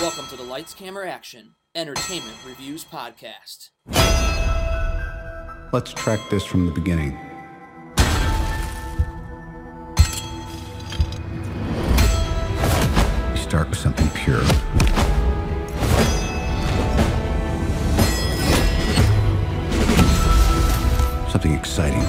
[0.00, 3.68] Welcome to the Lights Camera Action Entertainment Reviews Podcast.
[5.74, 7.18] Let's track this from the beginning.
[13.30, 14.42] We start with something pure.
[21.30, 22.00] Something exciting.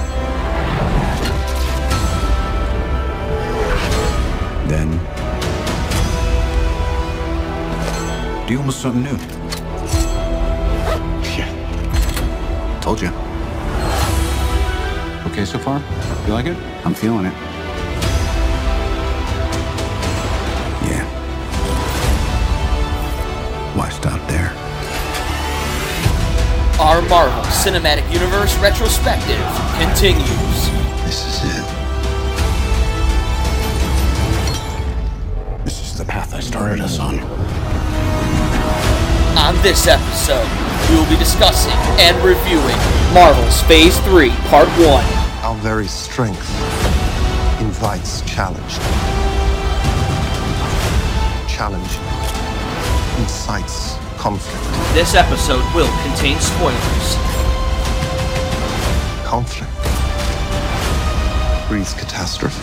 [4.66, 5.21] Then,
[8.52, 9.16] deal with something new.
[11.38, 11.48] Yeah.
[12.82, 13.08] Told you.
[15.30, 15.80] Okay so far?
[16.26, 16.56] You like it?
[16.84, 17.32] I'm feeling it.
[20.90, 21.04] Yeah.
[23.74, 24.50] Why stop there?
[26.78, 29.46] Our Marvel Cinematic Universe retrospective
[29.80, 30.58] continues.
[31.06, 31.66] This is it.
[35.64, 37.41] This is the path I started us on.
[39.42, 40.46] On this episode,
[40.88, 42.76] we will be discussing and reviewing
[43.12, 45.04] Marvel's Phase 3, Part 1.
[45.42, 46.48] Our very strength
[47.60, 48.74] invites challenge.
[51.50, 51.90] Challenge
[53.18, 54.62] incites conflict.
[54.94, 57.16] This episode will contain spoilers.
[59.26, 59.72] Conflict
[61.68, 62.62] breeds catastrophe.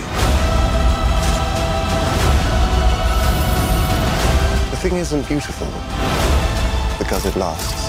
[4.72, 5.68] The thing isn't beautiful
[7.00, 7.89] because it lasts.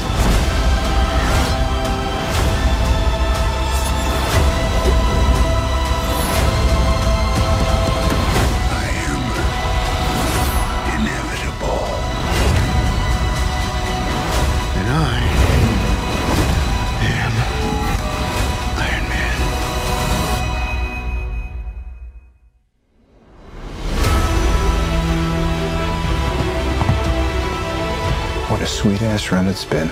[29.10, 29.90] Ass run it's been.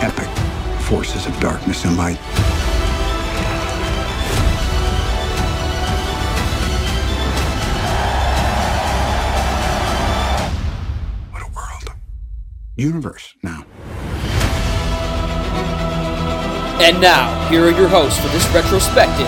[0.00, 0.28] Epic
[0.84, 2.16] forces of darkness and light.
[11.32, 11.96] What a world.
[12.76, 13.64] Universe now.
[16.80, 19.26] And now, here are your hosts for this retrospective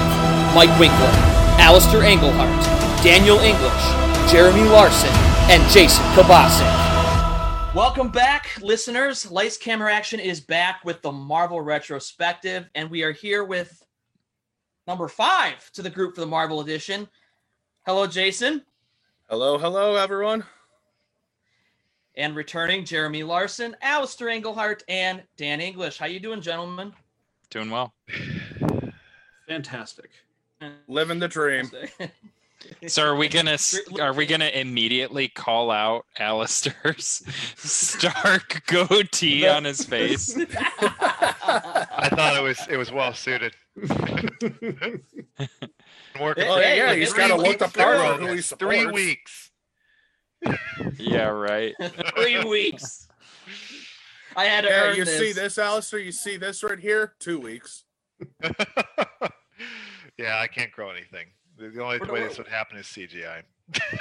[0.54, 1.10] Mike Winkler,
[1.58, 2.64] Alistair Englehart,
[3.02, 5.10] Daniel English, Jeremy Larson,
[5.50, 6.83] and Jason Kabasic.
[7.94, 9.30] Welcome back, listeners.
[9.30, 13.86] Lights Camera Action is back with the Marvel retrospective, and we are here with
[14.88, 17.06] number five to the group for the Marvel edition.
[17.86, 18.64] Hello, Jason.
[19.30, 20.42] Hello, hello, everyone.
[22.16, 25.96] And returning, Jeremy Larson, Alistair Englehart, and Dan English.
[25.96, 26.92] How you doing, gentlemen?
[27.48, 27.94] Doing well.
[29.46, 30.10] Fantastic.
[30.88, 31.70] Living the dream.
[32.86, 33.56] So are we gonna
[34.00, 37.22] are we gonna immediately call out Alistair's
[37.56, 40.36] stark goatee on his face?
[40.58, 43.54] I thought it was it was well suited.
[46.20, 48.06] Working Oh, Hey, yeah, look, he's it's got to three look the part through.
[48.06, 49.50] of who he It's three weeks.
[50.98, 51.74] Yeah, right.
[52.16, 53.08] Three weeks.
[54.36, 55.18] I had to Yeah, earn you this.
[55.18, 55.98] see this, Alistair?
[56.00, 57.14] You see this right here?
[57.18, 57.84] Two weeks.
[60.18, 61.26] yeah, I can't grow anything.
[61.56, 63.42] The, the only What way this would happen is CGI.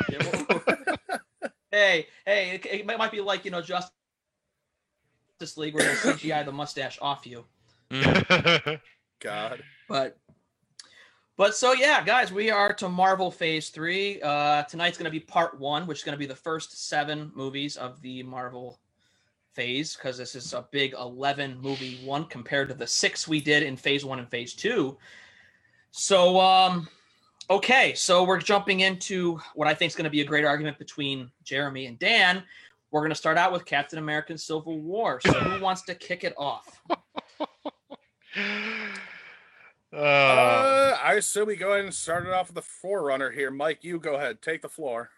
[0.09, 0.63] Yeah, well-
[1.71, 3.91] hey, hey, it, it might might be like you know Justice
[5.55, 7.45] League where they CGI the mustache off you.
[9.19, 9.63] God.
[9.87, 10.17] but
[11.37, 14.21] but so yeah, guys, we are to Marvel Phase Three.
[14.21, 17.31] Uh, tonight's going to be Part One, which is going to be the first seven
[17.35, 18.79] movies of the Marvel
[19.53, 23.63] phase because this is a big 11 movie one compared to the six we did
[23.63, 24.97] in phase one and phase two
[25.91, 26.87] so um
[27.49, 30.77] okay so we're jumping into what i think is going to be a great argument
[30.77, 32.43] between jeremy and dan
[32.91, 36.23] we're going to start out with captain america civil war so who wants to kick
[36.23, 36.81] it off
[39.95, 43.51] Uh, Uh, I assume we go ahead and start it off with the forerunner here.
[43.51, 44.41] Mike, you go ahead.
[44.41, 45.11] Take the floor.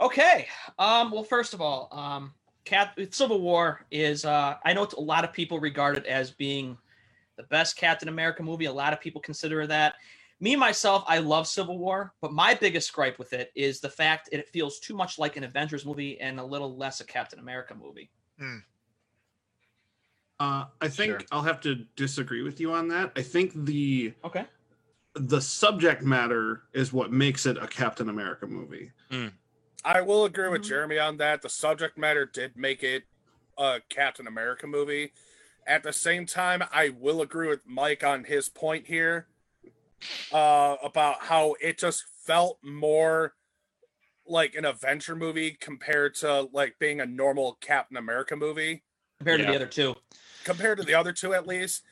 [0.00, 0.46] Okay.
[0.78, 2.32] Um, well, first of all, um,
[2.64, 6.30] Cap- Civil War is, uh, I know it's a lot of people regard it as
[6.30, 6.78] being
[7.36, 8.66] the best Captain America movie.
[8.66, 9.94] A lot of people consider that.
[10.40, 14.28] Me, myself, I love Civil War, but my biggest gripe with it is the fact
[14.32, 17.74] it feels too much like an Avengers movie and a little less a Captain America
[17.74, 18.10] movie.
[20.40, 21.28] Uh, I think Sure.
[21.32, 23.12] I'll have to disagree with you on that.
[23.16, 24.48] I think the Okay.
[25.14, 28.92] the subject matter is what makes it a Captain America movie.
[29.84, 30.64] I will agree with Mhm.
[30.64, 31.42] Jeremy on that.
[31.42, 33.04] The subject matter did make it
[33.56, 35.12] a Captain America movie.
[35.66, 39.28] At the same time, I will agree with Mike on his point here
[40.32, 43.34] uh, about how it just felt more
[44.26, 48.82] like an Avengers movie compared to like being a normal Captain America movie.
[49.18, 49.94] compared to the other two.
[50.44, 51.82] compared to the other two at least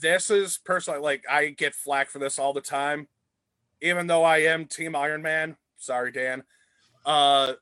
[0.00, 3.06] this is personally like i get flack for this all the time
[3.80, 6.42] even though i am team iron man sorry dan
[7.04, 7.52] uh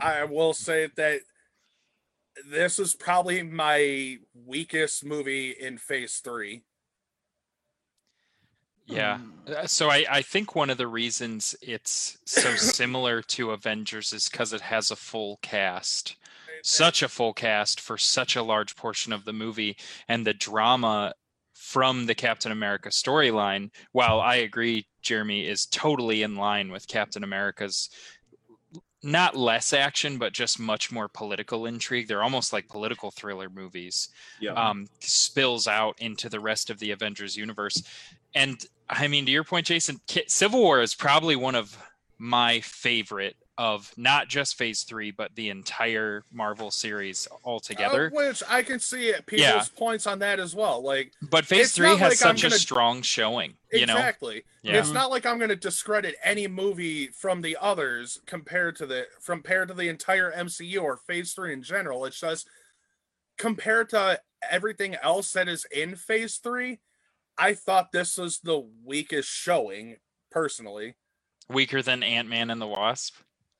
[0.00, 1.20] i will say that
[2.48, 4.16] this is probably my
[4.46, 6.62] weakest movie in phase three
[8.88, 9.18] Yeah.
[9.46, 14.28] Uh, So I, I think one of the reasons it's so similar to Avengers is
[14.28, 16.16] because it has a full cast.
[16.62, 19.76] Such a full cast for such a large portion of the movie.
[20.08, 21.14] And the drama
[21.54, 27.22] from the Captain America storyline, while I agree, Jeremy, is totally in line with Captain
[27.22, 27.90] America's
[29.02, 32.08] not less action, but just much more political intrigue.
[32.08, 34.08] They're almost like political thriller movies
[34.40, 34.54] Yeah.
[34.54, 37.80] um, spills out into the rest of the Avengers universe.
[38.34, 41.76] And I mean, to your point, Jason, Civil War is probably one of
[42.18, 48.06] my favorite of not just Phase Three, but the entire Marvel series altogether.
[48.06, 49.64] Uh, which i can see it people's Yeah.
[49.76, 53.02] points on that as well like but Phase Three has like such a gonna- strong
[53.02, 53.56] showing.
[53.72, 57.56] You know, exactly yeah, It's not like I'm going to discredit any movie from the
[57.60, 62.04] others compared to the compared to the entire MCU or Phase Three in general.
[62.04, 62.48] It's just
[63.38, 66.78] compared to everything else that is in Phase Three.
[67.38, 69.96] I thought this was the weakest showing,
[70.30, 70.96] personally.
[71.48, 73.14] weaker than Ant Man and the Wasp.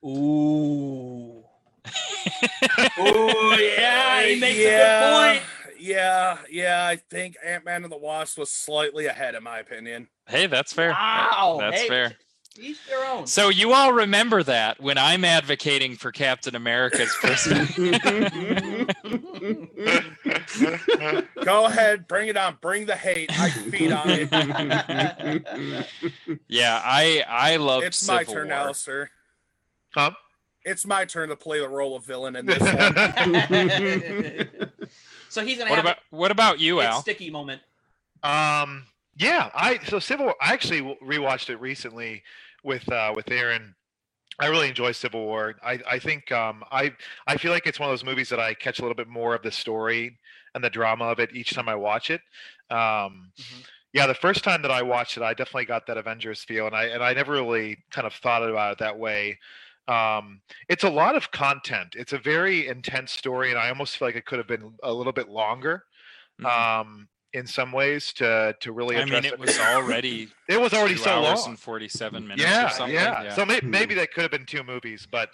[0.05, 1.43] Ooh.
[2.99, 5.43] Ooh, yeah, he makes a yeah, good point.
[5.79, 6.85] Yeah, yeah.
[6.85, 10.09] I think Ant Man and the Wasp was slightly ahead, in my opinion.
[10.27, 10.89] Hey, that's fair.
[10.89, 11.57] Wow.
[11.59, 12.11] That's hey, fair.
[12.57, 13.27] Each their own.
[13.27, 17.67] So you all remember that when I'm advocating for Captain America's person.
[21.43, 22.57] Go ahead, bring it on.
[22.61, 23.31] Bring the hate.
[23.39, 24.29] I can feed on it.
[26.47, 28.57] yeah, I I love it's Civil my turn War.
[28.65, 29.09] now, sir.
[29.93, 30.11] Huh?
[30.65, 32.69] It's my turn to play the role of villain in this one.
[35.29, 37.01] so he's gonna What have about what about you, Al?
[37.01, 37.61] sticky moment.
[38.23, 38.85] Um,
[39.19, 40.27] yeah, I so Civil.
[40.27, 42.23] War, I actually rewatched it recently
[42.63, 43.75] with uh, with Aaron.
[44.39, 45.55] I really enjoy Civil War.
[45.63, 46.93] I I think um, I
[47.27, 49.35] I feel like it's one of those movies that I catch a little bit more
[49.35, 50.19] of the story
[50.55, 52.21] and the drama of it each time I watch it.
[52.71, 53.65] Um, Mhm.
[53.93, 56.75] Yeah, the first time that I watched it, I definitely got that Avengers feel, and
[56.75, 59.39] I and I never really kind of thought about it that way.
[59.87, 61.95] Um, it's a lot of content.
[61.97, 64.93] It's a very intense story, and I almost feel like it could have been a
[64.93, 65.85] little bit longer.
[66.39, 66.69] Mhm.
[66.81, 70.95] Um, in some ways, to to really I mean, it was already it was already
[70.95, 71.49] two so hours long.
[71.49, 72.41] and forty-seven minutes.
[72.43, 72.95] or Yeah, something.
[72.95, 73.69] yeah, So may, Hmm.
[73.71, 75.29] maybe that could have been two movies, but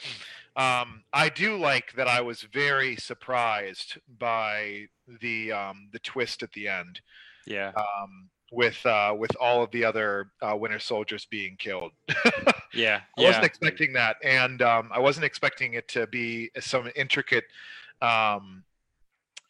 [0.56, 2.08] um, I do like that.
[2.08, 4.88] I was very surprised by
[5.22, 7.02] the um, the twist at the end,
[7.46, 11.92] yeah, um, with uh, with all of the other uh, Winter Soldiers being killed.
[12.74, 13.28] yeah, I yeah.
[13.28, 17.46] wasn't expecting that, and um, I wasn't expecting it to be some intricate
[18.02, 18.64] um,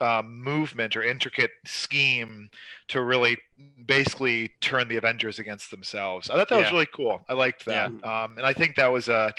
[0.02, 2.50] uh, movement or intricate scheme
[2.90, 3.38] to really
[3.86, 6.30] basically turn the Avengers against themselves.
[6.30, 7.24] I thought that was really cool.
[7.30, 9.34] I liked that, um, and I think that was a.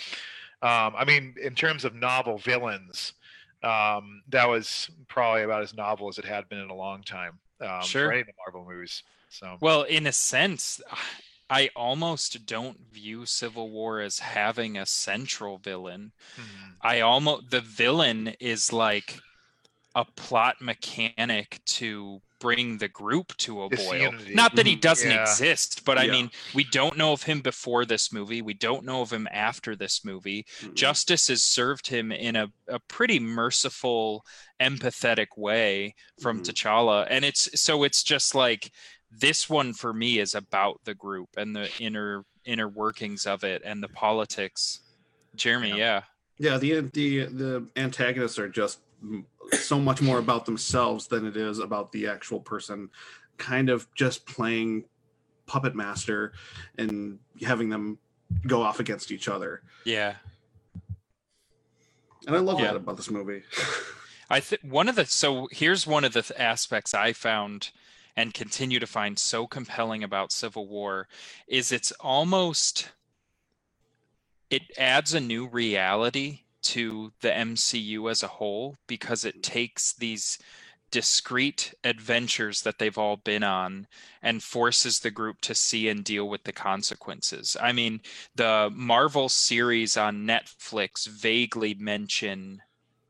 [0.62, 3.12] Um, I mean, in terms of novel villains,
[3.62, 7.38] um, that was probably about as novel as it had been in a long time
[7.60, 8.06] um, Sure.
[8.06, 9.02] for any of the Marvel movies.
[9.28, 10.80] So Well, in a sense,
[11.50, 16.12] I almost don't view Civil War as having a central villain.
[16.36, 16.42] hmm.
[16.80, 19.20] I almost the villain is like
[19.96, 23.98] a plot mechanic to bring the group to a It's boil.
[24.12, 24.34] unity.
[24.34, 24.80] Not that he Mhm.
[24.82, 25.22] doesn't Yeah.
[25.22, 28.42] exist, but I mean, we don't know of him before this movie.
[28.42, 30.44] We don't know of him after this movie.
[30.60, 30.74] Mhm.
[30.74, 34.24] Justice has served him in a, a pretty merciful,
[34.60, 36.44] empathetic way from Mhm.
[36.50, 37.06] T'Challa.
[37.08, 38.70] And it's so it's just like
[39.10, 43.62] this one for me is about the group and the inner inner workings of it
[43.64, 44.80] and the politics.
[45.34, 46.02] Jeremy, yeah.
[46.38, 48.85] Yeah, the the the antagonists are just m-
[49.52, 52.90] so much more about themselves than it is about the actual person,
[53.36, 54.84] kind of just playing
[55.46, 56.32] puppet master
[56.78, 57.98] and having them
[58.46, 59.62] go off against each other.
[59.84, 60.14] Yeah.
[62.26, 62.66] And I love Yeah.
[62.68, 63.42] that about this movie.
[64.30, 67.70] I think one of the so here's one of the th- aspects I found
[68.16, 71.06] and continue to find so compelling about Civil War
[71.46, 72.90] is it's almost
[74.50, 76.40] it adds a new reality
[76.72, 79.52] to the MCU as a whole because it mm-hmm.
[79.52, 80.38] takes these
[80.90, 83.86] discrete adventures that they've all been on
[84.22, 87.56] and forces the group to see and deal with the consequences.
[87.60, 88.00] I mean,
[88.34, 92.62] the Marvel series on Netflix vaguely mention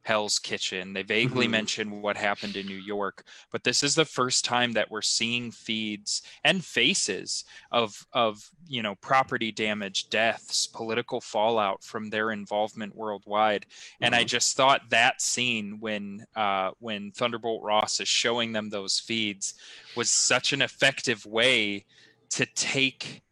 [0.06, 0.92] Hell's Kitchen.
[0.92, 1.50] They vaguely Mhm.
[1.50, 5.50] mention what happened in New York, but this is the first time that we're seeing
[5.50, 12.94] feeds and faces of of you know property damage, deaths, political fallout from their involvement
[12.94, 13.66] worldwide.
[14.00, 19.00] And I just thought that scene when uh, when Thunderbolt Ross is showing them those
[19.00, 19.54] feeds
[19.96, 21.84] was such an effective way
[22.30, 23.22] to take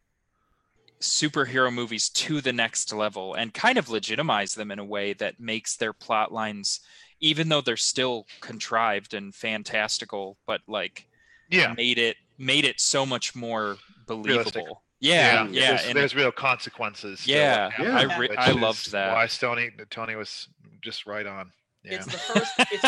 [1.05, 5.39] superhero movies to the next level and kind of legitimize them in a way that
[5.39, 6.79] makes their plot lines
[7.21, 11.07] even though they're still contrived and fantastical but like
[11.49, 11.73] Yeah.
[11.77, 14.53] made it made it so much more Realistic.
[14.53, 17.27] believable yeah yeah, There's, and there's real consequences.
[17.27, 19.13] Yeah, what yeah, I re- which I loved that.
[19.13, 20.47] Why Tony Tony was
[20.81, 21.51] just right on.
[21.83, 21.95] Yeah.
[21.95, 22.51] It's the first.
[22.71, 22.85] It's,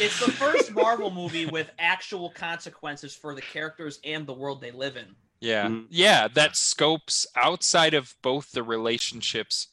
[0.00, 4.70] it's the first Marvel movie with actual consequences for the characters and the world they
[4.70, 5.14] live in.
[5.42, 5.66] Yeah.
[5.66, 5.86] Mhm.
[5.90, 9.66] Yeah, that scopes outside of both the relationships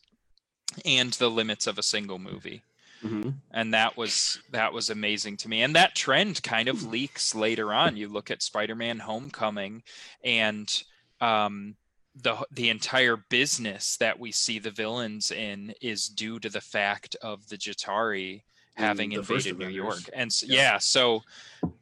[0.83, 2.63] and the limits of a single movie.
[3.03, 3.35] Mhm.
[3.51, 5.61] And that was that was amazing to me.
[5.61, 7.95] And that trend kind of leaks later on.
[7.97, 9.83] You look at Spider-Man Homecoming
[10.23, 10.83] and
[11.21, 11.75] um
[12.15, 17.15] the the entire business that we see the villains in is due to the fact
[17.21, 18.43] of the Chitauri
[18.79, 20.00] having invaded New York.
[20.13, 20.55] And s Yeah.
[20.55, 21.24] yeah, so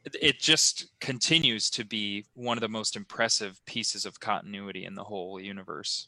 [0.04, 4.96] it- it just continues to be one of the most impressive pieces of continuity in
[4.96, 6.08] the whole universe.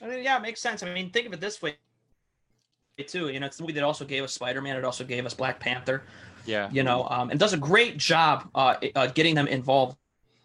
[0.00, 0.82] I mean, yeah, it makes sense.
[0.84, 1.76] I mean, think of it this way,
[3.06, 3.30] too.
[3.30, 4.76] You know, it's a movie that also gave us Spider-Man.
[4.76, 6.04] It also gave us Black Panther.
[6.46, 6.70] Yeah.
[6.70, 9.96] You know, um, and does a great job uh, uh, getting them involved.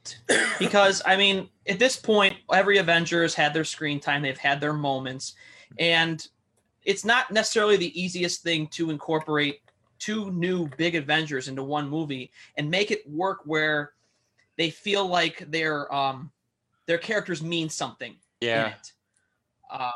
[0.60, 4.22] because I mean, at this point, every Avenger has had their screen time.
[4.22, 5.36] They've had their moments,
[5.78, 6.28] and
[6.86, 9.62] it's not necessarily the easiest thing to incorporate
[10.00, 13.94] two new big Avengers into one movie and make it work where
[14.58, 16.32] they feel like their um
[16.86, 18.12] their characters mean something
[18.42, 18.68] in Yeah.
[18.68, 18.92] it.
[19.72, 19.92] Um,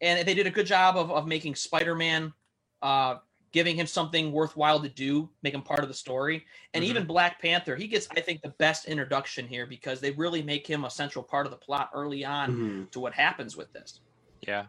[0.00, 2.32] and they did a good job of, of making Spider-Man,
[2.80, 3.16] uh,
[3.52, 6.46] giving him something worthwhile to do, make him part of the story.
[6.72, 6.88] And Mhm.
[6.88, 10.66] even Black Panther, he gets, I think, the best introduction here because they really make
[10.66, 12.90] him a central part of the plot early on Mhm.
[12.92, 14.00] to what happens with this.
[14.40, 14.66] Yeah.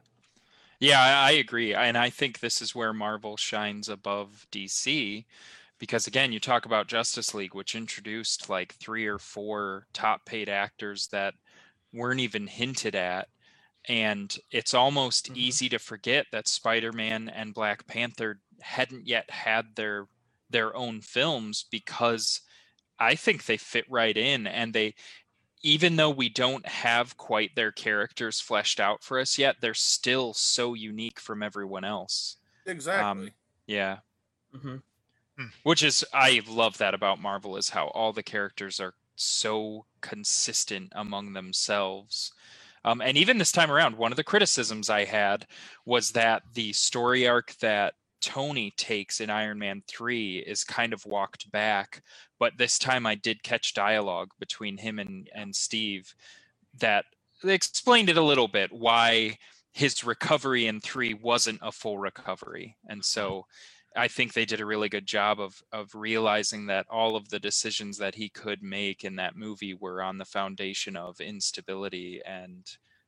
[0.83, 1.73] Yeah, I, agree.
[1.73, 5.25] And I think this is where Marvel shines above DC
[5.79, 10.49] because again, you talk about Justice League which introduced like three or four top paid
[10.49, 11.35] actors that
[11.93, 13.29] weren't even hinted at
[13.89, 15.37] and it's almost Mhm.
[15.37, 20.07] easy to forget that Spider-Man and Black Panther hadn't yet had their
[20.49, 22.41] their own films because
[22.99, 24.95] I think they fit right in and they
[25.63, 30.33] even though we don't have quite their characters fleshed out for us yet, they're still
[30.33, 32.37] so unique from everyone else.
[32.65, 33.03] Exactly.
[33.03, 33.29] Um,
[33.65, 33.99] yeah.
[34.53, 34.77] hmm
[35.63, 40.91] Which is I love that about Marvel is how all the characters are so consistent
[40.95, 42.33] among themselves.
[42.85, 45.47] Um, and even this time around, one of the criticisms I had
[45.85, 51.05] was that the story arc that Tony takes in Iron Man 3 is kind of
[51.05, 52.01] walked back.
[52.39, 56.15] But this time I did catch dialogue between him and, and Steve
[56.79, 57.05] that
[57.43, 59.37] explained it a little bit why
[59.73, 62.77] his recovery in 3 wasn't a full recovery.
[62.87, 63.19] And mm-hmm.
[63.19, 63.45] so
[63.95, 67.39] I think they did a really good job of of realizing that all of the
[67.39, 72.65] decisions that he could make in that movie were on the foundation of instability and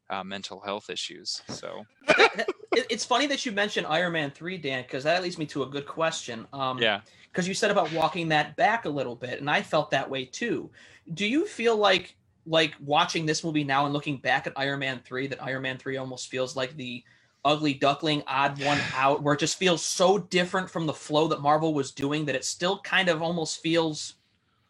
[0.10, 1.42] uh, mental health issues.
[1.50, 1.86] So
[2.72, 5.68] it's funny that you mentioned Iron Man 3, Dan, because that leads me to a
[5.68, 6.48] good question.
[6.54, 7.02] Um, yeah,
[7.36, 10.24] because you said about walking that back a little bit and i felt that way
[10.24, 10.70] too
[11.14, 15.02] do you feel like like watching this movie now and looking back at iron man
[15.04, 17.04] 3 that iron man 3 almost feels like the
[17.44, 21.42] ugly duckling odd one out where it just feels so different from the flow that
[21.42, 24.14] marvel was doing that it still kind of almost feels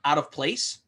[0.03, 0.79] out of place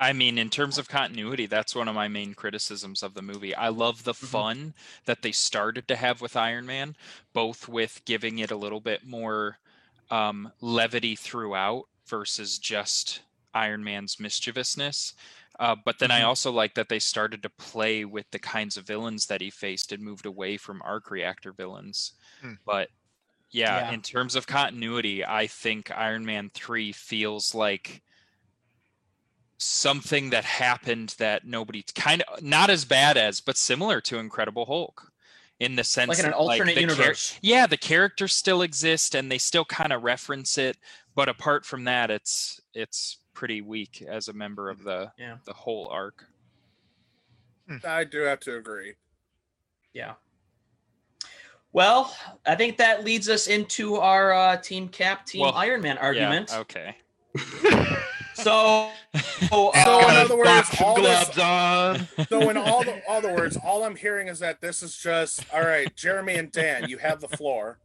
[0.00, 3.54] I mean, in terms of continuity, that's one of my main criticisms of the movie.
[3.54, 4.74] I love the fun
[5.06, 6.96] that they started to have with Iron Man,
[7.32, 9.58] both with giving it a little bit more
[10.10, 13.22] um, levity throughout versus just
[13.54, 15.14] Iron Man's mischievousness.
[15.58, 16.22] Uh, but then I Mhm.
[16.22, 19.90] also like that they started to play with the kinds of villains that he faced
[19.90, 22.12] and moved away from arc reactor villains.
[22.40, 22.54] Hmm.
[22.64, 22.90] But
[23.50, 23.88] yeah, Yeah.
[23.88, 28.02] in terms of continuity, I think Iron Man 3 feels like
[29.58, 34.64] something that happened that nobody kind of not as bad as but similar to incredible
[34.66, 35.12] hulk
[35.60, 37.38] in the sense like in an that, alternate the char- universe.
[37.42, 40.76] yeah the characters still exist and they still kind of reference it
[41.16, 45.38] but apart from that it's it's pretty weak as a member of the Yeah.
[45.44, 46.24] the whole arc.
[47.84, 48.94] I do have to agree.
[49.92, 50.14] yeah.
[51.72, 55.98] Well i think that leads us into our uh, team cap team Well, iron man
[55.98, 56.50] argument.
[56.52, 56.96] yeah okay
[58.42, 62.08] So, so, So in uh, other words, Boxing all this- gloves on.
[62.28, 65.44] So in all the all the words, all I'm hearing is that this is just
[65.52, 65.94] all right.
[65.96, 67.78] Jeremy and Dan, you have the floor.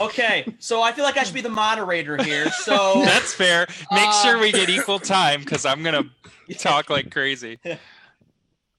[0.00, 0.44] okay.
[0.58, 2.50] So I feel like I should be the moderator here.
[2.64, 3.66] So That's fair.
[3.92, 6.04] Make Uh, sure we get equal time because I'm gonna
[6.58, 7.58] talk like crazy.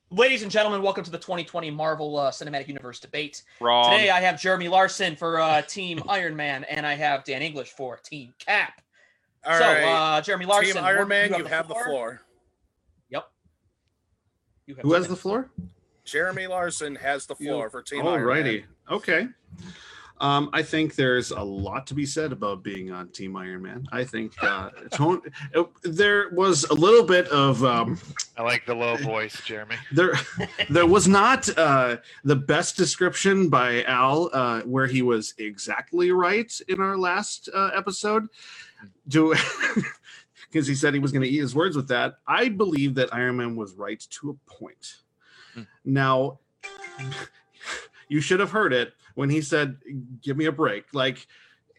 [0.10, 3.44] Ladies and gentlemen, welcome to the 2020 Marvel uh, Cinematic Universe debate.
[3.62, 3.92] Wrong.
[3.92, 7.70] Today I have Jeremy Larson for uh, Team Iron Man, and I have Dan English
[7.70, 8.82] for Team Cap.
[9.46, 12.22] All so, right, uh, Jeremy Larson, Team Iron Man, you have the floor.
[13.10, 13.32] Yep.
[14.68, 15.50] You have Who two has the floor?
[16.04, 18.44] Jeremy Larson has the floor for Team Iron Man.
[18.44, 18.64] Alrighty.
[18.90, 19.28] Okay.
[20.22, 23.88] Um, I think there's a lot to be said about being on Team Iron Man.
[23.92, 25.20] I think uh, tone,
[25.56, 28.00] uh, there was a little bit of um,
[28.38, 29.78] I like the low voice, Jeremy.
[29.92, 30.14] there.
[30.70, 36.54] There was not uh, the best description by Al, uh, where he was exactly right
[36.68, 38.28] in our last uh, episode.
[39.12, 39.36] Do
[40.52, 42.16] because he said he was going to eat his words with that.
[42.28, 44.96] I believe that Iron Man was right to a point.
[45.54, 45.64] Hmm.
[45.86, 46.40] Now,
[48.10, 49.78] you should have heard it when he said,
[50.22, 51.28] "Give me a break." Like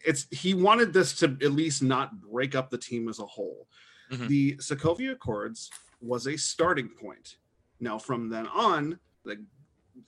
[0.05, 3.67] it's he wanted this to at least not break up the team as a whole.
[4.11, 4.27] Mhm.
[4.27, 5.69] The Sokovia Accords
[6.01, 7.37] was a starting point.
[7.79, 9.39] Now, from then on, like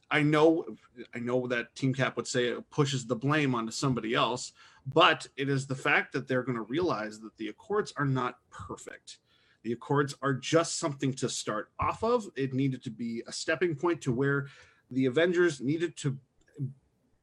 [0.10, 0.66] I know,
[1.14, 4.54] I know that Team Cap would say it pushes the blame onto somebody else,
[4.86, 8.38] but it is the fact that they're going to realize that the Accords are not
[8.52, 9.18] perfect.
[9.64, 12.30] The Accords are just something to start off of.
[12.36, 14.48] It needed to be a stepping point to where
[14.92, 16.18] the Avengers needed to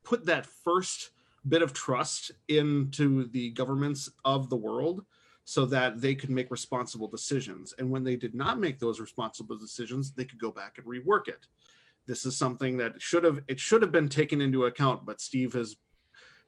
[0.03, 1.11] put that first
[1.49, 5.05] bit of trust into the governments of the world
[5.45, 7.75] so that they could make responsible decisions.
[7.79, 11.29] And when they did not make those responsible decisions, they could go back and rework
[11.29, 11.47] it.
[12.07, 15.53] This is something that should have it should have been taken into account, but Steve
[15.53, 15.77] has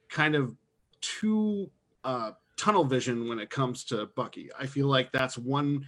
[0.09, 0.55] kind of
[1.05, 1.69] too
[2.03, 4.49] uh, tunnel vision when it comes to Bucky.
[4.57, 5.87] I feel like that's one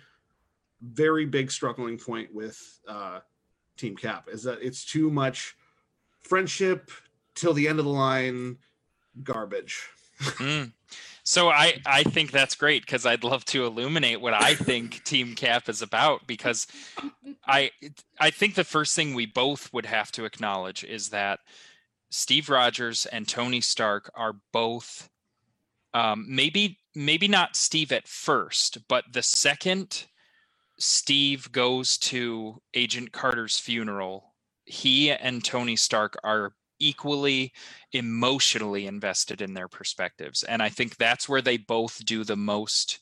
[0.82, 3.20] very big struggling point with uh,
[3.78, 5.56] Team Cap is that it's too much
[6.22, 6.92] friendship
[7.36, 8.58] till the end of the line
[9.24, 9.90] garbage.
[10.20, 10.72] Mm.
[11.24, 15.36] So I I think that's great because I'd love to illuminate what I think Team
[15.36, 16.66] Cap is about because
[17.46, 17.70] I
[18.20, 21.42] I think the first thing we both would have to acknowledge is that
[22.10, 25.10] Steve Rogers and Tony Stark are both
[25.94, 30.06] um, maybe maybe not Steve at first, but the second
[30.80, 37.54] Steve goes to Agent Carter's funeral, he and Tony Stark are equally
[37.94, 43.00] emotionally invested in their perspectives and i think that's where they both do the most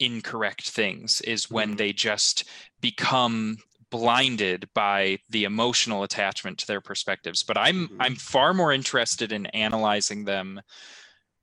[0.00, 1.78] incorrect things is when Mhm.
[1.78, 2.44] they just
[2.82, 3.56] become
[3.90, 7.96] blinded by the emotional attachment to their perspectives but i'm Mhm.
[8.00, 10.60] i'm far more interested in analyzing them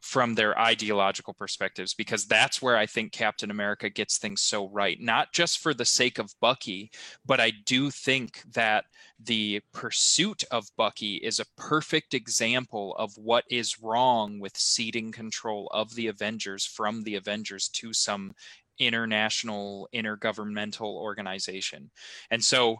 [0.01, 4.99] from their ideological perspectives because that's where I think Captain America gets things so right.
[4.99, 6.91] Not just for the sake of Bucky,
[7.25, 8.83] but I do think that
[9.17, 15.67] the pursuit of Bucky is a perfect example of what is wrong with ceding control
[15.73, 18.33] of the Avengers from the Avengers to some
[18.79, 21.91] international intergovernmental organization.
[22.31, 22.77] And so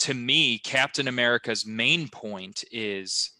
[0.00, 3.30] to me, Captain America's main point is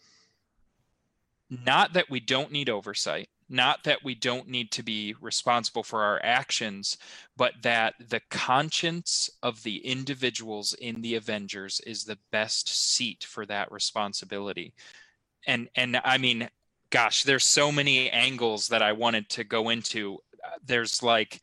[1.50, 6.02] not that we don't need oversight, not that we don't need to be responsible for
[6.02, 6.98] our actions,
[7.36, 13.46] but that the conscience of the individuals in the Avengers is the best seat for
[13.46, 14.74] that responsibility.
[15.46, 16.48] And and I mean,
[16.90, 20.18] gosh, there's so many angles that I wanted to go into.
[20.64, 21.40] There's like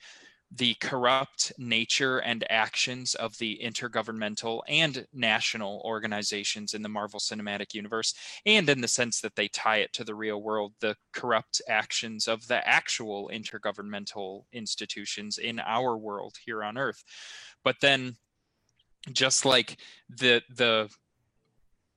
[0.52, 7.74] the corrupt nature and actions of the intergovernmental and national organizations in the Marvel Cinematic
[7.74, 8.14] Universe
[8.46, 12.28] and in the sense that they tie it to the real world, the corrupt actions
[12.28, 17.04] of the actual intergovernmental institutions in our world here on Earth.
[17.64, 18.16] But then,
[19.12, 19.78] just like
[20.10, 20.90] the the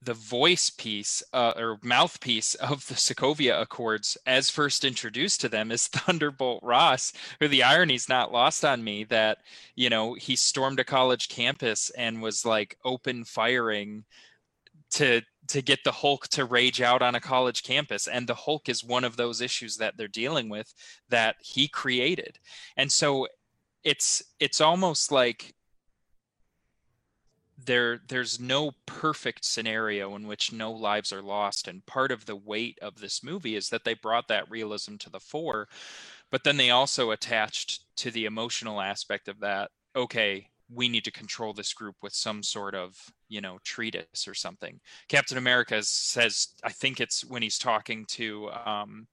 [0.02, 5.70] the voice piece uh, or mouthpiece of the Sokovia Accords, as first introduced to them,
[5.70, 9.38] is Thunderbolt Ross, who the irony's not lost on me that
[9.74, 14.04] you know he stormed a college campus and was like open firing
[14.90, 18.06] to to get the Hulk to rage out on a college campus.
[18.06, 20.72] And the Hulk is one of those issues that they're dealing with
[21.08, 22.38] that he created.
[22.76, 23.26] And so
[23.82, 25.54] it's it's almost like
[27.64, 32.36] there there's no perfect scenario in which no lives are lost and part of the
[32.36, 35.68] weight of this movie is that they brought that realism to the fore
[36.30, 41.10] but then they also attached to the emotional aspect of that okay we need to
[41.10, 42.96] control this group with some sort of
[43.28, 48.48] you know treatise or something captain america says i think it's when he's talking to
[48.64, 49.06] um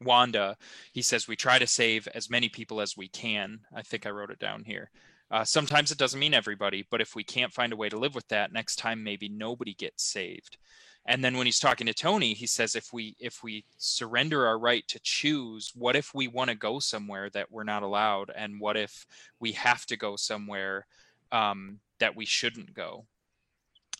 [0.00, 0.56] Wanda,
[0.92, 3.60] he says we try to save as many people as we can.
[3.74, 4.90] I think I wrote it down here.
[5.30, 8.14] Uh, sometimes it doesn't mean everybody, but if we can't find a way to live
[8.14, 10.58] with that, next time maybe nobody gets saved.
[11.06, 14.58] And then when he's talking to Tony, he says if we if we surrender our
[14.58, 18.58] right to choose, what if we want to go somewhere that we're not allowed, and
[18.58, 19.06] what if
[19.38, 20.86] we have to go somewhere
[21.30, 23.04] um, that we shouldn't go?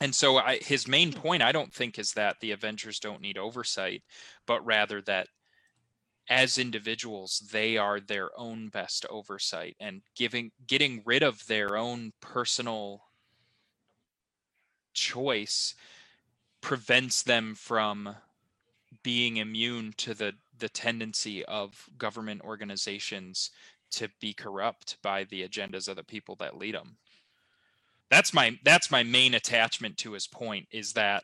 [0.00, 3.38] And so I, his main point, I don't think, is that the Avengers don't need
[3.38, 4.02] oversight,
[4.46, 5.28] but rather that
[6.28, 12.12] as individuals they are their own best oversight and giving getting rid of their own
[12.20, 13.02] personal
[14.94, 15.74] choice
[16.60, 18.14] prevents them from
[19.02, 23.50] being immune to the the tendency of government organizations
[23.90, 26.96] to be corrupt by the agendas of the people that lead them
[28.10, 31.22] that's my that's my main attachment to his point is that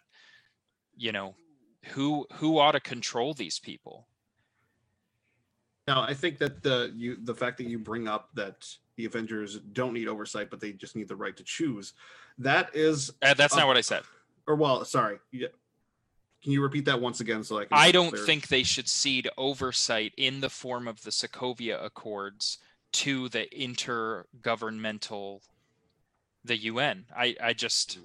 [0.96, 1.34] you know
[1.86, 4.06] who who ought to control these people
[5.90, 9.58] Now, I think that the you the fact that you bring up that the Avengers
[9.72, 11.94] don't need oversight, but they just need the right to choose,
[12.38, 14.04] that is, Uh, that's Uh, not what i said
[14.46, 15.48] or well, sorry, yeah.
[16.42, 17.76] Can you repeat that once again so I can?
[17.76, 18.24] I don't clear?
[18.24, 22.58] think they should cede oversight in the form of the Sokovia Accords
[22.92, 25.40] to the intergovernmental
[26.44, 27.06] the UN.
[27.16, 27.98] I I just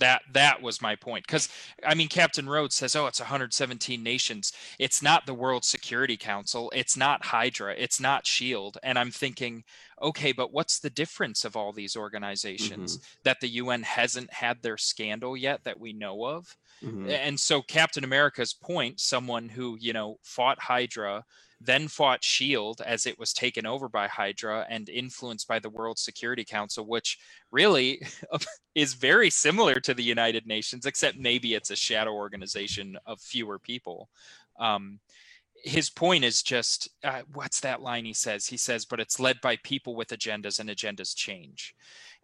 [0.00, 1.48] that that was my point cuz
[1.86, 4.52] I mean Captain Rhodes says oh it's 117 nations.
[4.78, 9.64] It's not the World Security Council, it's not Hydra, it's not Shield and I'm thinking
[10.02, 14.78] okay but what's the difference of all these organizations that the UN hasn't had their
[14.78, 16.56] scandal yet that we know of?
[16.82, 17.10] Mhm.
[17.10, 21.24] and so captain america's point someone who you know fought hydra
[21.60, 25.98] then fought shield as it was taken over by hydra and influenced by the world
[25.98, 27.18] security council which
[27.50, 28.00] really
[28.74, 33.58] is very similar to the united nations except maybe it's a shadow organization of fewer
[33.58, 34.08] people.
[34.58, 35.00] Um,
[35.62, 38.46] his point is just uh, what's that line he says?
[38.46, 41.74] He says but it's led by people with agendas and agendas change.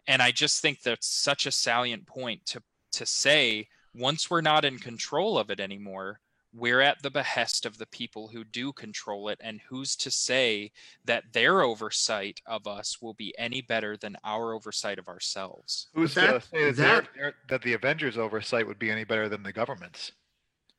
[0.07, 2.61] And i just think that's such a salient point to
[2.93, 6.19] to say once we're not in control of it anymore
[6.53, 10.71] we're at the behest of the people who do control it and who's to say
[11.05, 15.87] that their oversight of us will be any better than our oversight of ourselves?
[15.93, 19.03] Who's that- to say that, that- their- their- that the Avengers oversight would be any
[19.03, 20.11] better than the government's?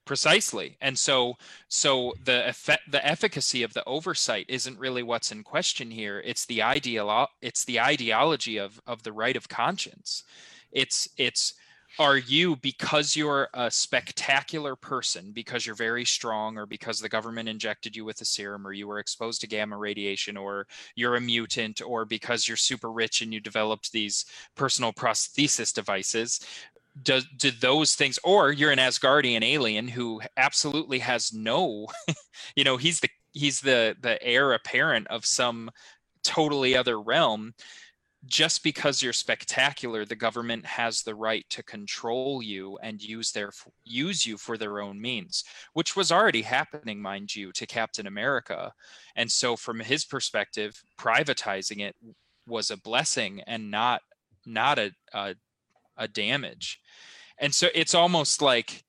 [0.05, 0.79] precisely.
[0.81, 1.37] And so
[1.69, 6.23] so the effect the efficacy of the oversight isn't really what's in question here.
[6.25, 10.25] It's the ideal it's the ideology of of the right of conscience.
[10.73, 11.53] It's it's
[11.99, 17.49] are you because you're a spectacular person because you're very strong or because the government
[17.49, 21.21] injected you with a serum or you were exposed to gamma radiation or you're a
[21.21, 26.41] mutant or because you're super rich and you developed these personal prosthesis devices
[27.03, 31.87] do, do those things or you're an asgardian alien who absolutely has no
[32.57, 35.71] you know he's the he's the the heir apparent of some
[36.23, 37.55] totally other realm
[38.29, 43.51] just because you're spectacular the government has the right to control you and use their
[43.85, 48.73] use you for their own means which was already happening mind you to captain america
[49.17, 51.97] and so from his perspective privatizing it
[52.47, 54.03] was a blessing and not
[54.47, 55.35] not a, a
[55.99, 56.81] a damage.
[57.39, 58.85] And so it's almost like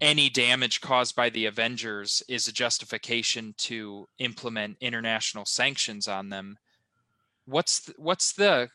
[0.00, 6.56] any damage caused by the Avengers is a justification to implement international sanctions on them.
[7.44, 8.70] What's the, what's the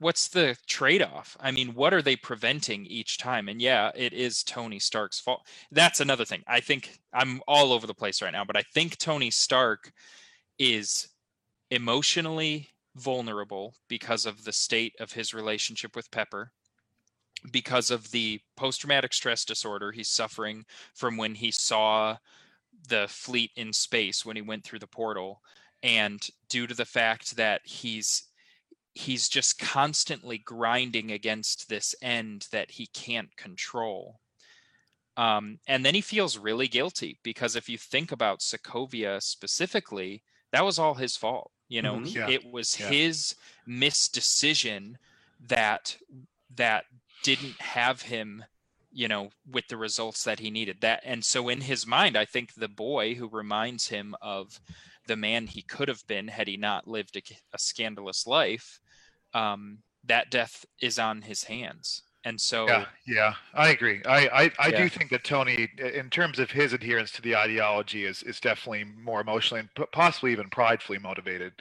[0.00, 1.36] what's the trade-off?
[1.38, 3.48] I mean, what are they preventing each time?
[3.48, 5.46] And yeah, it is Tony Stark's fault.
[5.70, 6.42] That's another thing.
[6.48, 9.92] I think I'm all over the place right now, but I think Tony Stark
[10.58, 11.08] is
[11.70, 16.50] emotionally vulnerable because of the state of his relationship with Pepper
[17.52, 22.16] because of the post traumatic stress disorder he's suffering from when he saw
[22.88, 25.40] the fleet in space when he went through the portal
[25.82, 28.24] and due to the fact that he's
[29.00, 34.20] he's just constantly grinding against this end that he can't control
[35.16, 40.64] um, and then he feels really guilty because if you think about sokovia specifically that
[40.64, 42.14] was all his fault you know Mhm.
[42.14, 42.28] Yeah.
[42.28, 42.88] it was Yeah.
[42.88, 43.34] his
[43.68, 44.94] misdecision
[45.40, 45.96] that
[46.54, 46.84] that
[47.22, 48.44] didn't have him
[48.92, 52.24] you know with the results that he needed that and so in his mind i
[52.24, 54.60] think the boy who reminds him of
[55.06, 58.80] the man he could have been had he not lived a, a scandalous life
[59.34, 64.02] um, that death is on his hands and so Yeah, yeah, I agree.
[64.04, 64.84] I I, I Yeah.
[64.84, 68.84] do think that Tony, in terms of his adherence to the ideology, is is definitely
[68.84, 71.54] more emotionally and possibly even pridefully motivated.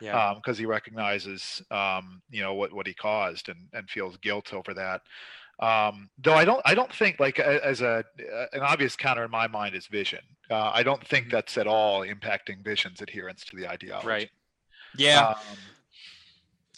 [0.00, 4.52] yeah because he recognizes um, you know what what he caused and and feels guilt
[4.52, 5.02] over that.
[5.60, 8.04] Um, though I don't, I don't think like as a
[8.52, 10.20] an obvious counter in my mind is Vision.
[10.50, 14.08] Uh, I don't think that's at all impacting Vision's adherence to the ideology.
[14.08, 14.30] Right.
[14.92, 15.26] Yeah.
[15.28, 15.74] Um,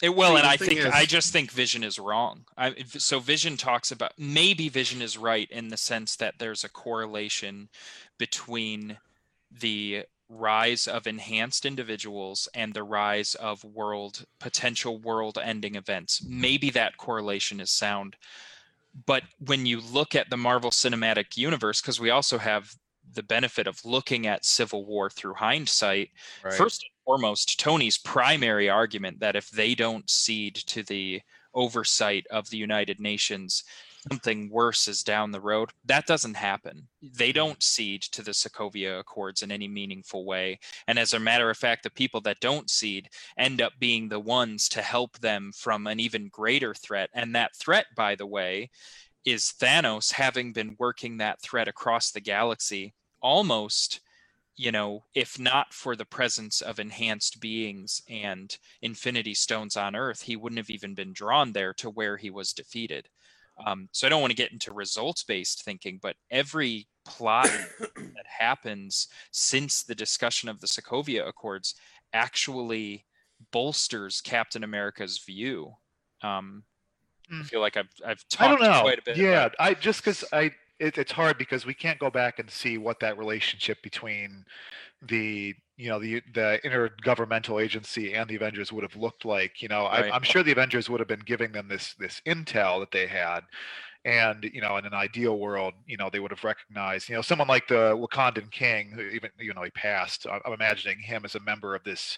[0.01, 2.45] It will, and I think is- I just think Vision is wrong.
[2.57, 6.69] I, so Vision talks about maybe Vision is right in the sense that there's a
[6.69, 7.69] correlation
[8.17, 8.97] between
[9.49, 16.23] the rise of enhanced individuals and the rise of world potential world-ending events.
[16.27, 18.17] Maybe that correlation is sound,
[19.05, 22.75] but when you look at the Marvel Cinematic Universe, because we also have
[23.13, 26.09] the benefit of looking at Civil War through hindsight,
[26.43, 26.53] right.
[26.53, 31.21] First foremost, Tony's primary argument that if they don't cede to the
[31.53, 33.63] oversight of the United Nations,
[34.09, 35.69] something worse is down the road.
[35.85, 36.87] That doesn't happen.
[37.01, 40.59] They don't cede to the Sokovia Accords in any meaningful way.
[40.87, 44.19] And as a matter of fact, the people that don't cede end up being the
[44.19, 47.09] ones to help them from an even greater threat.
[47.13, 48.69] And that threat, by the way,
[49.25, 54.01] is Thanos having been working that threat across the galaxy almost
[54.57, 60.21] you know, if not for the presence of enhanced beings and infinity stones on Earth,
[60.21, 63.09] he wouldn't have even been drawn there to where he was defeated.
[63.65, 68.25] Um, so I don't want to get into results based thinking, but every plot that
[68.27, 71.75] happens since the discussion of the Sokovia Accords
[72.13, 73.05] actually
[73.51, 75.73] bolsters Captain America's view.
[76.21, 76.63] Um,
[77.29, 77.45] I Mm.
[77.45, 78.81] feel like I've I've talked I don't know.
[78.81, 79.17] quite a bit.
[79.17, 82.49] Yeah, about- I just because I it, it's hard because we can't go back and
[82.49, 84.45] see what that relationship between
[85.01, 89.61] the you know the the intergovernmental agency and the Avengers would have looked like.
[89.61, 90.11] You know, Right.
[90.11, 93.07] I, I'm sure the Avengers would have been giving them this this intel that they
[93.07, 93.41] had.
[94.03, 97.23] And you know, in an ideal world, you know, they would have recognized, you know,
[97.23, 100.27] someone like the Wakandan king, who even you know he passed.
[100.29, 102.17] I'm imagining him as a member of this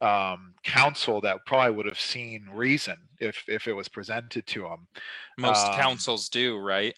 [0.00, 4.86] um, council that probably would have seen reason if if it was presented to him.
[5.38, 6.94] most um, councils do, right?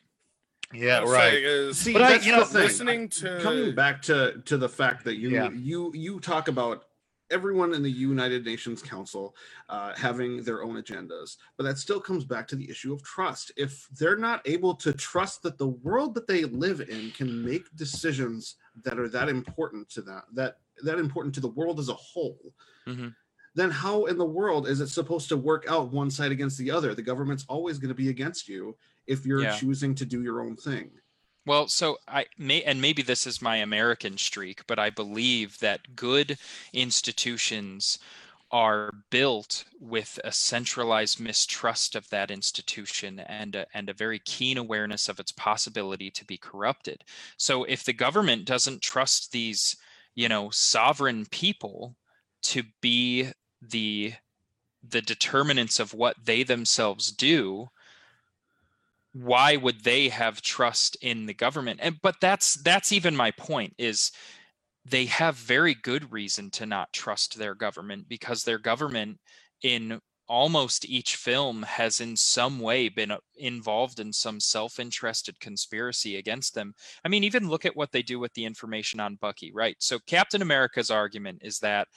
[0.73, 1.35] Yeah, I'll right.
[1.35, 2.63] Is, See, But I- that's you the know, thing.
[2.63, 5.51] listening to coming back to to the fact that you Yeah.
[5.51, 6.85] you you talk about
[7.31, 9.35] everyone in the United Nations Council
[9.69, 13.51] uh, having their own agendas, but that still comes back to the issue of trust.
[13.57, 17.65] If they're not able to trust that the world that they live in can make
[17.75, 21.95] decisions that are that important to that that that important to the world as a
[21.95, 22.55] whole.
[22.87, 23.15] Mhm.
[23.57, 26.71] Then how in the world is it supposed to work out one side against the
[26.71, 26.95] other?
[26.95, 29.57] The government's always going to be against you if you're Yeah.
[29.59, 30.91] choosing to do your own thing.
[31.47, 35.97] Well, so I may, and maybe this is my American streak, but I believe that
[35.97, 36.39] good
[36.73, 37.99] institutions
[38.51, 44.59] are built with a centralized mistrust of that institution and a, and a very keen
[44.59, 47.05] awareness of its possibility to be corrupted.
[47.39, 49.77] So if the government doesn't trust these,
[50.15, 51.97] you know, sovereign people
[52.43, 53.33] to be
[53.71, 54.15] the
[54.89, 57.69] the determinants of what they themselves do,
[59.13, 63.73] why would they have trust in the government and but that's that's even my point
[63.79, 64.13] is
[64.85, 69.19] they have very good reason to not trust their government because their government
[69.63, 76.17] in almost each film has in some way been uh, involved in some self-interested conspiracy
[76.17, 76.75] against them.
[77.05, 79.77] I mean even look at what they do with the information on Bucky, right?
[79.79, 81.89] So Captain America's argument is that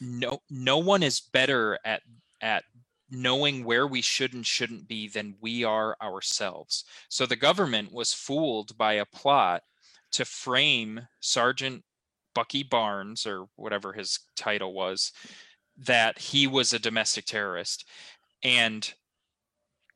[0.00, 2.02] no no one is better at
[2.40, 2.64] at
[3.10, 6.84] knowing where we should and shouldn't be than we are ourselves.
[7.08, 9.62] So the government was fooled by a plot
[10.12, 11.84] to frame Sergeant
[12.34, 15.12] Bucky Barnes or whatever his title was
[15.78, 17.86] that he was a domestic terrorist
[18.42, 18.94] and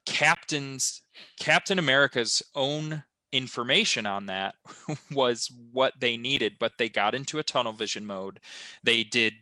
[0.06, 1.02] captain's
[1.38, 4.54] Captain America's own information on that
[5.12, 8.40] was what they needed but they got into a tunnel vision mode
[8.82, 9.34] they did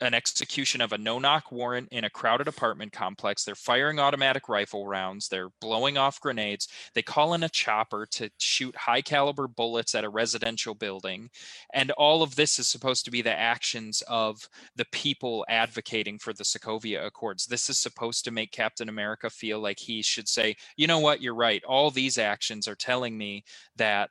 [0.00, 3.44] an execution of a no knock warrant in a crowded apartment complex.
[3.44, 5.28] They're firing automatic rifle rounds.
[5.28, 6.68] They're blowing off grenades.
[6.94, 11.30] They call in a chopper to shoot high caliber bullets at a residential building.
[11.72, 16.32] And all of this is supposed to be the actions of the people advocating for
[16.32, 17.46] the Sokovia Accords.
[17.46, 21.20] This is supposed to make Captain America feel like he should say, you know what,
[21.22, 21.62] you're right.
[21.64, 23.44] All these actions are telling me
[23.76, 24.10] that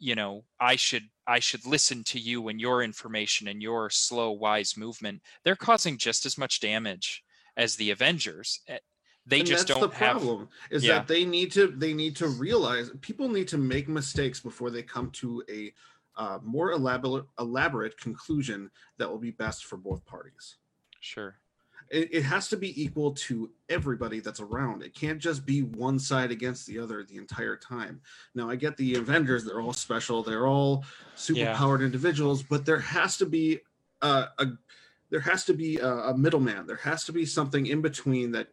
[0.00, 4.32] you know i should i should listen to you and your information and your slow
[4.32, 7.22] wise movement they're causing just as much damage
[7.56, 8.78] as the avengers Eh,
[9.26, 10.94] they and just that's don't have the have problem is Yeah.
[10.98, 14.82] that they need to they need to realize people need to make mistakes before they
[14.82, 15.72] come to a
[16.16, 20.56] uh, more elaborate elaborate conclusion that will be best for both parties
[21.00, 21.39] sure
[21.90, 24.82] it, it has to be equal to everybody that's around.
[24.82, 28.00] It can't just be one side against the other the entire time.
[28.34, 31.56] Now i get the avengers they're all special they're all super Yeah.
[31.56, 33.60] powered individuals but there has to be
[34.02, 34.46] a, a
[35.10, 36.66] there has to be a, a middleman.
[36.66, 38.48] There has to be something in between that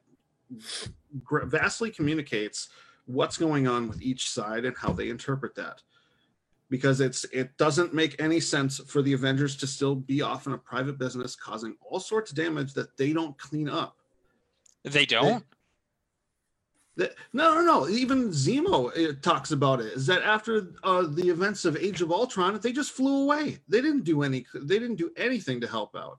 [1.21, 2.69] vastly communicates
[3.05, 5.81] what's going on with each side and how they interpret that
[6.69, 10.53] because it's it doesn't make any sense for the avengers to still be off in
[10.53, 13.97] a private business causing all sorts of damage that they don't clean up
[14.83, 15.45] They don't.
[16.95, 21.29] That- no no no even zemo uh, talks about it is that after uh, the
[21.29, 24.95] events of age of ultron they just flew away they didn't do any they didn't
[24.95, 26.17] do anything to help out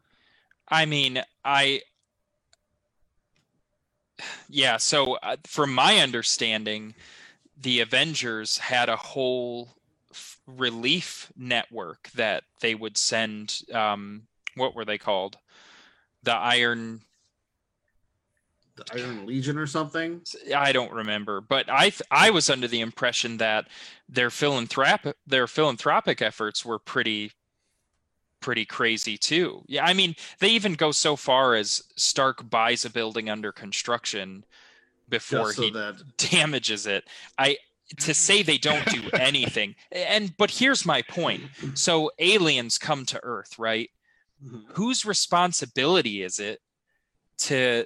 [0.71, 1.81] I mean, I.
[4.49, 6.95] Yeah, so uh, from my understanding,
[7.57, 9.78] the Avengers had a whole
[10.57, 13.63] relief network that they would send.
[13.73, 14.23] Um,
[14.57, 15.39] what were they called?
[16.23, 17.03] The Iron.
[18.77, 20.23] the iron legion or something
[20.55, 23.69] I don't remember, but I th- I was under the impression that
[24.09, 27.33] their philanthropic their philanthropic efforts were pretty
[28.41, 29.63] pretty crazy too.
[29.67, 34.45] Yeah, I mean, they even go so far as Stark buys a building under construction
[35.09, 37.05] before so he that damages it.
[37.37, 37.59] I
[38.01, 39.74] to say they don't do anything.
[39.92, 41.42] And but here's my point.
[41.74, 43.90] So aliens come to Earth, right?
[44.44, 44.64] Mhm.
[44.77, 46.61] Whose responsibility is it
[47.38, 47.85] to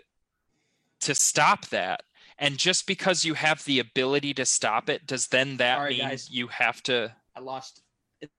[1.01, 2.03] to stop that?
[2.39, 6.09] And just because you have the ability to stop it, does then that Sorry, mean
[6.09, 6.31] guys.
[6.31, 7.83] you have to I lost
[8.21, 8.31] it.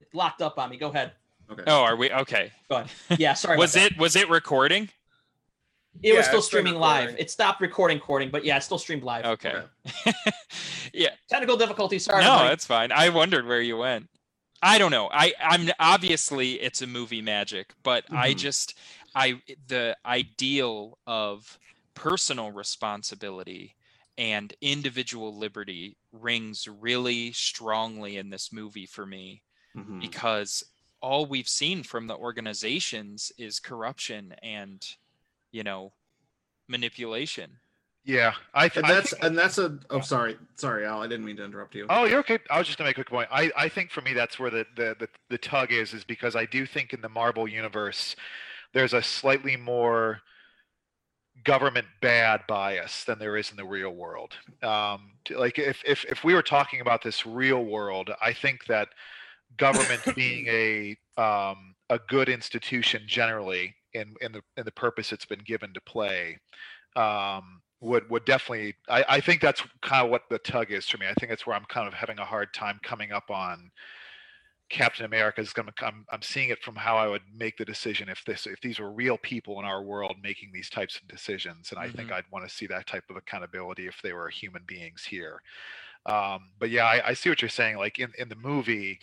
[0.00, 0.76] it locked up on me.
[0.76, 1.12] Go ahead.
[1.50, 2.52] okay Oh, are we okay?
[2.70, 2.90] Go ahead.
[3.18, 3.56] Yeah, sorry.
[3.58, 4.88] Was about it was it recording?
[6.02, 6.08] That.
[6.08, 7.16] It was Yeah, still still streaming live.
[7.18, 9.24] It stopped recording, recording, but yeah, it still streamed live.
[9.24, 9.54] Okay.
[10.06, 10.12] Okay.
[10.92, 11.10] yeah.
[11.28, 12.04] Technical difficulties.
[12.04, 12.22] Sorry.
[12.22, 12.48] no, everybody.
[12.50, 12.92] that's fine.
[12.92, 14.08] I wondered where you went.
[14.62, 15.08] I don't know.
[15.12, 18.38] I I'm obviously it's a movie magic, but I Mhm.
[18.38, 18.74] just
[19.14, 21.58] I the ideal of
[21.94, 23.76] personal responsibility
[24.16, 29.42] and individual liberty rings really strongly in this movie for me
[29.76, 30.00] Mhm.
[30.00, 30.62] because
[31.00, 34.86] all we've seen from the organizations is corruption and
[35.54, 35.92] you know
[36.68, 37.58] manipulation.
[38.04, 41.06] Yeah, I, th- and I that's think- and that's a oh sorry sorry al i
[41.06, 42.38] didn't mean to interrupt you Oh, you're okay.
[42.50, 43.28] I was just gonna make a quick point.
[43.32, 46.36] I, I think for me that's where the, the, the, the tug is, is because
[46.36, 48.14] I do think in the Marvel universe
[48.74, 50.20] there's a slightly more
[51.44, 54.34] government bad bias than there is in the real world.
[54.62, 58.88] Um, like if, if if we were talking about this real world, I think that
[59.56, 65.24] government being a um, a good institution generally in in the in the purpose it's
[65.24, 66.38] been given to play
[66.96, 70.98] um, would would definitely I, I think that's kind of what the tug is for
[70.98, 71.06] me.
[71.06, 73.70] I think that's where I'm kind of having a hard time coming up on
[74.70, 77.64] Captain America is going to I'm, I'm seeing it from how I would make the
[77.64, 81.06] decision if this if these were real people in our world making these types of
[81.08, 84.28] decisions and I think I'd want to see that type of accountability if they were
[84.28, 85.42] human beings here.
[86.06, 87.76] Um, but yeah, I, I see what you're saying.
[87.76, 88.98] Like in, in the movie,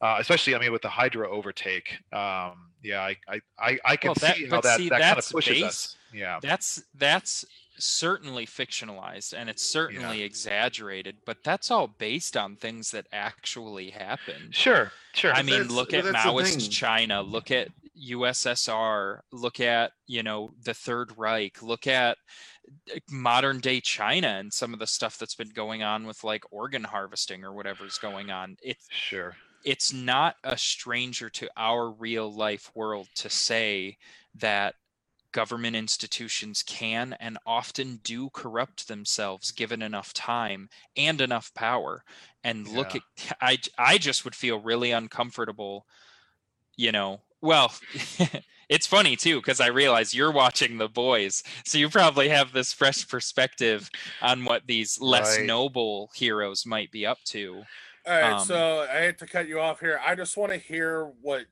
[0.00, 1.98] uh, especially I mean with the Hydra overtake.
[2.12, 5.10] Um, yeah, I I I, I can Well, that- see how that see, that kind
[5.12, 5.96] of that's pushes base- us.
[6.12, 6.38] Yeah.
[6.42, 7.44] That's that's
[7.76, 14.54] certainly fictionalized and it's certainly exaggerated, but that's all based on things that actually happened.
[14.54, 15.32] Sure, sure.
[15.32, 16.70] I mean, that's- look at Maoist.
[16.70, 17.68] China, look at
[18.00, 22.16] USSR, look at, you know, the Third Reich, look at
[22.94, 26.44] uh, modern day China and some of the stuff that's been going on with like
[26.50, 28.56] organ harvesting or whatever's going on.
[28.62, 29.36] It's sure.
[29.64, 33.96] It's not a stranger to our real life world to say
[34.34, 34.74] that
[35.32, 42.04] government institutions can and often do corrupt themselves given enough time and enough power
[42.44, 42.96] and look Yeah.
[42.96, 43.02] at
[43.40, 45.86] i i just would feel really uncomfortable
[46.76, 47.72] you know well
[48.68, 52.72] it's funny too because i realize you're watching the boys so you probably have this
[52.72, 55.38] fresh perspective on what these less Right.
[55.38, 57.66] noble heroes might be up to
[58.06, 60.00] All right, Um, so I hate to cut you off here.
[60.04, 61.46] I just want to hear what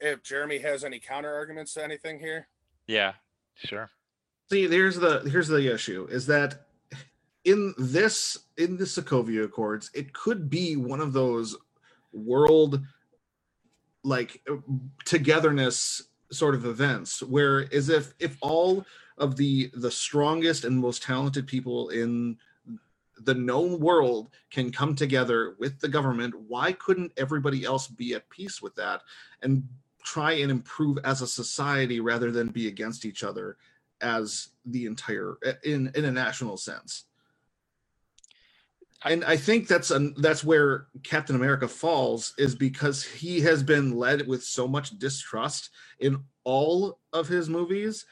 [0.00, 2.48] if Jeremy has any counter arguments to anything here.
[2.88, 3.12] yeah
[3.54, 3.88] Sure.
[4.50, 6.66] see here's the here's the issue is that
[7.44, 11.56] in this in the sokovia accords it could be one of those
[12.12, 12.80] world
[14.02, 14.56] like uh,
[15.04, 18.84] togetherness sort of events where as if if all
[19.18, 22.36] of the the strongest and most talented people in
[23.24, 28.28] the known world can come together with the government why couldn't everybody else be at
[28.30, 29.02] peace with that
[29.42, 29.66] and
[30.04, 33.56] try and improve as a society rather than be against each other
[34.00, 37.04] as the entire in in a national sense?
[39.04, 43.96] And i think that's an that's where captain america falls is because he has been
[43.96, 48.04] led with so much distrust in all of his movies.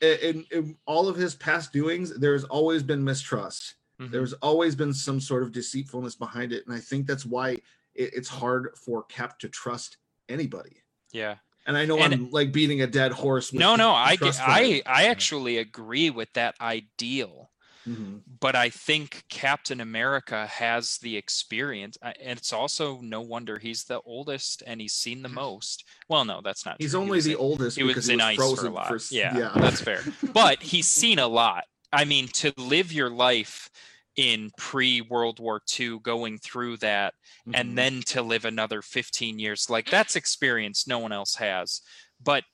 [0.00, 4.10] In, in all of his past doings there's always been mistrust Mhm.
[4.10, 7.50] there's always been some sort of deceitfulness behind it and i think that's why
[7.94, 10.82] it, it's hard for cap to trust anybody
[11.12, 11.36] yeah
[11.66, 14.38] and i know And- i'm like beating a dead horse with no no i get,
[14.40, 17.50] i i actually agree with that ideal
[17.84, 18.20] Mhm.
[18.38, 24.00] but I think Captain America has the experience, and it's also no wonder he's the
[24.02, 25.82] oldest and he's seen the most.
[26.08, 26.76] Well, no, that's not.
[26.78, 27.00] He's true.
[27.00, 28.86] Only was the in- oldest He was because in he was ice for a lot.
[28.86, 29.52] for yeah, yeah.
[29.56, 30.00] that's fair.
[30.32, 31.64] But he's seen a lot.
[31.92, 33.68] I mean, to live your life
[34.16, 37.14] in pre World War II, going through that,
[37.46, 37.54] Mhm.
[37.54, 41.82] and then to live another 15 years, like that's experience no one else has.
[42.20, 42.44] But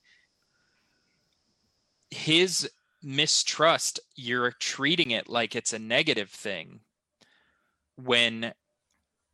[2.11, 2.71] his
[3.03, 6.81] mistrust, you're treating it like it's a negative thing
[7.97, 8.55] when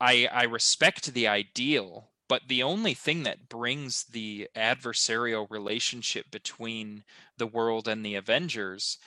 [0.00, 7.04] I I respect the ideal, but the only thing that brings the adversarial relationship between
[7.38, 8.98] the world and the Avengers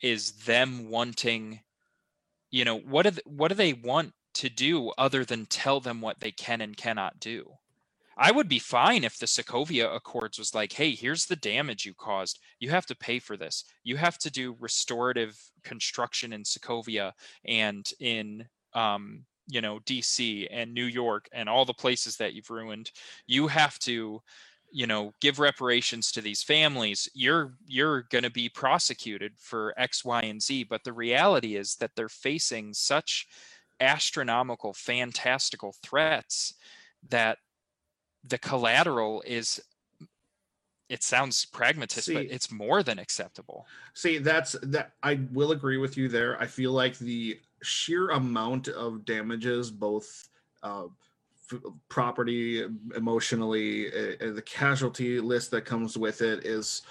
[0.00, 1.60] is them wanting
[2.50, 6.00] you know what do th- what do they want to do other than tell them
[6.00, 7.50] what they can and cannot do?
[8.18, 11.94] I would be fine if the sokovia accords was like hey here's the damage you
[11.94, 12.38] caused.
[12.60, 13.64] You have to pay for this.
[13.84, 17.12] You have to do restorative construction in sokovia
[17.44, 22.50] and in um you know dc and new york and all the places that you've
[22.50, 22.90] ruined.
[23.26, 24.22] You have to
[24.76, 30.04] you know give reparations to these families you're you're going to be prosecuted for x
[30.04, 33.26] y and z but the reality is that they're facing such
[33.80, 36.54] astronomical fantastical threats
[37.08, 37.38] that
[38.22, 39.60] the collateral is
[40.90, 43.66] it sounds pragmatist but it's more than acceptable
[43.96, 44.92] See, that's that.
[45.02, 46.38] I will agree with you there.
[46.38, 50.28] I feel like the sheer amount of damages, both
[50.62, 50.88] uh,
[51.88, 52.64] property,
[52.96, 56.82] emotionally, uh, the casualty list that comes with it is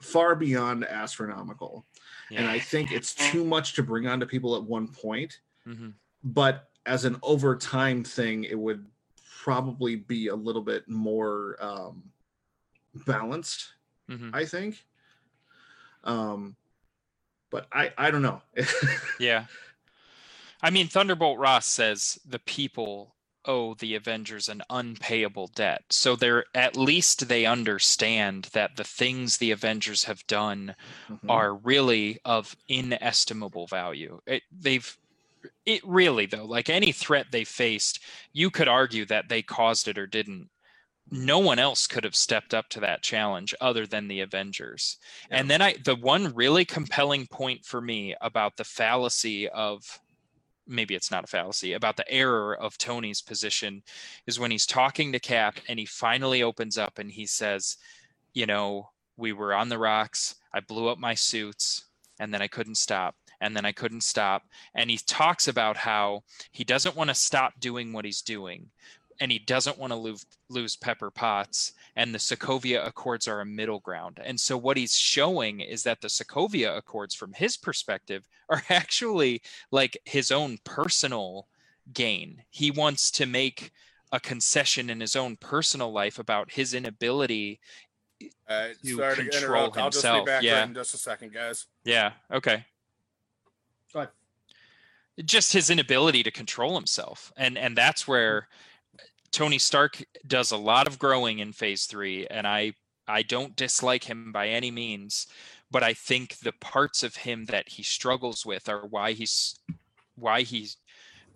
[0.00, 1.84] far beyond astronomical.
[2.32, 5.40] And I think it's too much to bring onto people at one point.
[5.66, 5.94] Mhm.
[6.22, 8.86] But as an overtime thing, it would
[9.42, 12.04] probably be a little bit more um,
[13.06, 13.74] balanced.
[14.08, 14.34] Mhm.
[14.34, 14.84] I think.
[16.04, 16.56] Um,
[17.50, 18.42] but I I don't know.
[19.18, 19.46] Yeah.
[20.62, 23.14] I mean, Thunderbolt Ross says the people
[23.44, 25.84] owe the Avengers an unpayable debt.
[25.90, 30.76] So they're at least they understand that the things the Avengers have done
[31.08, 31.20] Mhm.
[31.28, 34.20] are really of inestimable value.
[34.26, 34.96] It, they've
[35.66, 38.00] it really though, like any threat they faced,
[38.32, 40.50] you could argue that they caused it or didn't.
[41.10, 44.98] No one else could have stepped up to that challenge other than the Avengers.
[45.30, 50.00] And then I the one really compelling point for me about the fallacy of
[50.70, 53.82] maybe it's not a fallacy about the error of Tony's position
[54.26, 57.76] is when he's talking to Cap and he finally opens up and he says,
[58.32, 61.86] you know, we were on the rocks, I blew up my suits
[62.20, 64.42] and then I couldn't stop and then I couldn't stop
[64.74, 68.70] and he talks about how he doesn't want to stop doing what he's doing
[69.20, 73.46] and he doesn't want to lose lose Pepper Potts and the Sokovia Accords are a
[73.46, 74.18] middle ground.
[74.24, 79.42] And so what he's showing is that the Sokovia Accords from his perspective are actually
[79.70, 81.46] like his own personal
[81.92, 82.42] gain.
[82.50, 83.70] He wants to make
[84.10, 87.60] a concession in his own personal life about his inability.
[88.48, 89.78] Uh, to sorry to control interrupt.
[89.78, 90.64] I'll just be himself, back yeah.
[90.64, 91.66] in just a second, guys.
[91.84, 92.64] Yeah, okay.
[93.92, 94.10] Go ahead.
[95.24, 97.32] Just his inability to control himself.
[97.36, 98.48] And and that's where
[99.32, 102.74] Tony Stark does a lot of growing in phase 3 and I
[103.06, 105.26] I don't dislike him by any means,
[105.68, 109.58] but I think the parts of him that he struggles with are why he's
[110.14, 110.68] why he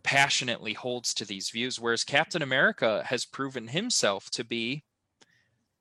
[0.03, 4.85] passionately holds to these views whereas Captain America has proven himself to be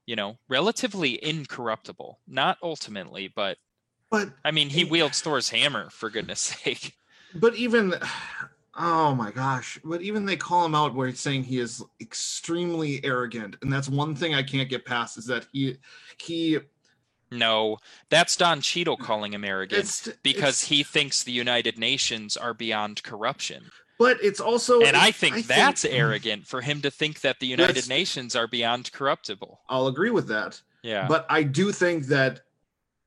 [0.06, 2.20] you know relatively incorruptible.
[2.28, 3.58] Not ultimately but
[4.10, 6.96] but I mean he wields Thor's hammer for goodness sake.
[7.36, 7.96] But even
[8.76, 13.04] oh my gosh but even they call him out where he's saying he is extremely
[13.06, 15.76] arrogant and that's one thing i can't get past is that he
[16.18, 16.58] he
[17.32, 17.78] no
[18.10, 22.38] that's Don Cheadle mm, calling him arrogant it's because it's- he thinks the United Nations
[22.38, 23.64] are beyond corruption.
[23.98, 27.48] But it's also and I think that's think- arrogant for him to think that the
[27.48, 29.62] United Nations are beyond corruptible.
[29.68, 31.08] I'll agree with that yeah.
[31.08, 32.42] but i do think that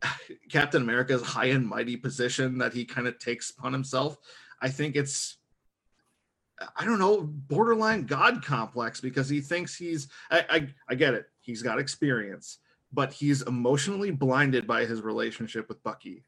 [0.51, 4.19] captain america's high and mighty position that he kind of takes upon himself
[4.61, 5.36] i think it's
[6.77, 11.27] i don't know borderline god complex because he thinks he's i i, I get it
[11.41, 12.59] he's got experience
[12.93, 16.25] but he's emotionally blinded by his relationship with bucky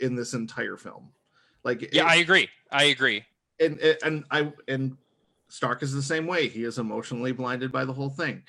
[0.00, 1.10] in this entire film
[1.64, 3.24] like yeah it- I agree I agree
[3.60, 4.96] and and I and
[5.50, 6.46] Stark is the same way.
[6.46, 8.42] He is emotionally blinded by the whole thing.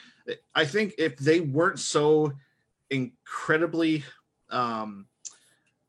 [0.53, 2.33] I think if they weren't so
[2.89, 4.03] incredibly
[4.49, 5.05] um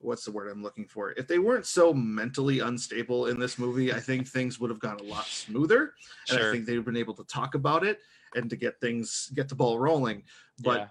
[0.00, 1.12] what's the word I'm looking for?
[1.12, 4.98] If they weren't so mentally unstable in this movie, I think things would have gone
[5.00, 5.94] a lot smoother.
[6.30, 8.00] And I think they'd have been able to talk about it
[8.34, 10.24] and to get things get the ball rolling.
[10.58, 10.86] But Yeah.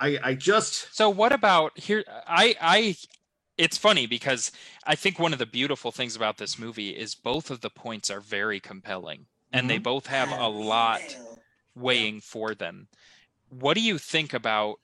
[0.00, 2.04] I I just So what about here?
[2.26, 2.96] I I
[3.56, 4.52] it's funny because
[4.84, 8.08] I think one of the beautiful things about this movie is both of the points
[8.10, 9.82] are very compelling and they mm-hmm.
[9.82, 11.00] both have a lot
[11.74, 12.88] weighing for them.
[13.48, 14.78] What do you think about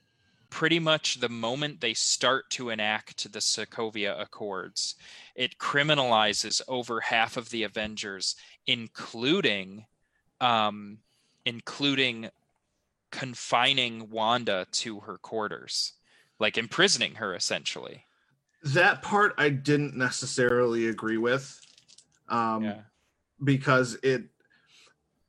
[0.54, 4.94] pretty much the moment they start to enact the Sokovia Accords?
[5.34, 9.86] It criminalizes over half of the Avengers, including
[10.40, 10.98] um,
[11.44, 12.30] including
[13.10, 15.94] confining Wanda to her quarters,
[16.38, 18.04] like imprisoning her essentially.
[18.62, 21.60] That part I didn't necessarily agree with.
[22.28, 22.80] Um Yeah.
[23.42, 24.22] because it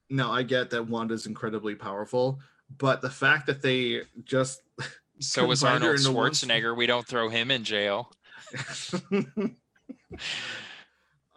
[0.07, 2.39] Now I get that Wanda's incredibly powerful,
[2.77, 4.61] but the fact that they just
[5.19, 6.75] So was Arnold one- Schwarzenegger.
[6.75, 8.11] We don't throw him in jail.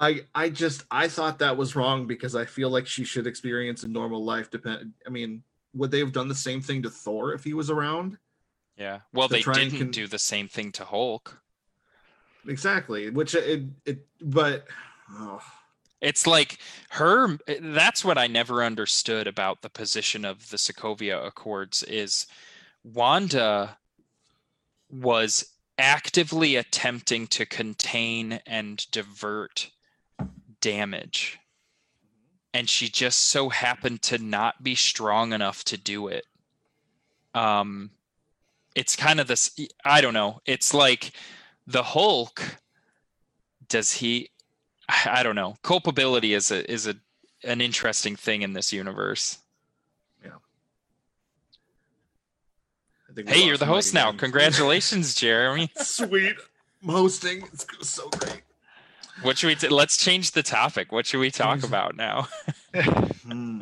[0.00, 3.82] I I just I thought that was wrong because I feel like she should experience
[3.82, 5.42] a normal life depend I mean
[5.74, 8.16] would they have done the same thing to Thor if he was around?
[8.76, 9.00] Yeah.
[9.12, 11.40] Well, they didn't con- do the same thing to Hulk.
[12.46, 13.10] Exactly.
[13.10, 14.66] Which it it but
[15.12, 15.40] oh,
[16.00, 16.58] It's like
[16.90, 22.26] her that's what I never understood about the position of the Sokovia Accords is
[22.84, 23.78] Wanda
[24.90, 29.70] was actively attempting to contain and divert
[30.60, 31.38] damage.
[32.52, 36.24] And she just so happened to not be strong enough to do it.
[37.34, 37.90] Um
[38.74, 40.40] it's kind of this I don't know.
[40.46, 41.12] It's like
[41.66, 42.42] the Hulk
[43.68, 44.30] does he
[44.88, 45.56] I don't know.
[45.62, 46.94] Culpability is a is a
[47.44, 49.38] an interesting thing in this universe.
[50.22, 50.34] I think
[52.94, 54.08] we Hey, you're the host now.
[54.10, 54.18] again.
[54.18, 55.70] Congratulations, Jeremy.
[55.76, 56.36] Sweet.
[56.82, 57.42] I'm hosting.
[57.52, 58.42] It's so great.
[59.22, 60.92] What should we t- let's change the topic.
[60.92, 62.28] What should we talk about now?
[63.24, 63.60] Hmm.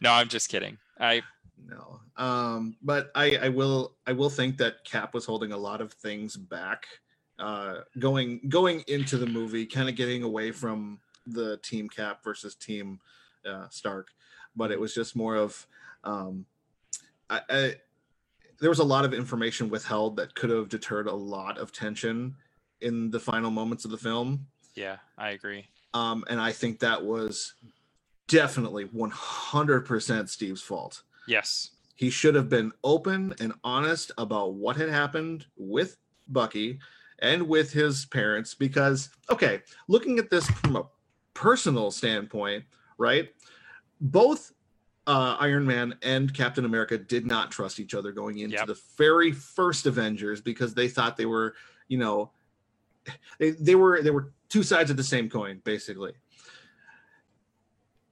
[0.00, 0.78] No, I'm just kidding.
[0.98, 1.22] I
[1.68, 2.00] No.
[2.16, 5.92] Um, but I, I will I will think that Cap was holding a lot of
[5.92, 6.86] things back.
[7.38, 12.54] Uh going going into the movie, kind of getting away from the team Cap versus
[12.54, 13.00] team
[13.44, 14.08] uh Stark.
[14.56, 15.66] But it was just more of
[16.04, 16.46] um
[17.28, 17.74] I, I
[18.64, 22.34] there was a lot of information withheld that could have deterred a lot of tension
[22.80, 24.46] in the final moments of the film.
[24.74, 25.68] yeah, I agree.
[25.92, 27.52] Um, and I think that was
[28.26, 31.02] definitely 100% Steve's fault.
[31.28, 31.72] Yes.
[31.94, 35.98] He should have been open and honest about what had happened with
[36.28, 36.78] Bucky
[37.18, 40.86] and with his parents because, okay, looking at this from a
[41.34, 42.64] personal standpoint,
[42.96, 43.28] right?
[44.00, 44.53] Both
[45.06, 48.66] uh, Iron Man and Captain America did not trust each other going into Yep.
[48.66, 51.54] the very first Avengers because they thought they were,
[51.88, 52.30] you know,
[53.38, 56.12] they, they were they were two sides of the same coin, basically.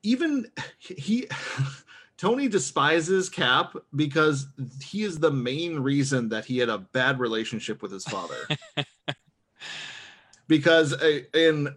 [0.02, 1.28] Even he
[2.18, 4.46] Tony despises Cap because
[4.82, 8.46] he is the main reason that he had a bad relationship with his father.
[10.46, 11.74] because uh, in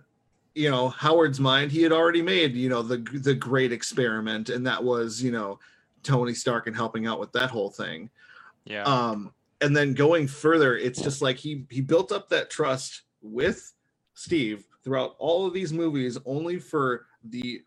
[0.55, 4.65] you know Howard's mind, he had already made you know the the great experiment, and
[4.65, 5.59] that was you know
[6.01, 8.09] Tony Stark and helping out with that whole thing.
[8.63, 8.83] Yeah.
[8.83, 13.73] Um, and then going further, it's just like he he built up that trust with
[14.13, 17.61] Steve throughout all of these movies, only for the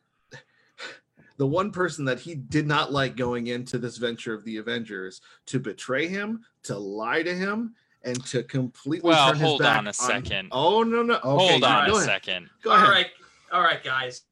[1.37, 5.21] the one person that he did not like going into this venture of the Avengers
[5.47, 7.75] to betray him, to lie to him,
[8.09, 10.49] and to completely Well, turn his hold back on a second.
[10.53, 11.15] Oh no no!
[11.17, 12.07] Okay, Hold on go a ahead.
[12.07, 12.51] second.
[12.63, 12.89] Go All ahead.
[12.89, 13.07] right,
[13.53, 14.23] all right, guys.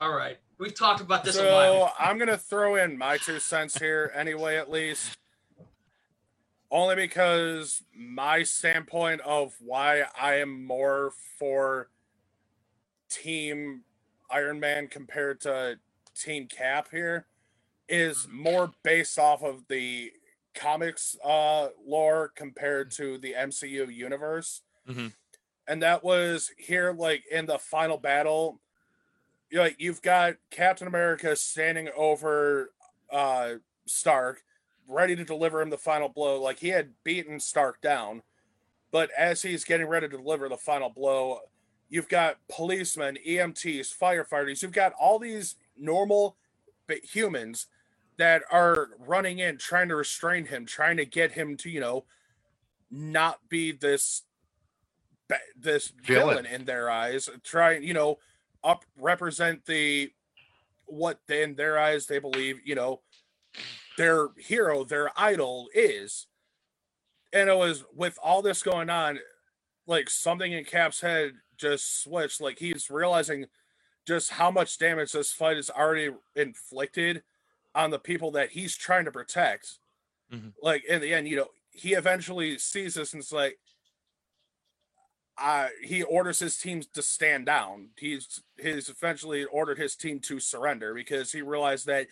[0.00, 1.92] All right, we've talked about this So while.
[1.98, 5.16] I'm gonna throw in my two cents here anyway, at least.
[6.70, 11.88] Only because my standpoint of why I am more for
[13.10, 13.82] Team
[14.30, 15.78] Iron Man compared to
[16.14, 17.26] Team Cap here
[17.88, 20.12] is more based off of the
[20.58, 24.62] comics uh lore compared to the MCU universe.
[24.88, 25.14] Mhm.
[25.68, 28.60] And that was here like in the final battle
[29.50, 32.72] you're like you've got Captain America standing over
[33.10, 33.54] uh
[33.86, 34.42] Stark,
[34.86, 36.40] ready to deliver him the final blow.
[36.42, 38.22] Like he had beaten Stark down,
[38.90, 41.40] but as he's getting ready to deliver the final blow,
[41.88, 44.60] you've got policemen, EMTs, firefighters.
[44.60, 46.36] You've got all these normal
[46.86, 47.66] but humans
[48.18, 52.04] that are running in, trying to restrain him, trying to get him to you know
[52.90, 54.22] not be this
[55.58, 56.36] this Villain.
[56.36, 57.28] villain in their eyes.
[57.44, 58.18] Trying you know
[58.64, 60.10] up represent the
[60.86, 63.00] what they, in their eyes they believe you know
[63.96, 66.26] their hero their idol is
[67.32, 69.18] and it was with all this going on
[69.86, 73.46] like something in cap's head just switched like he's realizing
[74.06, 77.22] just how much damage this fight has already inflicted
[77.78, 79.78] on the people that he's trying to protect
[80.32, 80.52] Mhm.
[80.62, 83.58] like in the end you know he eventually sees this and it's like
[85.40, 87.90] uh, he orders his team to stand down.
[87.96, 92.08] He's he's eventually ordered his team to surrender because he realized that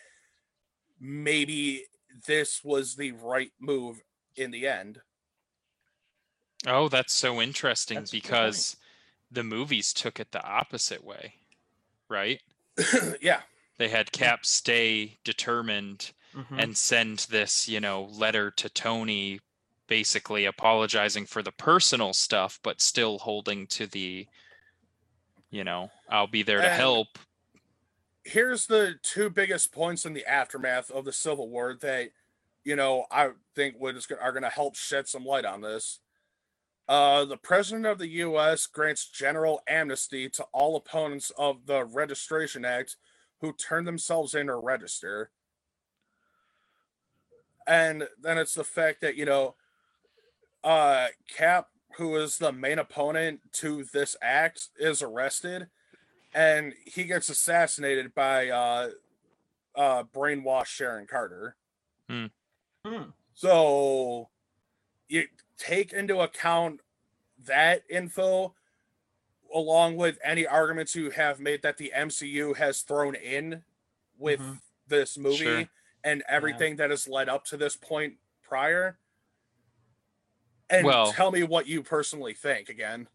[1.01, 1.87] maybe
[2.27, 4.01] this was the right move
[4.37, 5.01] in the end.
[6.69, 8.31] Oh, that's so interesting That's a good point.
[8.31, 8.77] because
[9.33, 11.35] the movies took it the opposite way,
[12.09, 12.41] right?
[13.21, 13.41] yeah,
[13.79, 16.63] They had Cap stay determined Mhm.
[16.63, 19.41] and send this, you know, letter to Tony
[19.87, 24.27] basically apologizing for the personal stuff but still holding to the
[25.49, 27.19] you know, I'll be there to And- help.
[28.25, 32.11] here's the two biggest points in the aftermath of the Civil War that
[32.65, 36.01] you know I think would are going to help shed some light on this.
[36.89, 38.67] Uh, the president of the U.S.
[38.67, 42.97] grants general amnesty to all opponents of the Registration Act
[43.41, 45.31] who turn themselves in or register.
[47.67, 49.55] And then it's the fact that you know,
[50.63, 55.69] uh, Cap, who is the main opponent to this act, is arrested
[56.37, 58.91] and he gets assassinated by uh
[59.75, 61.57] uh brainwashed Sharon Carter.
[62.09, 62.27] Hmm.
[63.35, 64.29] So
[65.09, 65.25] you
[65.59, 66.81] take into account
[67.47, 68.55] that info
[69.57, 73.65] along with any arguments you have made that the MCU has thrown in
[74.19, 74.61] with Mhm.
[74.87, 75.69] this movie Sure.
[76.05, 78.99] and everything that has led up to this point prior.
[80.69, 83.09] And Well- tell me what you personally think again.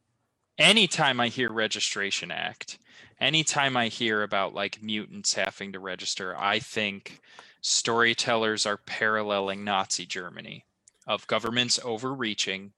[0.57, 2.79] Anytime I hear registration act,
[3.19, 7.19] anytime I hear about like mutants having to register, I think
[7.61, 10.65] storytellers are paralleling Nazi Germany
[11.05, 12.73] of governments overreaching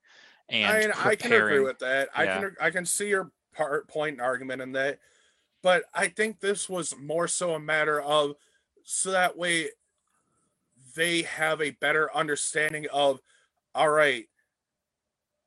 [0.50, 2.10] and I mean, I can agree with that.
[2.14, 4.98] I can I can see your part point argument in that,
[5.62, 8.36] but I think this was more so a matter of
[8.84, 9.70] so that way
[10.96, 13.20] they have a better understanding of
[13.74, 14.26] all right,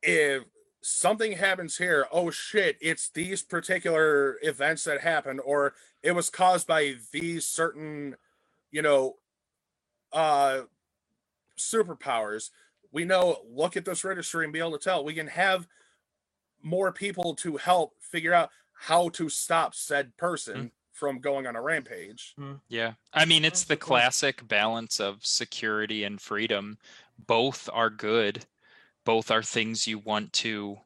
[0.03, 0.43] if
[0.81, 6.67] something happens here, oh shit, it's these particular events that happened, or it was caused
[6.67, 8.15] by these certain,
[8.71, 9.15] you know,
[10.13, 10.61] uh
[11.57, 12.51] superpowers.
[12.91, 15.03] We know look at this registry and be able to tell.
[15.03, 15.67] We can have
[16.63, 20.71] more people to help figure out how to stop said person mm.
[20.91, 22.59] from going on a rampage mm.
[22.69, 22.93] Yeah.
[23.13, 26.77] I mean, it's the the classic balance of security and freedom.
[27.17, 28.45] Both are good.
[29.05, 30.77] Both are things you want to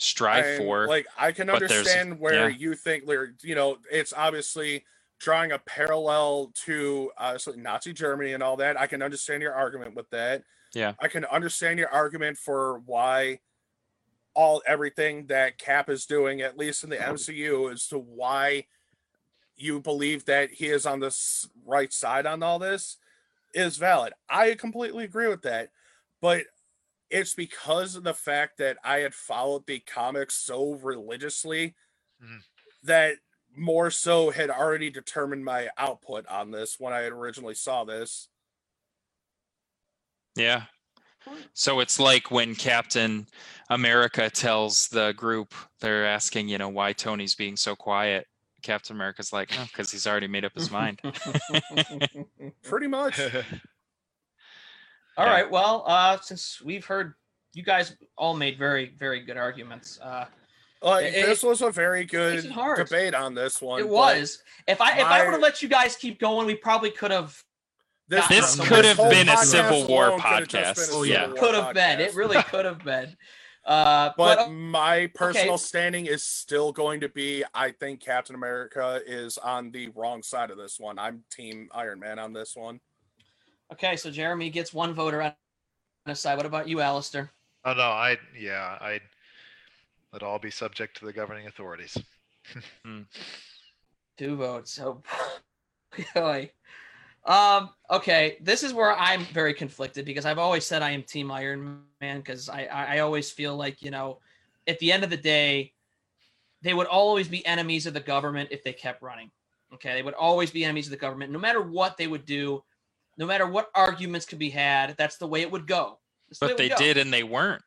[0.00, 0.88] strive And, for.
[0.88, 2.56] like i can understand where yeah.
[2.56, 3.04] you think
[3.42, 4.82] you know it's obviously
[5.18, 9.52] drawing a parallel to uh, obviously nazi germany and all that i can understand your
[9.52, 10.42] argument with that
[10.72, 10.94] Yeah.
[11.00, 13.40] i can understand your argument for why
[14.34, 18.64] all everything that cap is doing at least in the mcu as to why
[19.56, 21.14] you believe that he is on the
[21.66, 22.96] right side on all this
[23.54, 25.70] is valid i completely agree with that
[26.20, 26.44] but
[27.10, 31.74] it's because of the fact that I had followed the comics so religiously
[32.22, 32.44] Mhm.
[32.84, 33.16] that
[33.56, 38.28] more so had already determined my output on this when I had originally saw this.
[40.36, 40.66] yeah.
[41.54, 43.26] So it's like when Captain
[43.68, 48.26] America tells the group, they're asking, you know, why Tony's being so quiet.
[48.62, 51.00] Captain America's like, oh, because he's already made up his mind.
[52.62, 53.18] Pretty much.
[55.16, 55.32] All Yeah.
[55.32, 55.50] right.
[55.50, 57.14] Well, uh, since we've heard
[57.52, 59.98] you guys all made very, very good arguments.
[60.00, 60.26] Uh,
[60.82, 62.78] Like It- this was a very good makes it hard.
[62.78, 63.80] debate on this one.
[63.80, 64.42] it was.
[64.66, 67.10] If I if I my- would have let you guys keep going, we probably could
[67.10, 67.42] have
[68.10, 70.66] This, This this could have been a Civil War alone could have just been a
[70.72, 70.76] podcast.
[70.76, 71.26] Civil Yeah.
[71.28, 72.00] War could have been.
[72.00, 73.16] It really could have been.
[73.64, 75.62] Uh, But but, my personal okay.
[75.62, 80.50] standing is still going to be I think Captain America is on the wrong side
[80.50, 80.98] of this one.
[80.98, 82.80] I'm team Iron Man on this one.
[83.72, 85.32] okay, so Jeremy gets one voter on
[86.04, 86.36] his side.
[86.36, 87.30] What about you, Alistair?
[87.64, 89.00] Oh no, I yeah, I
[90.12, 91.96] let all be subject to the governing authorities.
[94.18, 94.80] Two votes.
[94.82, 95.00] Oh
[96.14, 96.50] boy.
[97.26, 101.30] Um, okay, this is where I'm very conflicted because I've always said I am Team
[101.30, 104.20] Iron Man because I, I I always feel like you know,
[104.66, 105.72] at the end of the day,
[106.62, 109.30] they would always be enemies of the government if they kept running.
[109.74, 112.62] Okay, they would always be enemies of the government, no matter what they would do,
[113.18, 114.96] no matter what arguments could be had.
[114.96, 115.98] That's the way it would go.
[116.28, 116.76] That's But it they go.
[116.76, 117.62] did and they weren't.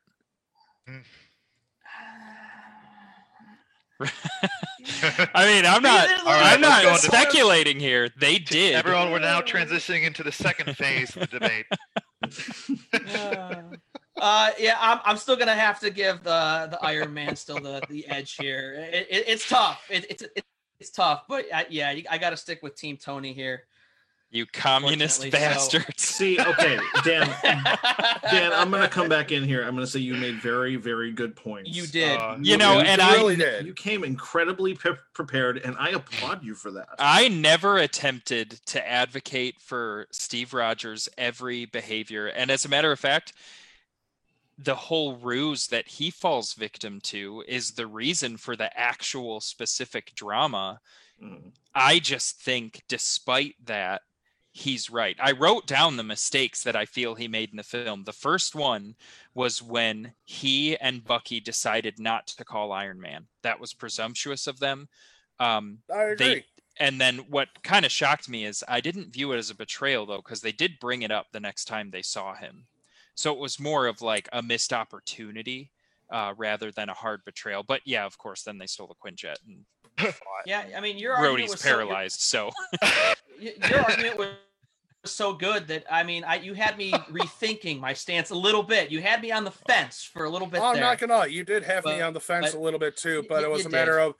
[5.33, 8.09] I mean, I'm not These are I'm not let's go into- speculating here.
[8.19, 8.75] They did.
[8.75, 11.65] Everyone, we're now transitioning into the second phase of the debate.
[14.19, 17.81] uh, yeah, I'm, I'm still gonna have to give the the Iron Man still the
[17.89, 18.75] the edge here.
[18.91, 19.85] It, it, it's tough.
[19.89, 20.43] It, it's it,
[20.79, 23.63] it's tough, but I, yeah, I got to stick with Team Tony here.
[24.33, 25.59] You communist Unfortunately so.
[25.79, 26.01] bastards.
[26.03, 27.27] See, okay, Dan.
[28.31, 29.61] Dan, I'm gonna come back in here.
[29.63, 31.69] I'm gonna say you made very, very good points.
[31.69, 32.19] You did.
[32.19, 33.67] Uh, You know, really- and You I really did.
[33.67, 36.87] You came incredibly pre- prepared, and I applaud you for that.
[36.97, 42.25] I never attempted to advocate for Steve Rogers' every behavior.
[42.25, 43.33] And as a matter of fact,
[44.57, 50.13] the whole ruse that he falls victim to is the reason for the actual specific
[50.15, 50.79] drama.
[51.23, 51.51] Mm.
[51.75, 54.01] I just think, despite that,
[54.53, 55.17] he's right.
[55.19, 58.03] I wrote down the mistakes that I feel he made in the film.
[58.03, 58.95] The first one
[59.33, 63.25] was when he and Bucky decided not to call Iron Man.
[63.41, 64.87] That was presumptuous of them.
[65.39, 66.15] Um, I agree.
[66.15, 66.45] they
[66.79, 70.05] and then what kind of shocked me is I didn't view it as a betrayal
[70.05, 72.65] though because they did bring it up the next time they saw him.
[73.15, 75.71] So it was more of like a missed opportunity
[76.11, 77.63] uh, rather than a hard betrayal.
[77.63, 79.65] But yeah, of course, then they stole the Quinjet and.
[80.45, 82.21] yeah, I mean, your argument was so, paralyzed.
[82.21, 84.29] So y- your argument was
[85.05, 88.89] so good that I mean, I you had me rethinking my stance a little bit.
[88.91, 91.43] You had me on the fence for a little bit I'm not gonna lie, you
[91.43, 93.67] did have me on the fence a little bit too, but y- it was you
[93.67, 94.07] a matter did.
[94.07, 94.15] of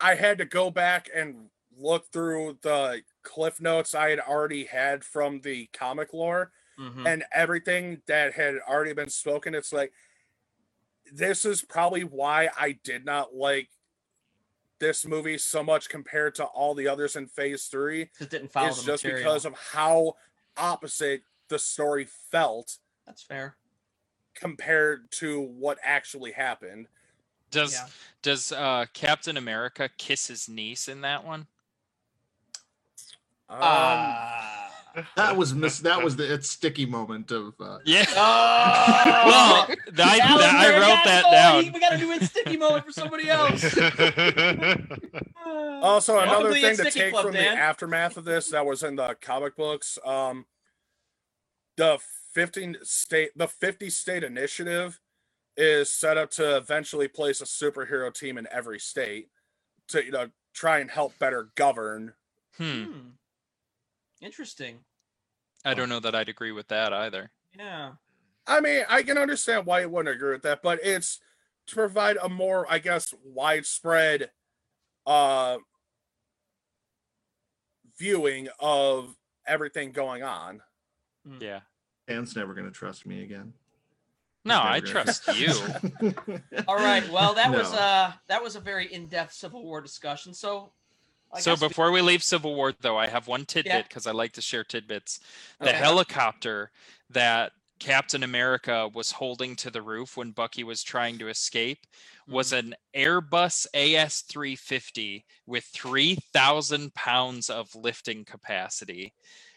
[0.00, 5.04] I had to go back and look through the cliff notes I had already had
[5.04, 7.06] from the comic lore Mhm.
[7.06, 9.54] and everything that had already been spoken.
[9.54, 9.92] It's like
[11.12, 13.68] this is probably why I did not like
[14.80, 18.10] this movie so much compared to all the others in phase three.
[18.18, 19.22] Just didn't follow It's the just material.
[19.30, 20.14] because of how
[20.56, 23.56] opposite the story felt That's fair.
[24.34, 26.88] compared to what actually happened.
[27.50, 27.86] does Yeah.
[28.22, 31.46] does uh, Captain America kiss his niece in that one?
[33.48, 34.59] Um, Ah.
[35.16, 35.78] That was miss.
[35.80, 37.54] That was the it's sticky moment of.
[37.60, 38.04] Uh, Yeah.
[38.10, 39.22] Oh.
[39.26, 41.30] well, th- I, Alan I wrote that it.
[41.30, 41.72] down.
[41.72, 43.62] We got to do a sticky moment for somebody else.
[45.82, 47.54] Also, another to thing to take Club, from Dan.
[47.54, 50.44] the aftermath of this that was in the comic books, um,
[51.76, 51.98] the
[52.34, 55.00] 15 state, the 50 state initiative
[55.56, 59.28] is set up to eventually place a superhero team in every state
[59.88, 62.12] to you know try and help better govern.
[62.58, 62.84] Hmm.
[64.20, 64.26] Hmm.
[64.26, 64.78] Interesting.
[65.64, 67.30] I don't know that I'd agree with that either.
[67.56, 67.92] Yeah.
[68.46, 71.20] I mean, I can understand why you wouldn't agree with that, but it's
[71.66, 74.30] to provide a more, I guess, widespread
[75.06, 75.58] uh
[77.98, 79.16] viewing of
[79.46, 80.62] everything going on.
[81.38, 81.60] Yeah.
[82.08, 83.52] Dan's never gonna trust me again.
[84.44, 85.52] No, I trust you.
[86.66, 87.06] All right.
[87.10, 90.32] Well, that was uh that was a very in-depth Civil War discussion.
[90.32, 90.72] So.
[91.32, 93.82] I so guess we- before we leave Civil War, though, I have one tidbit Yeah.
[93.82, 95.20] because I like to share tidbits.
[95.60, 95.76] The Okay.
[95.78, 96.70] helicopter
[97.10, 101.86] that Captain America was holding to the roof when Bucky was trying to escape
[102.26, 102.72] was Mm-hmm.
[102.72, 109.14] an Airbus AS350 with 3,000 pounds of lifting capacity.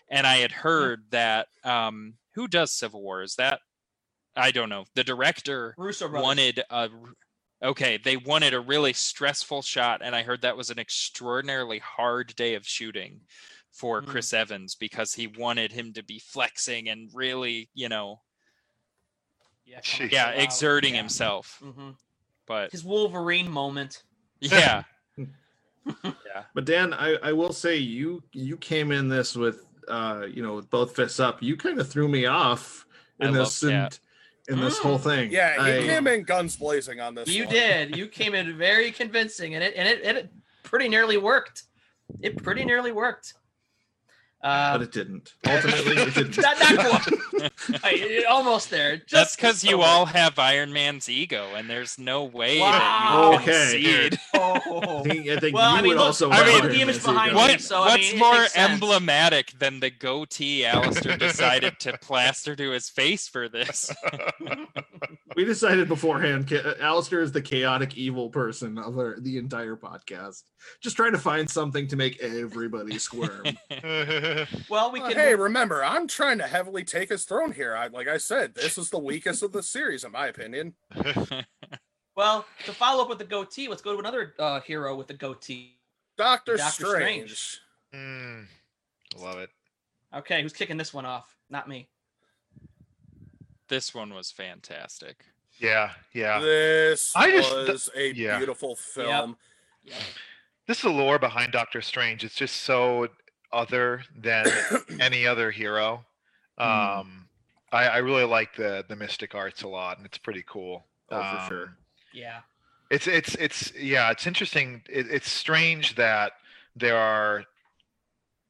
[0.10, 3.22] And I had heard that um, who does Civil War?
[3.24, 3.60] Is that
[4.36, 4.86] I don't know.
[4.96, 6.90] The director Russo wanted a
[7.64, 12.36] okay they wanted a really stressful shot and i heard that was an extraordinarily hard
[12.36, 13.22] day of shooting
[13.72, 14.08] for Mm.
[14.08, 18.22] chris evans because he wanted him to be flexing and really you know
[19.66, 19.80] Yeah.
[19.82, 20.12] Jeez.
[20.12, 21.02] yeah exerting Yeah.
[21.02, 21.92] himself hmm
[22.46, 24.04] but His Wolverine moment.
[24.40, 24.84] yeah
[26.06, 26.44] yeah.
[26.54, 30.56] But Dan, I, I will say you you came in this with uh you know
[30.56, 31.42] with both fists up.
[31.44, 32.86] You kind of threw me off
[33.20, 33.94] I in love this and Cap.
[34.50, 35.04] In this whole Mm.
[35.04, 35.32] thing.
[35.32, 37.30] Yeah, he I- came in guns blazing on this.
[37.30, 37.54] You one.
[37.54, 37.96] did.
[37.96, 40.30] You came in very convincing, and it and it, and it
[40.64, 41.64] pretty nearly worked.
[42.22, 43.34] It pretty nearly worked.
[44.44, 45.34] Uh, but it didn't.
[45.48, 46.38] Ultimately, it didn't.
[46.38, 47.02] not, not
[47.82, 48.26] quite.
[48.30, 48.98] Almost there.
[48.98, 53.38] that's Just because you all have iron man's ego and there's no way Wow.
[53.38, 53.72] that you Okay.
[53.72, 54.20] concede bit.
[54.36, 55.00] Oh.
[55.00, 56.30] I think, I think Well, you I mean, would look, also.
[56.30, 57.40] I have mean, the image Man's behind ego.
[57.40, 57.52] me.
[57.54, 58.72] What, so, I what's mean, it more makes sense.
[58.74, 63.92] emblematic than the goatee Alistair decided to plaster to his face for this?
[65.36, 66.50] We decided beforehand.
[66.50, 70.44] Ca- Alistair is the chaotic evil person of our, the entire podcast.
[70.82, 73.44] Just trying to find something to make everybody squirm.
[74.70, 75.18] Well, we Uh, can.
[75.18, 77.76] hey, remember, I'm trying to heavily take his throne here.
[77.76, 80.74] I, like I said, this is the weakest of the series, in my opinion.
[82.16, 85.16] Well, to follow up with the goatee, let's go to another uh, hero with the
[85.16, 85.80] goatee.
[86.16, 87.36] Doctor, Doctor Strange.
[87.36, 87.62] Strange.
[87.96, 88.46] Mm,
[89.20, 89.50] love it.
[90.14, 91.36] Okay, who's kicking this one off?
[91.50, 91.88] Not me.
[93.68, 95.26] this one was fantastic.
[95.58, 96.40] Yeah, yeah.
[96.40, 98.38] This I just- was a yeah.
[98.38, 99.36] beautiful film.
[100.68, 102.24] This is the lore behind Doctor Strange.
[102.24, 103.08] It's just so
[103.54, 104.48] other than
[105.00, 106.06] any other hero.
[106.58, 107.28] Um,
[107.72, 110.86] I, I really like the the mystic arts a lot, and it's pretty cool.
[111.12, 111.64] Oh, for sure.
[111.66, 111.78] Um,
[112.14, 112.40] Yeah.
[112.90, 114.84] It's it's it's yeah, it's interesting.
[114.90, 116.34] It, it's strange that
[116.76, 117.46] there are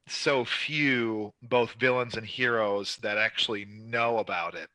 [0.06, 4.68] so few both villains and heroes that actually know about it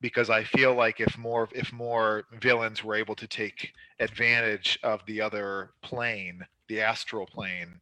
[0.00, 5.00] because I feel like if more if more villains were able to take advantage of
[5.06, 7.80] the other plane, the astral plane,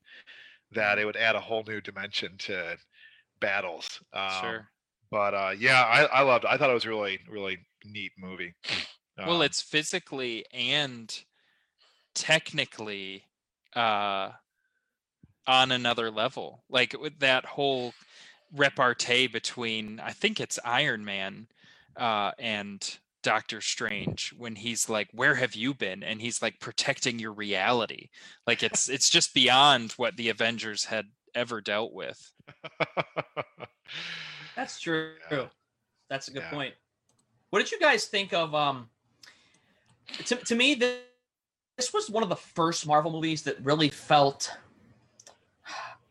[0.74, 2.76] that it would add a whole new dimension to
[3.40, 4.00] battles.
[4.12, 4.68] Um, sure.
[5.10, 6.44] But uh, yeah, I, I loved.
[6.44, 6.50] It.
[6.50, 8.54] I thought it was really really neat movie.
[9.18, 11.24] well Um, it's physically and
[12.14, 13.24] technically
[13.74, 14.30] uh
[15.46, 17.92] on another level like with that whole
[18.56, 21.46] repartee between i think it's iron man
[21.96, 27.18] uh and doctor strange when he's like where have you been and he's like protecting
[27.18, 28.08] your reality
[28.46, 32.30] like it's it's just beyond what the avengers had ever dealt with
[34.56, 35.14] That's true.
[35.30, 35.46] Yeah.
[36.08, 36.50] That's a good Yeah.
[36.50, 36.74] point.
[37.50, 38.54] What did you guys think of?
[38.54, 38.88] Um,
[40.26, 41.00] to, to me, this,
[41.76, 44.50] this was one of the first Marvel movies that really felt.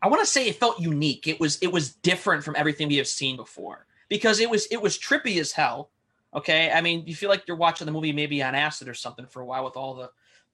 [0.01, 1.27] I want to say it felt unique.
[1.27, 4.81] It was it was different from everything we have seen before because it was it
[4.81, 5.91] was trippy as hell.
[6.35, 9.27] Okay, I mean, you feel like you're watching the movie maybe on acid or something
[9.27, 10.11] for a while with all the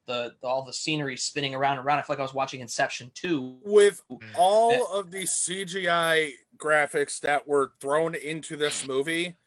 [0.08, 2.00] the, the all the scenery spinning around and around.
[2.00, 3.62] I feel like I was watching Inception too.
[3.62, 4.30] with Mm.
[4.34, 9.38] all of the CGI graphics that were thrown into this movie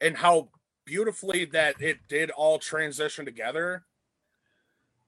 [0.00, 0.50] and how
[0.84, 3.86] beautifully that it did all transition together.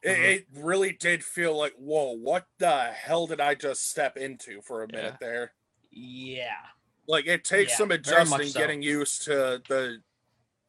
[0.03, 0.23] It, Mhm.
[0.23, 4.83] it really did feel like, whoa, what the hell did I just step into for
[4.83, 5.21] a minute Yeah.
[5.21, 5.55] there?
[5.91, 6.67] Yeah,
[7.07, 8.61] Like it takes Yeah, some adjusting so.
[8.61, 10.03] getting used to the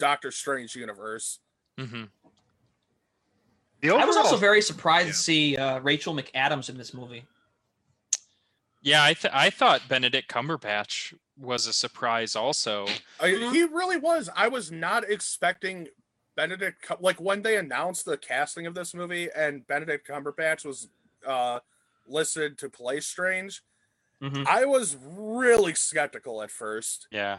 [0.02, 1.40] Doctor Strange universe.
[1.80, 2.06] hmm
[3.82, 5.12] the I was also very surprised yeah.
[5.14, 7.24] to see uh, Rachel McAdams in this movie.
[8.84, 12.86] yeah i th- i thought benedict cumberbatch was a surprise also
[13.20, 13.54] I, Mhm.
[13.54, 14.30] He really was.
[14.36, 15.88] I was not expecting
[16.36, 20.90] Benedict Cum- like when they announced the casting of this movie and Benedict Cumberbatch was
[21.26, 21.60] uh
[22.08, 23.62] listed to play Strange.
[24.22, 24.46] Mhm.
[24.48, 27.38] I was really skeptical at first yeah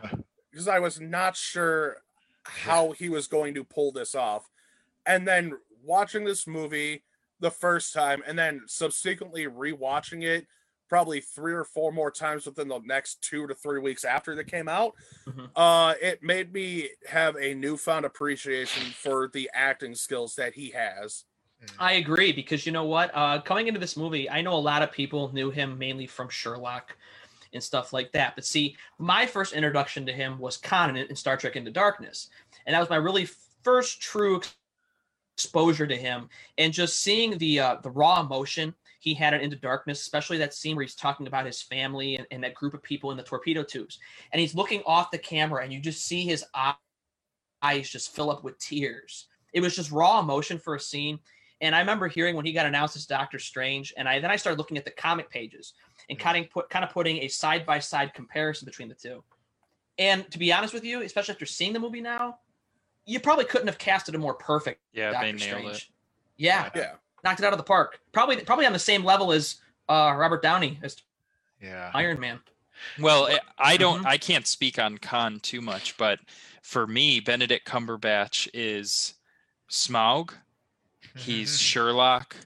[0.51, 1.97] because I was not sure
[2.45, 4.49] how he was going to pull this off.
[5.07, 7.05] And then watching this movie
[7.41, 10.47] the first time and then subsequently rewatching it
[10.89, 14.47] probably three or four more times within the next two to three weeks after it
[14.47, 14.95] came out,
[15.27, 15.51] Mhm.
[15.57, 21.25] uh, it made me have a newfound appreciation for the acting skills that he has.
[21.79, 23.11] I agree because you know what?
[23.15, 26.29] Uh, coming into this movie, I know a lot of people knew him mainly from
[26.29, 26.97] Sherlock
[27.53, 28.35] and stuff like that.
[28.35, 32.29] But see, my first introduction to him was in, in Star Trek Into Darkness,
[32.67, 33.29] and that was my really
[33.63, 34.41] first true
[35.37, 36.29] exposure to him.
[36.59, 40.55] And just seeing the uh, the raw emotion he had in Into Darkness, especially that
[40.55, 43.23] scene where he's talking about his family and, and that group of people in the
[43.23, 43.99] torpedo tubes,
[44.33, 46.45] and he's looking off the camera, and you just see his
[47.63, 49.27] eyes just fill up with tears.
[49.53, 51.19] It was just raw emotion for a scene.
[51.63, 54.37] And I remember hearing when he got announced as Doctor Strange, and I then I
[54.37, 55.75] started looking at the comic pages
[56.11, 56.23] and Mhm.
[56.23, 59.23] kind of put kind of putting a side by side comparison between the two.
[59.97, 62.41] And to be honest with you, especially after seeing the movie now,
[63.07, 65.77] you probably couldn't have casted a more perfect yeah Doctor they nailed Strange.
[65.77, 65.89] it
[66.37, 66.95] Yeah, Yeah.
[67.23, 68.01] knocked it out of the park.
[68.11, 70.97] Probably probably on the same level as uh, Robert Downey as
[71.61, 71.91] Yeah.
[71.95, 72.41] Iron Man.
[72.99, 74.03] Well, I- I don't.
[74.03, 74.07] Mhm.
[74.07, 76.19] I can't speak on Khan too much, but
[76.63, 79.15] for me, Benedict Cumberbatch is
[79.69, 80.35] Smaug.
[81.17, 82.37] He's Sherlock.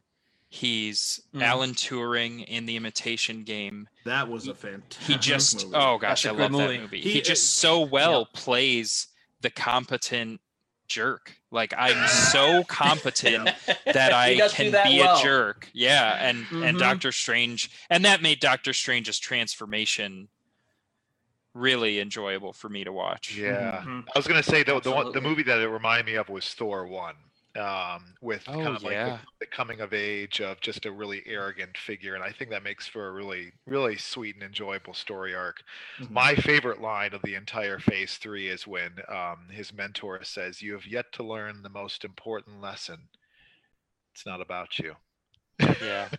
[0.49, 1.43] He's Mhm.
[1.43, 3.89] Alan Turing in The Imitation Game.
[4.05, 5.07] That was a fantastic.
[5.07, 5.65] He just.
[5.67, 5.77] movie.
[5.77, 6.77] Oh gosh, That's a I good love movie.
[6.77, 7.01] that movie.
[7.03, 9.09] He He, just so well plays
[9.41, 10.41] the competent
[10.89, 11.37] jerk.
[11.51, 13.51] Like I'm so competent
[13.87, 15.19] that I can that be well.
[15.19, 15.69] a jerk.
[15.75, 16.79] Yeah, and and Mhm.
[16.79, 20.29] Doctor Strange, and that made Doctor Strange's transformation
[21.55, 23.35] really enjoyable for me to watch.
[23.35, 23.83] Yeah.
[23.85, 24.05] Mhm.
[24.15, 26.53] I was gonna say the the, one, the movie that it reminded me of was
[26.55, 27.17] Thor one,
[27.57, 31.23] um, with Oh, kind of like the, the coming of age of just a really
[31.27, 35.35] arrogant figure, and I think that makes for a really really sweet and enjoyable story
[35.35, 35.63] arc.
[35.99, 36.11] Mhm.
[36.11, 40.73] My favorite line of the entire Phase Three is when um, his mentor says, "You
[40.73, 43.09] have yet to learn the most important lesson.
[44.15, 44.95] It's not about you."
[45.83, 46.09] Yeah.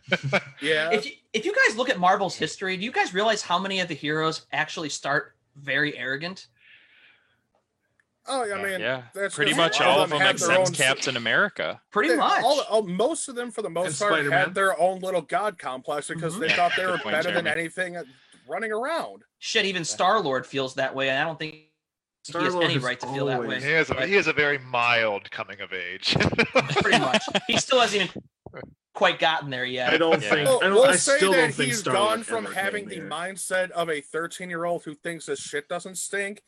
[0.61, 0.91] Yeah.
[0.91, 3.79] if you, if you guys look at Marvel's history, do you guys realize how many
[3.79, 6.47] of the heroes actually start very arrogant?
[8.27, 9.03] Oh, I mean, yeah.
[9.13, 11.81] that's Pretty just- much all all of of them them except Captain America.
[11.91, 12.43] Pretty they- much.
[12.43, 14.39] all, all- most of them, for the most part, Spider-Man.
[14.39, 16.39] had their own little god complex because Mhm.
[16.41, 17.97] they Yeah, thought they were point, better than anything
[18.47, 19.23] running around.
[19.39, 21.61] Shit, even Star Lord feels that way, and I don't think he
[22.27, 23.59] has Star-Lord any has right to feel that way.
[23.61, 26.15] he has a, he has a very mild coming of age.
[26.81, 27.23] Pretty much.
[27.47, 28.21] He still hasn't even
[28.93, 29.93] quite gotten there yet.
[29.93, 30.29] I don't Yeah.
[30.29, 30.47] think.
[30.47, 32.87] Well, I, don't, we'll I say still that don't think he's Star-Lord gone from having
[32.87, 36.41] the mindset of a 13 year old who thinks his shit doesn't stink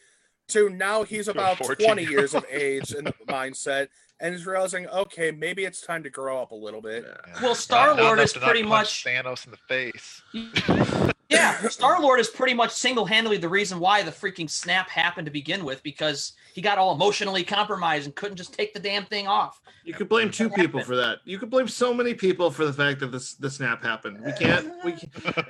[0.50, 2.10] to now he's about 20 14-year-old.
[2.10, 3.88] years of age in the mindset
[4.20, 7.05] and is realizing, okay, maybe it's time to grow up a little bit.
[7.07, 7.41] Yeah.
[7.41, 10.22] Well, Star Lord is pretty much Thanos in the face.
[11.30, 11.67] yeah.
[11.70, 15.32] Star Lord is pretty much single handedly the reason why the freaking snap happened to
[15.32, 19.28] begin with because he got all emotionally compromised and couldn't just take the damn thing
[19.28, 19.61] off.
[19.86, 21.20] You could blame two What people for that.
[21.24, 24.20] You could blame so many people for the fact that this the snap happened.
[24.24, 24.72] We can't.
[24.84, 25.43] We can't, uh,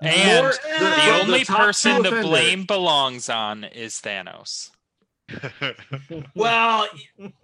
[0.00, 4.70] And more- The only top two person to offenders- blame belongs on is Thanos.
[6.34, 6.86] Well,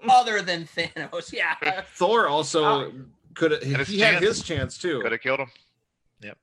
[0.09, 1.55] other than Thanos, yeah.
[1.95, 2.93] Thor also
[3.35, 3.62] could have.
[3.62, 4.24] Had his He had chance.
[4.24, 5.01] his chance too.
[5.03, 5.51] Could have killed him.
[6.20, 6.39] Yep.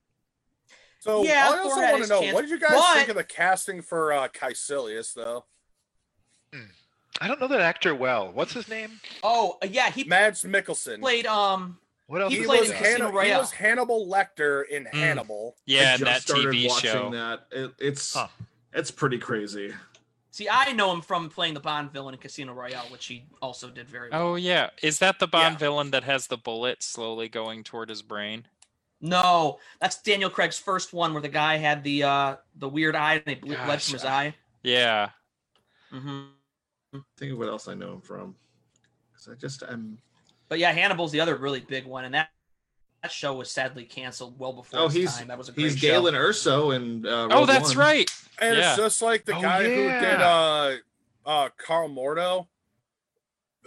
[1.00, 3.10] So Yeah, I Thor also want to know chance, what did you guys but- think
[3.10, 5.46] of the casting for uh Kaecilius though?
[7.20, 8.32] I don't know that actor well.
[8.32, 9.00] What's his name?
[9.24, 11.00] Oh, yeah, he Mads Mikkelsen.
[11.00, 11.78] played um
[12.08, 12.32] What else?
[12.34, 15.56] He he played was, in he Hanna- he was Hannibal Lecter in Hannibal.
[15.66, 17.10] Yeah, I in that started TV watching show.
[17.12, 18.28] That it, it's Huh.
[18.74, 19.74] it's pretty crazy.
[20.38, 23.72] See, I know him from playing the Bond villain in Casino Royale, which he also
[23.72, 24.22] did very well.
[24.22, 25.58] Oh yeah, is that the Bond Yeah.
[25.58, 28.46] villain that has the bullet slowly going toward his brain?
[29.02, 33.16] No, that's Daniel Craig's first one where the guy had the uh the weird eye
[33.16, 34.36] and they ble- bled Gosh, from his I- eye.
[34.62, 35.10] Yeah.
[35.92, 37.00] Mm-hmm.
[37.18, 38.36] Think of what else I know him from,
[39.12, 39.98] because I just I'm.
[40.50, 42.30] But yeah, Hannibal's the other really big one, and that
[43.08, 45.28] that show was sadly canceled well before Oh, its he's time.
[45.28, 45.88] That was a great he's show.
[45.88, 47.06] Galen Urso and.
[47.08, 47.78] Uh, Oh, that's One.
[47.78, 48.12] right.
[48.40, 48.70] And Yeah.
[48.74, 50.76] it's just like the Oh, guy who did uh
[51.26, 52.48] uh Karl Mordo.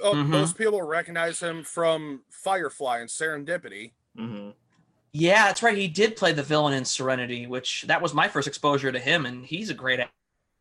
[0.02, 0.26] Oh, Mhm.
[0.28, 3.92] most people recognize him from Firefly and Serendipity.
[4.16, 4.54] Mhm.
[5.12, 5.76] Yeah, that's right.
[5.76, 9.26] He did play the villain in Serenity, which that was my first exposure to him,
[9.26, 10.08] and he's a great a-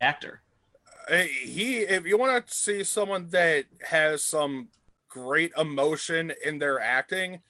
[0.00, 0.42] actor.
[1.08, 4.68] Uh, He, if you want to see someone that has some
[5.08, 7.40] great emotion in their acting, it-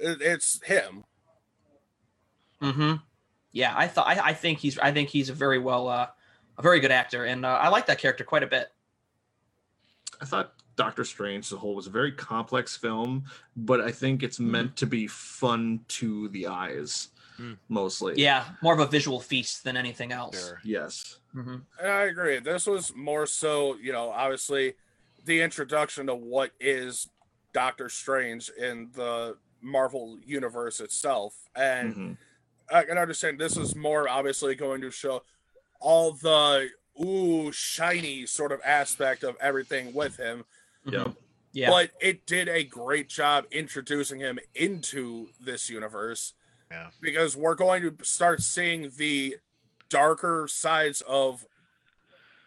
[0.00, 1.04] it's him.
[2.60, 2.94] hmm
[3.52, 6.06] Yeah, I thought I, I think he's I think he's a very well uh,
[6.56, 8.68] a very good actor, and uh, I like that character quite a bit.
[10.20, 13.24] I thought Doctor Strange as a whole was a very complex film,
[13.56, 14.50] but I think it's Mm-hmm.
[14.50, 17.54] meant to be fun to the eyes, Hmm.
[17.68, 18.14] mostly.
[18.16, 20.36] Yeah, more of a visual feast than anything else.
[20.40, 20.60] Sure.
[20.64, 21.18] Yes.
[21.32, 22.40] hmm And I agree.
[22.40, 24.74] This was more so, you know, obviously
[25.24, 27.08] the introduction to what is
[27.52, 31.34] Doctor Strange in the Marvel universe itself.
[31.54, 32.16] And Mhm.
[32.70, 35.22] I can understand this is more obviously going to show
[35.80, 40.44] all the ooh shiny sort of aspect of everything with him.
[40.84, 40.98] Yeah.
[41.00, 41.10] Mm-hmm.
[41.52, 41.70] Yeah.
[41.70, 46.34] But it did a great job introducing him into this universe.
[46.70, 46.90] Yeah.
[47.00, 49.38] Because we're going to start seeing the
[49.88, 51.46] darker sides of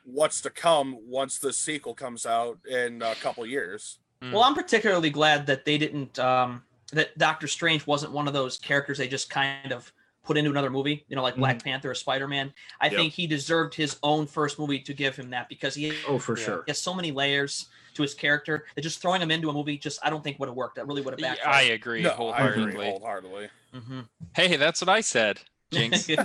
[0.03, 3.97] what's to come once the sequel comes out in a couple years.
[4.22, 8.58] Well, I'm particularly glad that they didn't um that Doctor Strange wasn't one of those
[8.58, 9.92] characters they just kind of
[10.24, 12.54] put into another movie, you know, like Black Panther or Spider-Man.
[12.80, 12.96] I Yep.
[12.96, 16.38] think he deserved his own first movie to give him that because he Oh, for
[16.38, 16.46] Yeah.
[16.46, 16.64] sure.
[16.68, 20.00] has so many layers to his character that just throwing him into a movie just
[20.04, 20.76] I don't think would have worked.
[20.76, 21.56] That really would have Yeah, backfired.
[21.56, 22.70] I agree No, I wholeheartedly.
[22.70, 23.50] agree wholeheartedly.
[23.74, 24.10] Mhm.
[24.36, 25.39] Hey, that's what I said.
[25.72, 26.08] Jinx.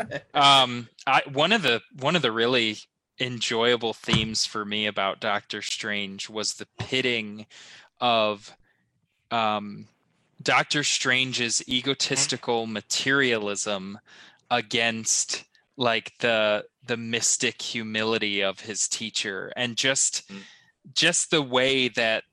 [0.34, 2.76] um i one of the one of the really
[3.20, 7.46] enjoyable themes for me about doctor strange was the pitting
[8.00, 8.54] of
[9.30, 9.86] um
[10.44, 13.98] doctor strange's egotistical materialism
[14.50, 15.44] against
[15.76, 20.42] like the the mystic humility of his teacher and just Mm.
[20.92, 22.24] just the way that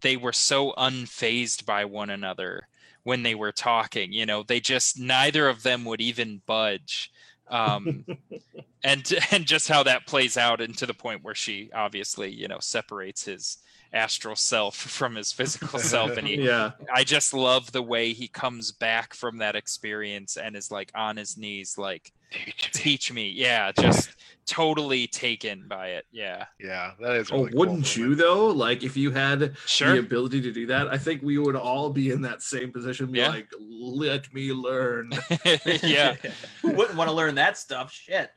[0.00, 2.68] they were so unfazed by one another
[3.02, 7.10] when they were talking you know they just neither of them would even budge
[7.48, 8.04] um
[8.84, 12.58] and and just how that plays out into the point where she obviously you know
[12.60, 13.58] separates his
[13.94, 16.72] astral self from his physical self and he Yeah.
[16.94, 21.16] i just love the way he comes back from that experience and is like on
[21.16, 22.70] his knees like Teach me.
[22.72, 24.10] teach me yeah just
[24.46, 27.30] totally taken by it yeah Yeah, that is.
[27.30, 28.20] Oh, Really cool wouldn't you moment.
[28.20, 28.46] though?
[28.48, 29.38] Like if you had
[29.78, 33.12] the ability to do that, I think we would all be in that same position.
[33.12, 33.28] Be Yeah.
[33.28, 35.12] like, let me learn.
[35.82, 36.16] yeah
[36.62, 37.92] Who wouldn't want to learn that stuff?
[37.92, 38.30] Shit.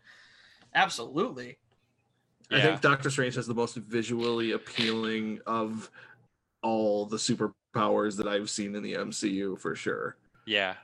[0.75, 1.57] Absolutely.
[2.51, 5.89] I think Doctor Strange has the most visually appealing of
[6.63, 10.15] all the superpowers that I've seen in the MCU for sure.
[10.45, 10.75] yeah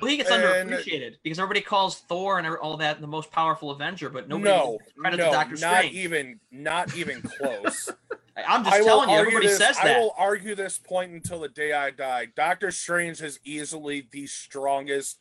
[0.00, 3.70] Well, he gets And- underappreciated because everybody calls Thor and all that the most powerful
[3.70, 7.90] Avenger, but nobody no, gives credit no, to Doctor not even, not even close.
[8.36, 9.96] I- I'm just I telling you, everybody this, says that.
[9.96, 12.28] I will argue this point until the day I die.
[12.36, 15.18] Doctor Strange is easily the strongest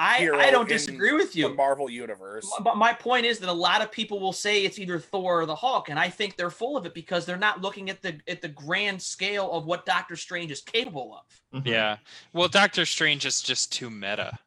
[0.00, 1.54] I, hero I don't in disagree with the you.
[1.54, 2.50] Marvel universe.
[2.64, 5.46] But my point is that a lot of people will say it's either Thor or
[5.46, 8.18] the Hulk, and I think they're full of it because they're not looking at the
[8.26, 11.62] at the grand scale of what Doctor Strange is capable of.
[11.62, 11.66] Mhm.
[11.66, 11.96] yeah
[12.32, 14.38] well doctor strange is just too meta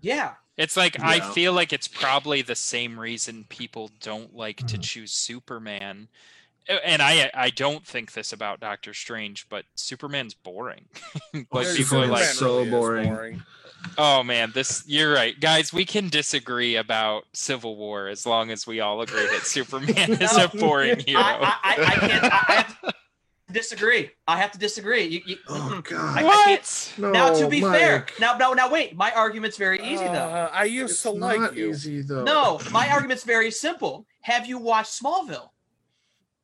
[0.00, 0.34] Yeah.
[0.58, 4.82] It's like I feel like it's probably the same reason people don't like to Mhm.
[4.82, 6.08] choose Superman
[6.68, 10.86] and I I don't think this about Doctor Strange, but Superman's boring.
[11.34, 13.42] like Yeah, people are like, so is boring.
[13.98, 15.72] oh man, this you're right, guys.
[15.72, 20.36] We can disagree about Civil War as long as we all agree that Superman is
[20.36, 21.20] a boring hero.
[21.20, 22.24] I, I, I, I can't.
[22.24, 22.94] I, I have to
[23.52, 24.10] disagree.
[24.28, 25.04] I have to disagree.
[25.04, 26.18] You, you, Oh mm, God.
[26.18, 26.46] I- what?
[26.46, 28.94] can't- No, now, to be fair, now, now, now, wait.
[28.96, 30.12] My argument's very easy though.
[30.12, 31.70] Uh, I used It's to not like you.
[31.70, 32.22] easy though.
[32.24, 34.06] No, my argument's very simple.
[34.22, 35.48] Have you watched Smallville?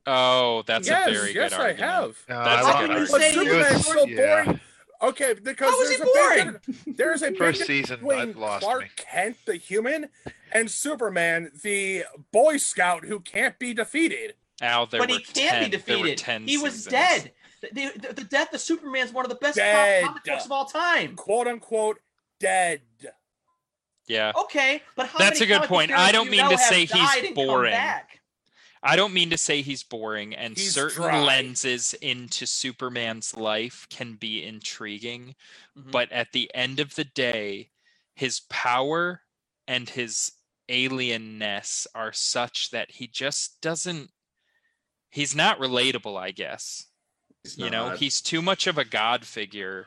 [0.09, 1.93] Oh, that's yes, a very yes, good I argument.
[1.93, 2.17] have.
[2.29, 2.99] No, That's I a love good it.
[2.99, 3.11] argument.
[3.11, 4.43] But say he Superman's was so Yeah.
[4.45, 4.61] boring.
[5.01, 6.53] Okay, because How is there's he a boring?
[6.53, 8.89] difference- there's a big First difference season, between I've lost Clark me.
[8.97, 10.09] Kent, the human,
[10.51, 14.35] and Superman, the Boy Scout who can't be defeated.
[14.61, 16.19] Al, there but he can't be defeated.
[16.19, 17.31] 10 He was dead.
[17.61, 20.05] The, the, the death of Superman is one of the best Dead.
[20.05, 21.15] comic books of all time.
[21.15, 22.01] "Quote unquote
[22.41, 22.81] dead."
[24.07, 24.33] Yeah.
[24.37, 25.93] Okay, but how That's many a good point.
[25.93, 27.73] I don't do mean to say he's died and come boring.
[27.73, 28.18] back?
[28.83, 31.21] I don't mean to say he's boring, and He's certain dry.
[31.23, 35.35] lenses into Superman's life can be intriguing,
[35.77, 35.91] Mhm.
[35.91, 37.71] but at the end of the day,
[38.15, 39.23] his power
[39.67, 40.33] and his
[40.69, 44.11] alienness are such that he just doesn't.
[45.11, 46.87] He's not relatable, I guess.
[47.45, 49.87] It's You know, he's too much of a god figure,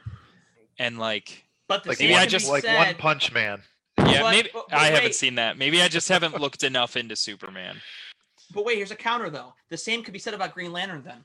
[0.77, 3.63] and like, But Like, same maybe I just- like said- One Punch Man.
[3.97, 5.57] yeah, But- maybe but- but I haven't seen that.
[5.57, 7.81] Maybe I just haven't looked enough into Superman.
[8.53, 9.53] But wait, here's a counter though.
[9.69, 11.23] The same could be said about Green Lantern then.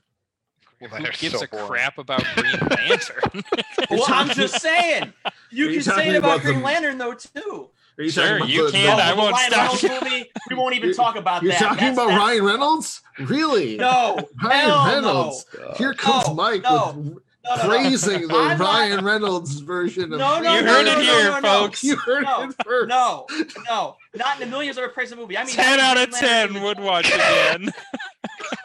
[0.79, 0.87] Who
[1.19, 1.67] gives so a boring.
[1.67, 3.43] crap about Green Lantern?
[3.89, 5.13] Well, I'm just saying.
[5.49, 7.69] You Are you can say it about about Green the- Lantern though too.
[7.97, 8.97] Are you Sure, you the- can.
[8.97, 10.31] the- I won't Ryan stop Reynolds movie.
[10.49, 11.45] We won't even You're- talk about that.
[11.47, 13.01] You're talking That's- about that's- Ryan Reynolds?
[13.19, 13.77] Really?
[13.77, 15.45] No, Ryan Reynolds.
[15.57, 15.73] no.
[15.77, 17.23] Here comes No, Mike no, with.
[17.59, 20.95] Praising the I'm not- Ryan Reynolds version of No, no, You no, heard no, it
[20.95, 21.47] no, here, no, no.
[21.49, 21.83] folks.
[21.83, 22.89] You heard it first.
[22.89, 23.25] No,
[23.69, 25.37] no, not in a million years ever praised the movie.
[25.37, 27.71] I mean, 10 out of 10 would watch again.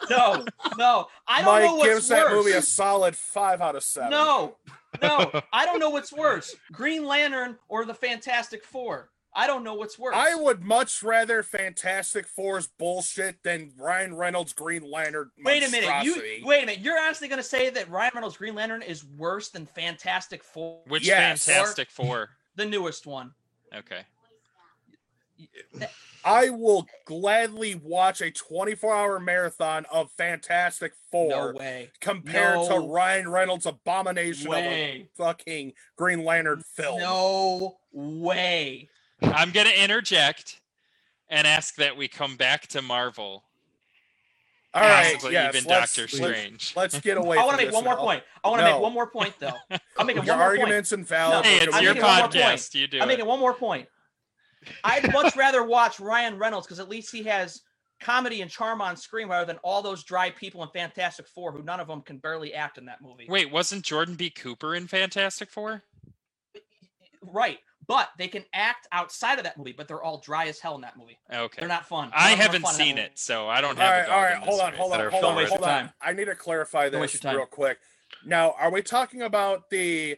[0.09, 0.45] No,
[0.77, 2.19] no, I don't Mike know what's gives worse.
[2.19, 4.11] that movie a solid five out of seven.
[4.11, 4.55] No,
[5.01, 9.09] no, I don't know what's worse: Green Lantern or the Fantastic Four.
[9.35, 10.15] I don't know what's worse.
[10.15, 15.31] I would much rather Fantastic Four's bullshit than Ryan Reynolds' Green Lantern.
[15.43, 16.03] Wait a minute.
[16.03, 16.81] you wait a minute.
[16.81, 20.81] You're honestly going to say that Ryan Reynolds' Green Lantern is worse than Fantastic Four,
[20.87, 21.45] Which Yes.
[21.45, 22.29] Fantastic Four?
[22.55, 23.31] the newest one?
[23.75, 24.01] Okay.
[26.23, 31.89] I will gladly watch a 24 hour marathon of Fantastic Four No Four way.
[31.99, 36.99] compared to Ryan Reynolds' abomination of a fucking Green Lantern film.
[36.99, 38.89] No way.
[39.23, 40.59] I'm going to interject
[41.29, 43.43] and ask that we come back to Marvel.
[44.75, 46.73] All right, possibly yes, even let's, Doctor let's- Strange.
[46.75, 47.37] Let's, get away.
[47.39, 48.23] I want to make this one more point.
[48.43, 48.73] I want to No.
[48.73, 49.53] make one more point though.
[49.97, 50.59] I'm making Your one more point.
[50.61, 51.45] argument's invalid.
[51.45, 52.35] Hey, it's gonna your making one more point.
[52.43, 52.73] podcast.
[52.75, 53.07] You do I'm it.
[53.07, 53.87] making one more point.
[54.83, 57.61] I'd much rather watch Ryan Reynolds because at least he has
[58.01, 61.61] comedy and charm on screen rather than all those dry people in Fantastic Four who
[61.61, 63.27] none of them can barely act in that movie.
[63.29, 64.31] Wait, wasn't Jordan B.
[64.31, 65.83] Cooper in Fantastic Four?
[67.21, 67.59] Right.
[67.87, 70.81] But they can act outside of that movie, but they're all dry as hell in
[70.81, 71.17] that movie.
[71.33, 71.59] Okay.
[71.59, 72.11] They're not fun.
[72.13, 74.05] I None of them haven't fun seen it, so I don't All have right, a
[74.05, 75.67] dog all right, hold on, hold on, hold on, hold on.
[75.67, 75.89] time.
[76.01, 77.37] I need to clarify Don't waste this your time.
[77.37, 77.79] real quick.
[78.25, 80.17] Now, are we talking about the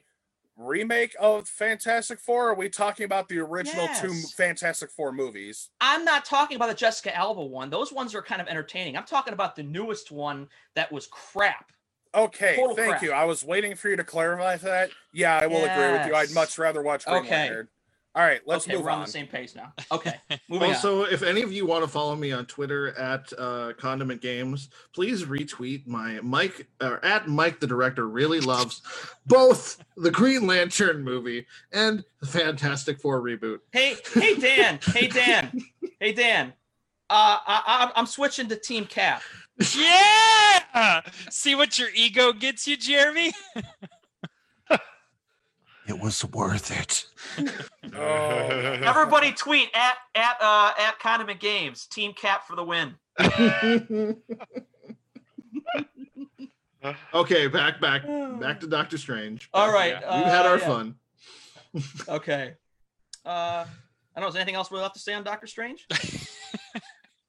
[0.58, 2.48] remake of Fantastic Four?
[2.48, 5.70] Or are we talking about the original two Fantastic Four movies?
[5.82, 7.70] I'm not talking about the Jessica Alba one.
[7.70, 8.96] Those ones are kind of entertaining.
[8.98, 11.72] I'm talking about the newest one that was crap.
[12.16, 13.02] Okay, Total thank crap.
[13.02, 13.12] you.
[13.12, 14.90] I was waiting for you to clarify that.
[15.14, 16.16] Yeah, I will agree with you.
[16.16, 17.30] I'd much rather watch Green Okay.
[17.32, 17.68] Lantern.
[18.16, 19.06] All right, let's okay, move we're on on.
[19.06, 19.74] the same page now.
[19.92, 20.14] Okay,
[20.50, 20.76] moving on.
[20.76, 24.70] Also, if any of you want to follow me on Twitter at uh, Condiment Games,
[24.94, 28.82] please retweet my Mike or at Mike the director really loves
[29.26, 33.60] both the Green Lantern movie and the Fantastic Four reboot.
[33.74, 35.62] Hey, hey Dan, hey Dan,
[36.00, 36.54] hey Dan.
[37.10, 39.22] Uh, I, I, I'm switching to Team Cap.
[39.58, 41.02] Yeah!
[41.30, 43.32] See what your ego gets you, Jeremy?
[45.88, 47.06] It was worth it.
[47.96, 51.86] Oh, Everybody tweet at at uh, at Condiment Games.
[51.86, 52.96] Team Cap for the win.
[57.14, 58.02] okay, back back
[58.40, 59.48] back to Doctor Strange.
[59.54, 60.18] All right, Yeah.
[60.18, 60.68] We've had uh, our yeah.
[60.68, 60.96] fun.
[62.10, 62.54] Okay.
[63.24, 63.66] Uh, I
[64.16, 64.28] don't know.
[64.30, 65.88] Is there anything else we have to say on Doctor Strange?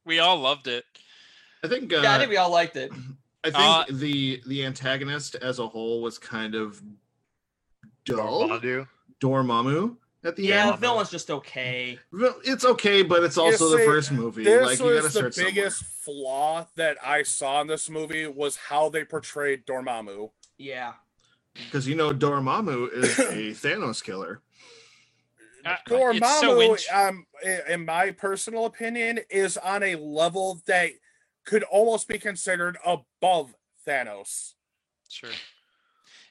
[0.07, 0.85] We all loved it.
[1.65, 2.93] I think uh, yeah, I think we all liked it.
[3.45, 6.81] I think Uh, the the antagonist as a whole was kind of
[8.05, 8.49] dull.
[8.49, 8.87] Dormammu.
[9.21, 10.49] Dormammu at the end.
[10.49, 10.81] Yeah, the end.
[10.81, 11.99] villain's just okay.
[12.45, 14.45] It's okay, but it's also the first movie.
[14.45, 15.53] This Like you gotta was the start somewhere.
[15.53, 20.31] biggest flaw that I saw in this movie was how they portrayed Dormammu.
[20.59, 20.95] Yeah.
[21.55, 24.41] because you know Dormammu is a Thanos killer.
[25.65, 27.27] Uh, Dormammu, so int- um,
[27.69, 30.91] in my personal opinion, is on a level that
[31.47, 33.55] could almost be considered above
[33.87, 34.53] Thanos.
[35.09, 35.31] Sure.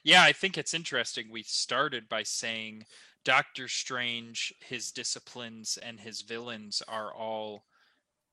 [0.04, 1.26] Yeah, I think it's interesting.
[1.30, 2.84] We started by saying
[3.24, 7.64] Doctor Strange, his disciplines, and his villains are all,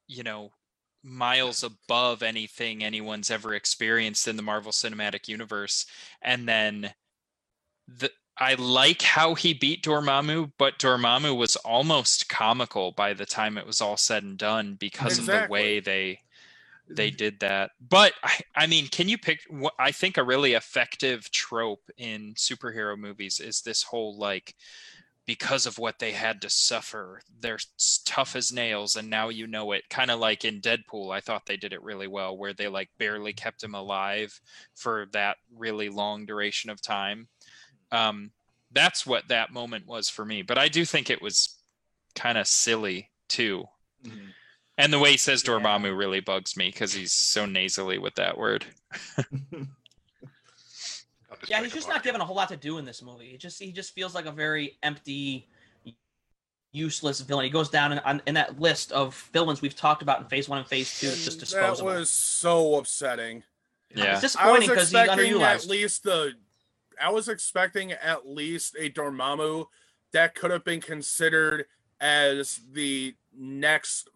[0.08, 0.52] you know,
[1.04, 5.86] miles above anything anyone's ever experienced in the Marvel Cinematic Universe.
[6.22, 6.94] And then
[7.88, 13.58] the I like how he beat Dormammu, but Dormammu was almost comical by the time
[13.58, 16.20] it was all said and done because of the way they
[16.90, 17.72] they did that.
[17.90, 22.34] But I, I mean, can you pick what I think a really effective trope in
[22.36, 24.56] superhero movies is this whole like
[25.26, 27.60] because of what they had to suffer, they're
[28.06, 29.88] tough as nails and now you know it.
[29.90, 32.90] Kind of like in Deadpool, I thought they did it really well where they like
[32.98, 34.40] barely kept him alive
[34.76, 37.28] for that really long duration of time.
[37.92, 38.32] Um
[38.72, 41.58] that's what that moment was for me, but I do think it was
[42.16, 43.66] kind of silly too.
[44.78, 45.54] And the way he says Yeah.
[45.54, 48.66] Dormammu really bugs me because he's so nasally with that word.
[51.48, 53.28] Yeah, he's just not given a whole lot to do in this movie.
[53.28, 55.48] He just he just feels like a very empty,
[56.72, 57.46] useless villain.
[57.46, 60.48] He goes down in, on, in that list of villains we've talked about in Phase
[60.48, 61.08] One and Phase Two.
[61.08, 63.44] It's just that was so upsetting.
[63.94, 64.14] Yeah.
[64.14, 66.34] It's disappointing because he's expecting at least the.
[67.02, 69.66] I was expecting at least a Dormammu
[70.14, 71.66] that could have been considered
[72.00, 74.08] as the next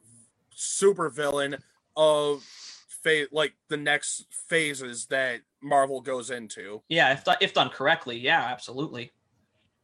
[0.68, 1.56] super villain
[1.96, 2.44] of
[3.04, 6.82] phase, like the next phases that Marvel goes into.
[6.90, 9.12] Yeah, if done, if done correctly, yeah, absolutely.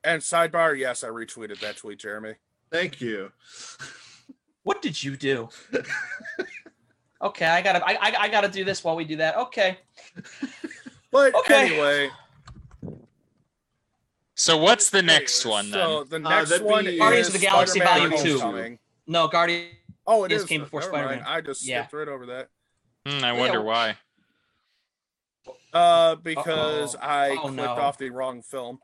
[0.04, 2.34] And sidebar, yes, I retweeted that tweet, Jeremy.
[2.72, 3.32] Thank you.
[4.64, 5.50] What did you do?
[7.22, 9.38] okay, I gotta I, I, I gotta do this while we do that.
[9.38, 9.78] Okay.
[11.12, 11.68] But Okay.
[11.68, 12.10] anyway,
[14.36, 15.80] So what's the next one then?
[15.80, 18.40] So the Uh, next that'd one be is Guardians of the Galaxy Spider-Man Volume Two.
[18.40, 18.80] Homecoming.
[19.06, 19.68] No, Guardian.
[20.06, 21.24] Oh, it Yes, came before Spider-Man.
[21.26, 21.82] I just Yeah.
[21.84, 22.50] skipped right over that.
[23.08, 23.98] Hmm, I wonder why.
[25.74, 27.06] Uh, because Uh-oh.
[27.08, 27.66] I Oh, clicked no.
[27.66, 28.80] off the wrong film.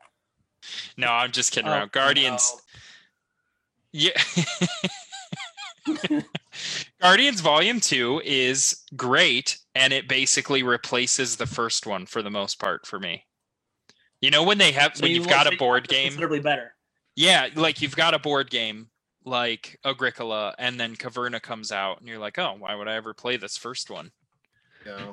[0.96, 1.92] No, I'm just kidding Oh, around.
[1.92, 2.52] Guardians.
[3.92, 4.10] Yeah.
[7.00, 12.58] Guardians Volume 2 is great and it basically replaces the first one for the most
[12.58, 13.24] part for me.
[14.20, 16.08] You know when they have So when you you've got a board game?
[16.08, 16.74] considerably better.
[17.16, 18.90] Yeah, like you've got a board game
[19.24, 23.12] like Agricola and then Caverna comes out and you're like, "Oh, why would I ever
[23.14, 24.10] play this first one?"
[24.86, 25.12] Yeah.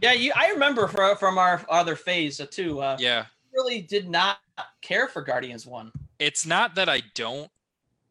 [0.00, 0.32] Yeah, you.
[0.34, 2.80] I remember fro- from our other phase uh, too.
[2.80, 3.26] Uh, Yeah.
[3.52, 4.38] really did not
[4.80, 5.92] care for Guardians One.
[6.18, 7.50] It's not that I don't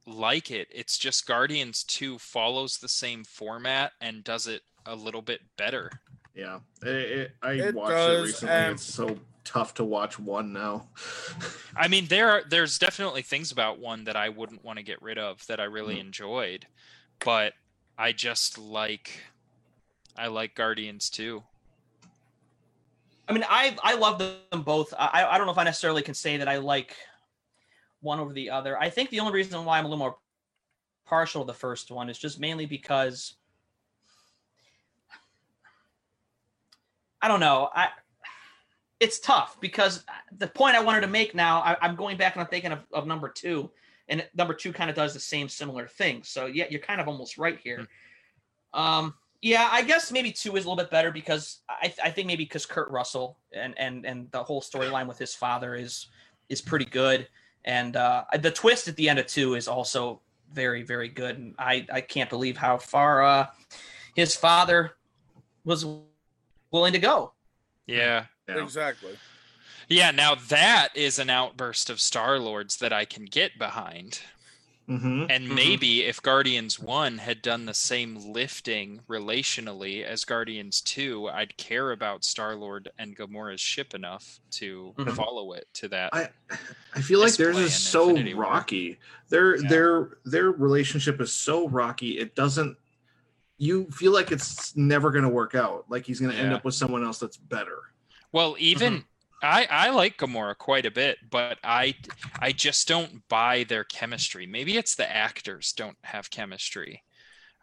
[0.05, 0.67] like it.
[0.71, 5.89] It's just Guardians 2 follows the same format and does it a little bit better.
[6.35, 6.59] Yeah.
[6.83, 8.55] It, it, I It watched does, it recently.
[8.55, 10.87] and- It's so tough to watch one now.
[11.75, 15.01] I mean, there are there's definitely things about one that I wouldn't want to get
[15.01, 15.99] rid of that I really Mm.
[15.99, 16.67] enjoyed,
[17.23, 17.53] but
[17.97, 19.23] I just like
[20.17, 21.43] I like Guardians too.
[23.27, 24.93] I mean, I I love them both.
[24.97, 26.95] I I don't know if I necessarily can say that I like
[28.01, 28.77] one over the other.
[28.79, 30.17] I think the only reason why I'm a little more
[31.05, 33.35] partial to the first one is just mainly because
[37.21, 37.69] I don't know.
[37.73, 37.89] I
[39.01, 40.05] it's tough because
[40.37, 42.79] the point I wanted to make now, I, I'm going back and I'm thinking of,
[42.93, 43.71] of number two,
[44.07, 46.21] and number two kind of does the same similar thing.
[46.23, 47.87] So yeah, you're kind of almost right here.
[48.75, 52.27] Um, yeah, I guess maybe two is a little bit better because I, I think
[52.27, 56.07] maybe because Kurt Russell and and and the whole storyline with his father is
[56.47, 57.27] is pretty good,
[57.65, 60.21] and uh, the twist at the end of two is also
[60.53, 63.47] very very good, and I I can't believe how far uh,
[64.15, 64.91] his father
[65.65, 65.87] was
[66.69, 67.33] willing to go.
[67.87, 68.25] Yeah.
[68.57, 68.63] Yeah.
[68.63, 69.17] Exactly.
[69.87, 74.21] Yeah, now that is an outburst of Star Lords that I can get behind.
[74.89, 75.25] Mm-hmm.
[75.29, 81.55] And maybe if Guardians 1 had done the same lifting relationally as Guardians 2, I'd
[81.57, 85.15] care about Star Lord and Gamora's ship enough to Mhm.
[85.15, 86.13] follow it to that.
[86.13, 86.29] I
[86.93, 88.43] I feel like This theirs is so Infinity War.
[88.43, 88.97] rocky.
[89.29, 89.69] Their Yeah.
[89.69, 92.17] their their relationship is so rocky.
[92.17, 92.75] It doesn't.
[93.57, 95.85] You feel like it's never going to work out.
[95.89, 97.77] Like he's going to end up with someone else that's better.
[98.31, 99.03] Well, even
[99.43, 101.95] I I like Gamora quite a bit, but I
[102.39, 104.45] I just don't buy their chemistry.
[104.45, 107.03] Maybe it's the actors don't have chemistry.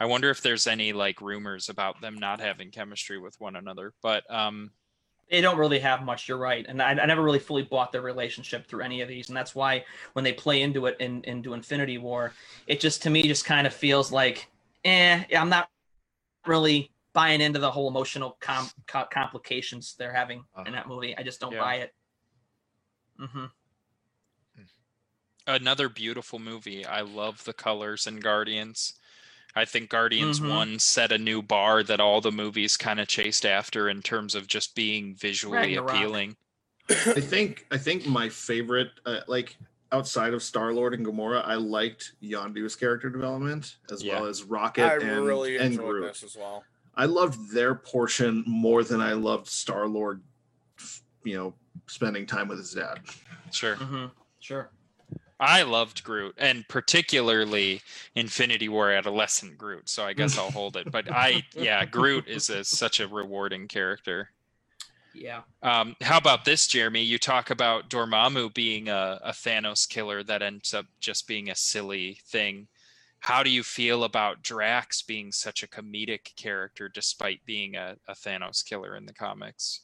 [0.00, 3.94] I wonder if there's any like rumors about them not having chemistry with one another.
[4.02, 4.72] But um
[5.30, 6.26] they don't really have much.
[6.26, 9.28] You're right, and I, I never really fully bought their relationship through any of these,
[9.28, 9.84] and that's why
[10.14, 12.32] when they play into it in into Infinity War,
[12.66, 14.48] it just to me just kind of feels like,
[14.84, 15.68] eh, I'm not
[16.46, 21.16] really buying into the whole emotional com- co- complications they're having in that movie.
[21.18, 21.60] I just don't Yeah.
[21.60, 21.92] buy it.
[23.18, 23.46] hmm
[25.48, 26.84] another beautiful movie.
[26.84, 28.92] I love the colors in Guardians.
[29.56, 30.50] I think Guardians Mhm.
[30.50, 34.34] 1 set a new bar that all the movies kind of chased after in terms
[34.34, 35.90] of just being visually Ragnarok.
[35.90, 36.36] appealing.
[36.90, 39.56] I think I think my favorite, uh, like
[39.90, 44.20] outside of Star Lord and Gamora, I liked Yondu's character development as Yeah.
[44.20, 46.12] well as Rocket I and, really and enjoyed Groot.
[46.12, 46.62] this as well.
[46.98, 50.20] I loved their portion more than I loved Star Lord.
[51.24, 51.54] You know,
[51.86, 53.00] spending time with his dad.
[53.52, 53.76] Sure.
[53.76, 54.06] hmm
[54.40, 54.70] Sure.
[55.40, 57.80] I loved Groot and particularly
[58.16, 59.88] Infinity War adolescent Groot.
[59.88, 60.90] So I guess I'll hold it.
[60.90, 64.30] But I, yeah, Groot is a, such a rewarding character.
[65.14, 65.42] Yeah.
[65.62, 67.02] Um, how about this, Jeremy?
[67.02, 71.54] You talk about Dormammu being a, a Thanos killer that ends up just being a
[71.54, 72.66] silly thing.
[73.20, 78.14] How do you feel about Drax being such a comedic character despite being a, a
[78.14, 79.82] Thanos killer in the comics?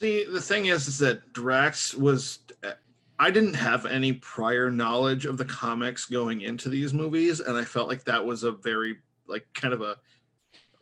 [0.00, 2.40] The the thing is, is that Drax was.
[2.64, 2.72] Uh,
[3.20, 7.64] I didn't have any prior knowledge of the comics going into these movies, and I
[7.64, 9.96] felt like that was a very like kind of a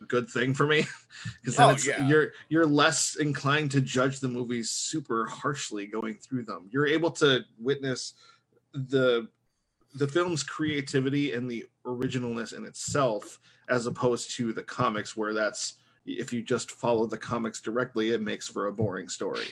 [0.07, 0.87] good thing for me
[1.41, 2.07] because then Oh, it's, yeah.
[2.07, 6.69] you're you're less inclined to judge the movies super harshly going through them.
[6.71, 8.13] You're able to witness
[8.75, 9.29] the
[9.95, 13.39] the film's creativity and the originalness in itself,
[13.69, 18.21] as opposed to the comics, where that's if you just follow the comics directly, it
[18.21, 19.47] makes for a boring story.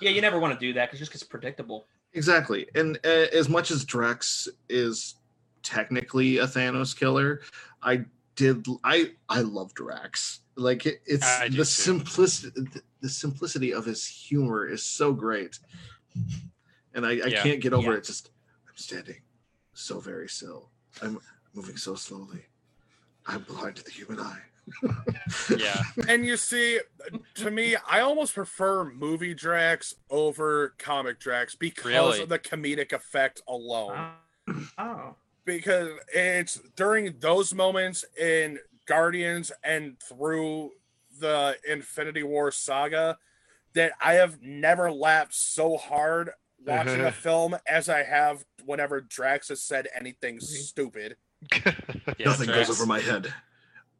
[0.00, 1.86] Yeah, you never want to do that because just gets predictable.
[2.12, 2.66] Exactly.
[2.74, 5.16] And uh, as much as Drax is
[5.62, 7.40] technically a Thanos killer,
[7.82, 8.04] I
[8.36, 10.40] did I I love Drax.
[10.56, 11.64] Like it, it's I the too.
[11.64, 12.66] simplicity
[13.00, 15.58] the simplicity of his humor is so great.
[16.94, 17.42] And I, I Yeah.
[17.42, 17.98] can't get over Yeah.
[17.98, 18.04] it.
[18.04, 18.30] Just
[18.68, 19.20] I'm standing
[19.72, 20.70] so very still.
[21.02, 21.18] I'm
[21.54, 22.44] moving so slowly.
[23.26, 24.40] I'm blind to the human eye.
[25.58, 25.82] Yeah.
[26.08, 26.80] And you see,
[27.34, 32.22] to me, I almost prefer movie Drax over comic Drax because Really?
[32.22, 34.10] of the comedic effect alone.
[34.48, 34.68] Oh.
[34.78, 35.16] oh.
[35.44, 40.70] Because it's during those moments in Guardians and through
[41.20, 43.18] the Infinity War saga
[43.74, 46.30] that I have never laughed so hard
[46.64, 50.44] watching a film as I have whenever Drax has said anything mm-hmm.
[50.44, 51.16] stupid.
[52.18, 53.32] yeah Nothing goes over my head.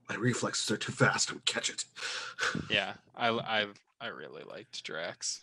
[0.08, 1.84] My reflexes are too fast to catch it.
[2.70, 3.66] Yeah, I, I,
[4.00, 5.40] I really liked Drax.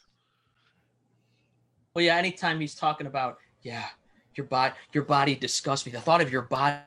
[1.93, 2.15] Well, yeah.
[2.15, 3.85] Anytime he's talking about, yeah,
[4.35, 5.91] your body, your body disgusts me.
[5.91, 6.77] The thought of your body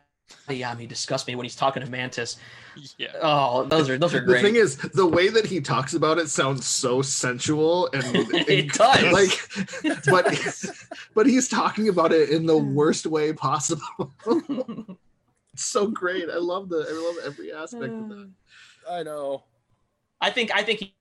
[0.48, 2.36] on me disgusts me when he's talking to Mantis.
[2.98, 3.09] Yeah.
[3.22, 4.42] Oh, those are those are great.
[4.42, 8.05] The thing is, the way that he talks about it sounds so sensual and
[8.48, 9.12] It does.
[9.12, 10.34] like, but
[11.14, 13.82] but he's talking about it in the worst way possible.
[15.52, 16.28] it's so great.
[16.28, 18.30] I love the I love every aspect of that.
[18.90, 19.44] I know.
[20.20, 20.94] I think I think he,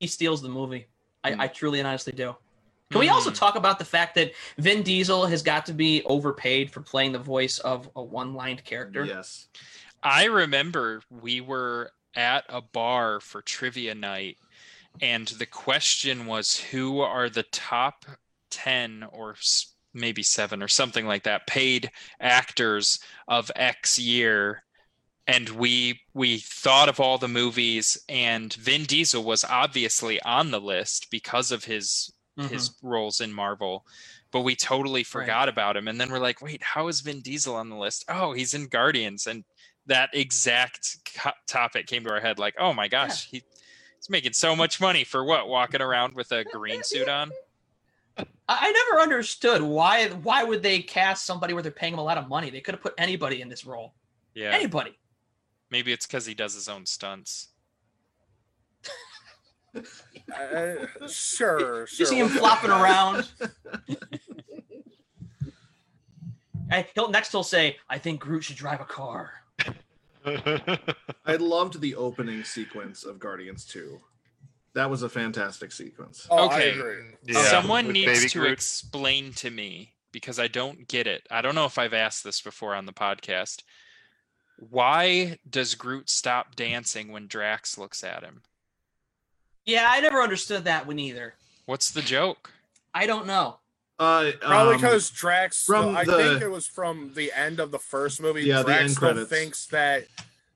[0.00, 0.86] he steals the movie.
[1.22, 1.40] I, Hmm.
[1.40, 2.36] I truly and honestly do.
[2.90, 3.34] Can we also Hmm.
[3.34, 7.18] talk about the fact that Vin Diesel has got to be overpaid for playing the
[7.18, 9.04] voice of a one-lined character?
[9.04, 9.48] Yes.
[10.02, 14.38] I remember we were at a bar for trivia night,
[15.00, 18.06] and the question was who are the top
[18.50, 19.36] 10 or
[19.94, 21.90] maybe seven or something like that paid
[22.20, 24.64] actors of X year.
[25.28, 30.60] And we we thought of all the movies, and Vin Diesel was obviously on the
[30.62, 32.50] list because of his Mhm.
[32.50, 33.86] his roles in Marvel,
[34.30, 35.06] but we totally Right.
[35.06, 35.86] forgot about him.
[35.88, 38.04] And then we're like, wait, how is Vin Diesel on the list?
[38.08, 39.26] Oh, he's in Guardians.
[39.26, 39.44] And
[39.86, 43.42] that exact co- topic came to our head like, oh my gosh, he,
[43.96, 45.48] he's making so much money for what?
[45.48, 47.30] Walking around with a green suit on?
[48.16, 52.04] I, I never understood why why would they cast somebody where they're paying him a
[52.04, 52.50] lot of money?
[52.50, 53.94] They could have put anybody in this role.
[54.34, 54.50] Yeah.
[54.50, 54.98] Anybody.
[55.70, 57.48] Maybe it's because he does his own stunts.
[60.32, 63.28] Uh, sure, You see him flopping around.
[66.70, 69.32] Hey, he'll next he'll say, "I think Groot should drive a car."
[70.26, 74.00] I loved the opening sequence of Guardians 2.
[74.72, 76.26] That was a fantastic sequence.
[76.30, 76.74] Oh, Okay.
[77.24, 78.52] Yeah, Someone with needs to Groot.
[78.52, 81.26] explain to me because I don't get it.
[81.30, 83.62] I don't know if I've asked this before on the podcast.
[84.58, 88.42] Why does Groot stop dancing when Drax looks at him?
[89.66, 91.34] Yeah, I never understood that one either.
[91.66, 92.50] What's the joke?
[92.92, 93.58] I don't know.
[93.98, 95.64] Uh, Probably um, because Drax.
[95.64, 98.42] from I the- think it was from the end of the first movie.
[98.42, 99.30] Yeah, the Drax end credits.
[99.30, 100.06] thinks that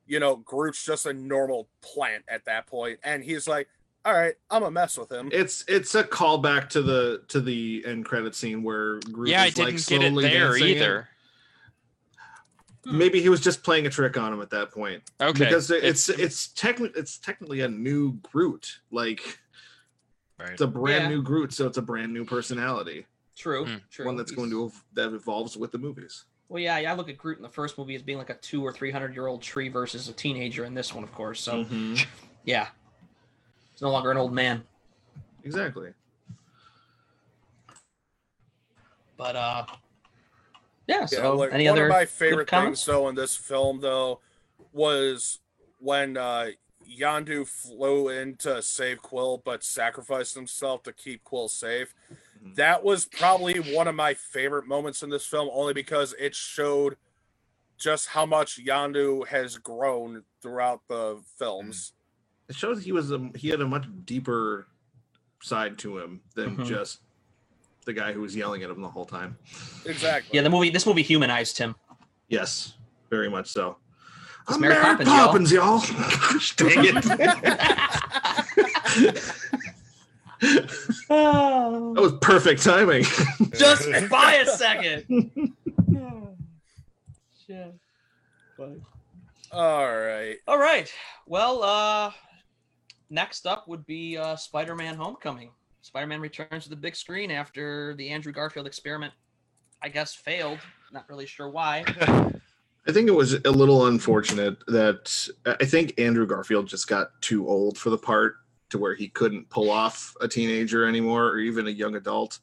[0.07, 3.69] you know Groot's just a normal plant at that point, and he's like,
[4.05, 7.85] "All right, I'm gonna mess with him." it's it's a callback to the to the
[7.87, 10.99] end credit scene where Groot yeah, I like, didn't get it there either.
[11.01, 11.07] in.
[12.89, 12.97] Either.
[12.97, 15.03] Maybe he was just playing a trick on him at that point.
[15.21, 15.45] Okay.
[15.45, 18.81] Because it's it's technically it's technically a new Groot.
[18.91, 19.39] Like
[20.39, 20.51] Right.
[20.51, 21.09] it's a brand Yeah.
[21.11, 23.07] new Groot, so it's a brand new personality.
[23.37, 23.67] True.
[23.67, 23.77] Hmm.
[23.91, 24.07] True.
[24.07, 26.25] One that's going to ev- that evolves with the movies.
[26.49, 28.35] Well, yeah, yeah, I look at Groot in the first movie as being like a
[28.37, 31.41] two or three hundred year old tree versus a teenager in this one, of course.
[31.41, 32.07] So Mhm.
[32.45, 32.69] yeah,
[33.73, 34.65] he's no longer an old man.
[35.45, 35.93] Exactly.
[39.17, 39.67] But uh,
[40.89, 41.01] yeah.
[41.01, 42.81] Yeah, So like, any one other of my favorite comments?
[42.85, 44.21] things though in this film though
[44.73, 45.39] was
[45.79, 46.49] when uh
[46.89, 51.95] Yondu flew in to save Quill but sacrificed himself to keep Quill safe.
[52.11, 52.15] Mm-hmm.
[52.51, 52.55] Mhm.
[52.57, 56.97] That was probably one of my favorite moments in this film only because it showed
[57.77, 61.93] just how much Yondu has grown throughout the films.
[62.49, 64.69] It shows he was a, he had a much deeper
[65.43, 66.67] side to him than Mhm.
[66.67, 67.01] just
[67.89, 69.39] the guy who was yelling at him the whole time.
[69.87, 70.37] Exactly.
[70.37, 70.69] Yeah, the movie.
[70.69, 71.75] This movie humanized him.
[72.29, 72.75] Yes,
[73.09, 73.79] very much so.
[74.43, 75.81] It's I'm Mary Mary Poppins, Poppins, y'all.
[75.81, 75.99] y'all.
[75.99, 76.95] Gosh, dang it.
[81.09, 83.05] that was perfect timing.
[83.57, 85.07] Just by a second.
[89.51, 90.37] All right.
[90.47, 90.93] All right.
[91.27, 92.13] Well, uh
[93.09, 95.53] next up would be uh Spider-Man Homecoming.
[95.83, 99.13] Spider-Man returns to the big screen after the Andrew Garfield experiment
[99.81, 100.59] I guess failed.
[100.93, 101.85] Not really sure why.
[102.89, 107.47] I think it was a little unfortunate that I think Andrew Garfield just got too
[107.47, 108.37] old for the part
[108.71, 112.41] to where he couldn't pull off a teenager anymore or even a young adult.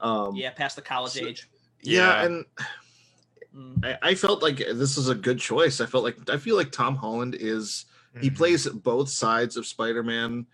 [0.00, 1.48] Um, Yeah, past the college So- age.
[1.80, 2.24] yeah, Yeah.
[2.26, 2.44] and
[3.56, 3.84] Mm.
[3.84, 5.80] I, I felt like this is a good choice.
[5.82, 7.84] I felt like I feel like Tom Holland is
[8.20, 8.36] he Mhm.
[8.36, 10.46] plays both sides of Spider-Man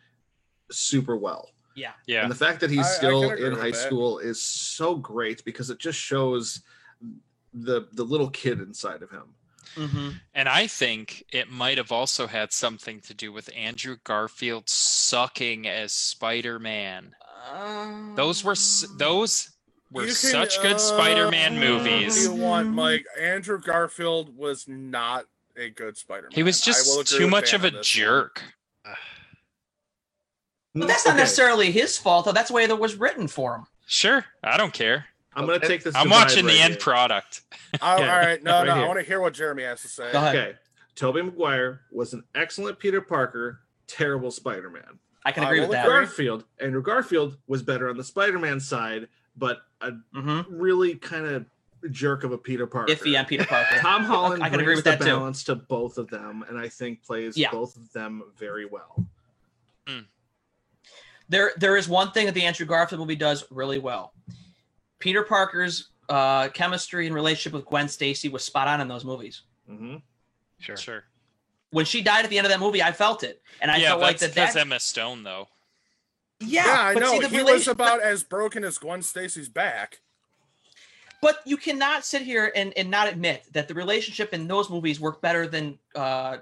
[0.73, 1.51] super well.
[1.79, 1.93] Yeah.
[2.07, 2.23] Yeah.
[2.23, 5.45] And the fact that he's I- I still can in high school is so great
[5.45, 6.61] because it just shows
[7.55, 9.35] the the little kid inside of him.
[9.75, 14.69] hmm And I think it might have also had something to do with Andrew Garfield
[14.69, 17.15] sucking as Spider-Man.
[18.17, 18.57] Those were
[18.99, 19.51] those
[19.91, 22.25] were can- such good Spider-Man uh, movies.
[22.25, 25.25] You want Mike Andrew Garfield was not
[25.57, 26.33] a good Spider-Man.
[26.35, 27.83] He was just too much of a on one.
[27.83, 28.43] jerk.
[30.81, 32.33] But that's not Okay, necessarily his fault, though.
[32.33, 33.67] That's the way that was written for him.
[33.87, 35.07] Sure, I don't care.
[35.35, 35.95] I'm gonna take this.
[35.95, 36.81] I'm divide watching the end here.
[36.81, 37.43] product.
[37.83, 39.89] Oh, Yeah, all right, no, right no, I want to hear what Jeremy has to
[39.89, 40.05] say.
[40.15, 40.55] Okay,
[40.95, 44.99] Tobey Maguire was an excellent Peter Parker, terrible Spider-Man.
[45.25, 45.85] I can agree will with that.
[45.85, 45.99] agree.
[45.99, 51.45] Garfield, Andrew Garfield was better on the Spider-Man side, but a hmm really kind of
[51.91, 52.91] jerk of a Peter Parker.
[52.93, 53.77] Iffy on Peter Parker.
[53.79, 55.05] Tom Holland I can agree with the that, too.
[55.05, 57.51] balance to both of them, and I think plays Yeah.
[57.51, 59.05] both of them very well.
[61.29, 64.13] There there is one thing that the Andrew Garfield movie does really well.
[64.99, 69.43] Peter Parker's uh, chemistry and relationship with Gwen Stacy was spot on in those movies.
[69.67, 69.97] hmm
[70.59, 70.77] Sure.
[70.77, 71.05] Sure.
[71.71, 73.89] When she died at the end of that movie, I felt it, and I yeah,
[73.91, 74.47] felt like that's that.
[74.55, 75.49] that's Emma Stone though.
[76.41, 77.13] yeah, Yeah, I but know.
[77.13, 80.01] see, the he was relation- about as broken as Gwen Stacy's back.
[81.21, 85.01] But you cannot sit here and, and not admit that the relationship in those movies
[85.01, 86.39] worked better than uh,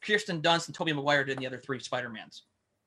[0.00, 2.42] Kirsten Dunst and Tobey Maguire did in the other three Spider-Mans.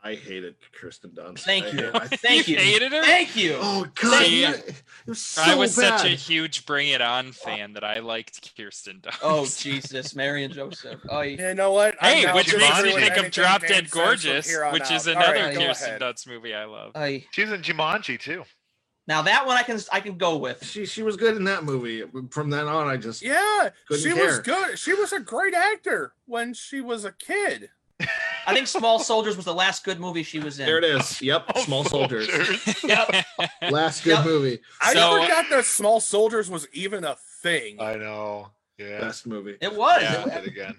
[0.07, 1.39] I hated Kirsten Dunst.
[1.39, 1.91] Thank you.
[1.93, 2.55] I- Thank you.
[2.55, 2.61] you.
[2.63, 3.03] hated her.
[3.03, 3.57] Thank you.
[3.59, 5.99] oh God, See, you- it was so I was bad.
[5.99, 9.17] such a huge Bring It On uh, fan that I liked Kirsten Dunst.
[9.21, 11.01] Oh Jesus, Mary and Joseph.
[11.09, 11.95] Oh, You know what?
[11.99, 15.53] Hey, I'm now which makes me think of Drop Dead Gorgeous, which is another right,
[15.53, 16.01] go Kirsten ahead.
[16.01, 16.93] Dunst movie I love.
[16.95, 18.43] I, She was in Jumanji too.
[19.07, 20.63] now that one I can I can go with.
[20.65, 22.03] She she was good in that movie.
[22.31, 24.79] From then on, I just Yeah, Couldn't she was good.
[24.79, 27.69] She was a great actor when she was a kid.
[28.47, 30.65] I think Small Soldiers was the last good movie she was in.
[30.65, 31.21] there it is.
[31.21, 32.27] Yep, Oh, Small Soldiers.
[32.83, 33.25] Yep.
[33.69, 34.25] Last good Yep.
[34.25, 37.79] movie, I So- forgot uh, that Small Soldiers was even a thing.
[37.81, 38.49] I know.
[38.77, 38.99] Yeah.
[39.01, 39.57] best movie.
[39.59, 40.01] It was.
[40.03, 40.21] Yeah.
[40.27, 40.75] It- it again.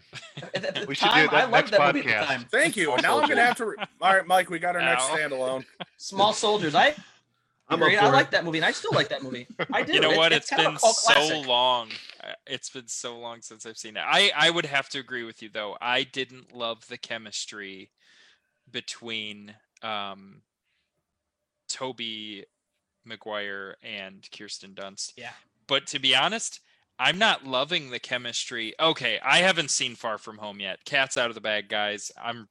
[0.55, 2.21] at, at the We should do that I loved next that movie at podcast.
[2.21, 2.45] the time.
[2.51, 2.85] Thank you.
[2.87, 3.67] Small Now I'm gonna have to.
[3.67, 5.65] Re- All right, Mike, we got our next standalone.
[5.97, 6.75] Small Soldiers.
[6.75, 6.95] I
[7.69, 7.99] I'm agree.
[7.99, 9.47] I like that movie, and I still like that movie.
[9.75, 9.93] I do.
[9.93, 10.33] you know It- what?
[10.33, 11.47] It's, it's kind of been so classic.
[11.47, 11.91] long.
[12.47, 14.03] It's been so long since I've seen it.
[14.07, 15.77] I I would have to agree with you though.
[15.81, 17.91] I didn't love the chemistry
[18.71, 20.43] between um
[21.69, 22.45] Tobey
[23.05, 25.13] Maguire and Kirsten Dunst.
[25.17, 25.33] Yeah.
[25.67, 26.61] But to be honest,
[26.99, 28.75] I'm not loving the chemistry.
[28.81, 30.79] Okay, I haven't seen Far From Home yet.
[30.85, 32.11] Cat's out of the bag, guys.
[32.21, 32.49] I'm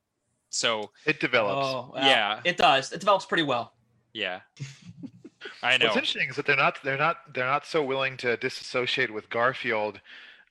[0.50, 1.68] so It develops.
[1.68, 2.40] Oh, well, Yeah.
[2.46, 2.92] It does.
[2.92, 3.74] It develops pretty well.
[4.14, 4.42] yeah.
[5.64, 5.86] I know.
[5.86, 9.30] What's interesting is that they're not they're not they're not so willing to disassociate with
[9.30, 10.00] Garfield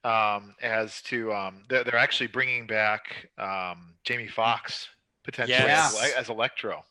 [0.05, 4.89] um, as to um, they're, they're actually bringing back um, Jamie Foxx
[5.25, 6.01] potentially Yes.
[6.03, 6.85] as, as Electro.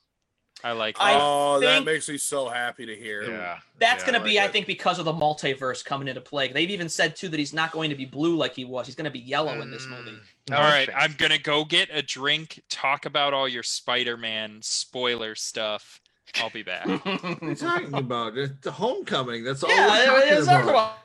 [0.63, 3.23] I like I oh, that makes me so happy to hear.
[3.23, 6.21] Yeah, That's yeah, going to be, like I think, because of the multiverse coming into
[6.21, 6.51] play.
[6.51, 8.87] They've even said too that he's not going to be blue like he was.
[8.87, 10.17] He's going to be yellow in this movie.
[10.47, 10.95] Mm, All right, interesting.
[10.97, 15.99] I'm gonna go get a drink, talk about all your Spider-Man spoiler stuff.
[16.41, 16.85] I'll be back.
[16.88, 17.06] What
[17.41, 18.38] are you talking about?
[18.38, 19.43] It's the homecoming.
[19.43, 20.97] That's all yeah, we're it- talking it's not about.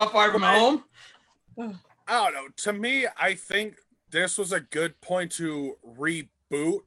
[0.00, 0.84] How far from home?
[1.58, 1.72] I
[2.08, 2.48] don't know.
[2.58, 3.76] To me, I think
[4.10, 6.80] this was a good point to reboot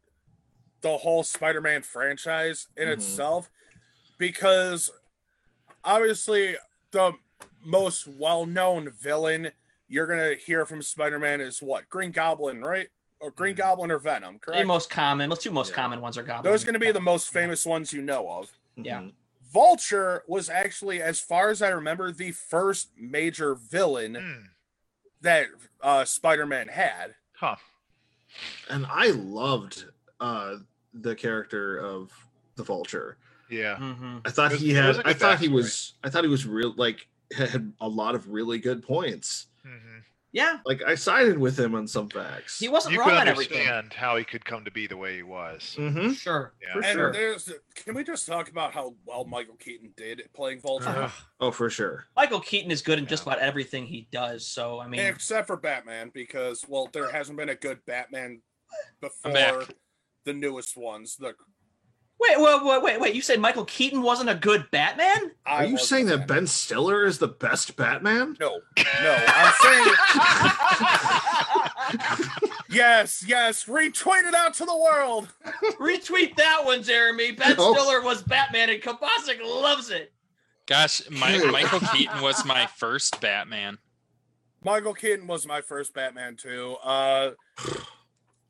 [0.81, 2.93] the whole Spider-Man franchise in Mhm.
[2.93, 3.49] itself
[4.17, 4.89] because
[5.83, 6.55] obviously
[6.91, 7.13] the
[7.63, 9.51] most well-known villain
[9.87, 12.89] you're gonna hear from Spider-Man is what Green Goblin, right?
[13.21, 14.61] Or Green Goblin or Venom, correct?
[14.61, 15.75] The most common, the two most Yeah.
[15.75, 16.43] common ones are goblins.
[16.53, 18.51] Those are gonna be the most famous ones you know of.
[18.77, 18.99] Yeah.
[19.01, 19.13] Mhm.
[19.51, 24.45] Vulture was actually, as far as I remember, the first major villain Hmm.
[25.21, 25.47] that
[25.81, 27.15] uh, Spider-Man had.
[27.33, 27.55] Huh.
[28.69, 29.85] and I loved
[30.19, 30.57] uh
[30.93, 32.11] the character of
[32.55, 33.17] the Vulture.
[33.49, 33.77] Yeah.
[33.77, 34.95] hmm I thought was- he had.
[34.97, 35.51] a I good thought he backstory.
[35.53, 35.93] was.
[36.03, 36.73] I thought he was real.
[36.77, 39.47] Like had a lot of really good points.
[39.65, 40.03] Mhm.
[40.31, 42.59] Yeah, Like I sided with him on some facts.
[42.59, 43.57] he wasn't You wrong could on everything.
[43.61, 45.75] understand how he could come to be the way he was.
[45.79, 46.11] Mm-hmm.
[46.11, 46.53] Sure.
[46.61, 46.73] Yeah.
[46.73, 47.11] For and sure.
[47.13, 50.87] there's can we just talk about how well Michael Keaton did playing Vulture?
[50.89, 51.11] Ugh.
[51.39, 52.05] Oh, for sure.
[52.15, 54.45] Michael Keaton is good in just about everything he does.
[54.45, 58.41] So I mean, Except for Batman, because well, there hasn't been a good Batman
[59.01, 59.63] before
[60.25, 61.15] the newest ones.
[61.15, 61.33] The
[62.19, 63.15] wait, wait, wait, wait, wait.
[63.15, 65.31] You said Michael Keaton wasn't a good Batman?
[65.45, 66.27] I Are you saying that fan.
[66.27, 68.35] Ben Stiller is the best Batman?
[68.39, 69.95] No, no, I'm saying
[72.69, 73.65] yes, yes.
[73.65, 75.27] Retweet it out to the world.
[75.79, 77.31] Retweet that one, Jeremy.
[77.31, 77.73] Ben Oh.
[77.73, 80.11] Stiller was Batman, and Kabasic loves it.
[80.65, 81.51] Gosh, my, Dude.
[81.51, 83.79] Michael Keaton was my first Batman.
[84.63, 86.75] Michael Keaton was my first Batman too.
[86.83, 87.31] Uh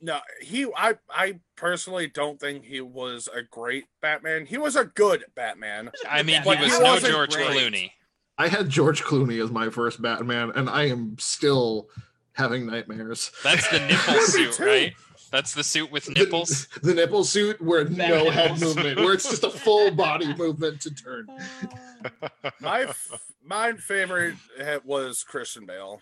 [0.02, 4.46] no, he I I personally don't think he was a great Batman.
[4.46, 5.92] He was a good Batman.
[6.10, 7.48] I mean, he was he no George great.
[7.50, 7.92] Clooney.
[8.38, 11.90] I had George Clooney as my first Batman, and I am still
[12.34, 13.32] having nightmares.
[13.44, 14.94] That's the nipple suit, right?
[15.32, 16.68] That's the suit with nipples.
[16.68, 18.76] The, the nipple suit where no Batman head nipples.
[18.76, 21.28] movement, where it's just a full body movement to turn.
[21.30, 22.40] Uh.
[22.62, 26.02] My f- my favorite hit was Christian Bale.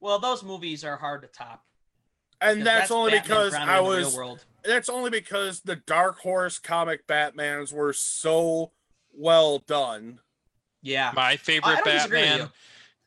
[0.00, 1.64] Well, those movies are hard to top.
[2.44, 4.44] And because that's, only Batman because grounded I the was world.
[4.64, 8.72] that's only because the Dark Horse comic Batmans were so
[9.12, 10.20] well done.
[10.82, 11.12] Yeah.
[11.14, 12.50] My favorite don't disagree with Batman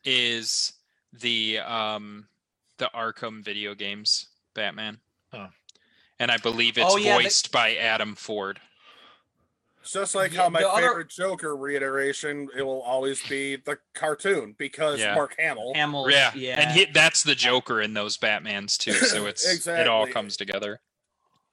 [0.04, 0.72] is
[1.12, 2.26] the um
[2.78, 4.98] the Arkham video games Batman.
[5.32, 5.48] Huh.
[6.20, 8.60] And I believe it's Oh, yeah, the- voiced by Adam Ford.
[9.82, 13.56] It's just like Yeah, how my the other- favorite Joker reiteration, it will always be
[13.56, 15.14] the cartoon because Yeah.
[15.14, 15.72] Mark Hamill.
[15.74, 16.10] Hamill.
[16.10, 16.32] Yeah.
[16.34, 16.60] Yeah.
[16.60, 18.92] And he, that's the Joker in those Batmans too.
[18.92, 19.82] So it's exactly.
[19.82, 20.80] it all comes together.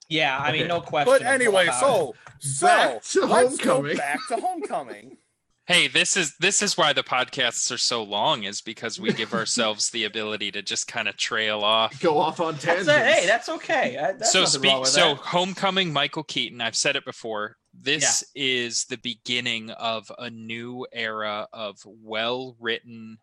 [0.08, 0.38] yeah.
[0.38, 1.12] I mean, no question.
[1.12, 3.96] But anyway, so so Back to let's go Homecoming.
[3.96, 5.16] back to Homecoming.
[5.68, 9.34] Hey, this is this is why the podcasts are so long, is because we give
[9.34, 11.98] ourselves the ability to just kind of trail off.
[12.00, 12.88] Go off on That's tangents.
[12.88, 13.96] a, hey, that's okay.
[13.96, 15.16] Uh, That's so nothing speak so that.
[15.16, 21.46] homecoming michael keaton i've said it before this is the beginning of a new era
[21.52, 23.18] of well written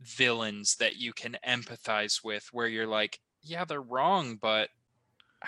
[0.00, 4.68] villains that you can empathize with where you're like yeah they're wrong but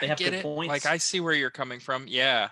[0.01, 0.43] They I get good it.
[0.43, 0.68] points.
[0.68, 2.06] Like I see where you're coming from.
[2.09, 2.51] Yeah.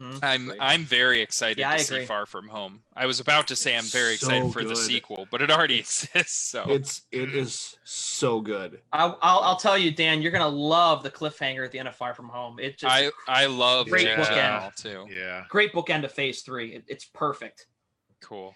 [0.00, 0.18] Mhm.
[0.22, 0.58] I'm Right.
[0.60, 2.06] I'm very excited Yeah, to see.
[2.06, 2.82] Far From Home.
[2.96, 5.78] I was about to say I'm very So excited for the sequel, but it already
[5.80, 6.32] exists.
[6.50, 8.80] So It's it is so good.
[8.92, 11.94] I'll, I'll, I'll tell you, Dan, you're gonna love the cliffhanger at the end of
[11.96, 12.58] Far From Home.
[12.58, 14.26] It just I I love Great Jake bookend.
[14.36, 15.06] Gyllenhaal too.
[15.14, 15.44] Yeah.
[15.50, 16.74] great bookend of Phase Three.
[16.76, 17.66] It, it's perfect.
[18.22, 18.54] Cool.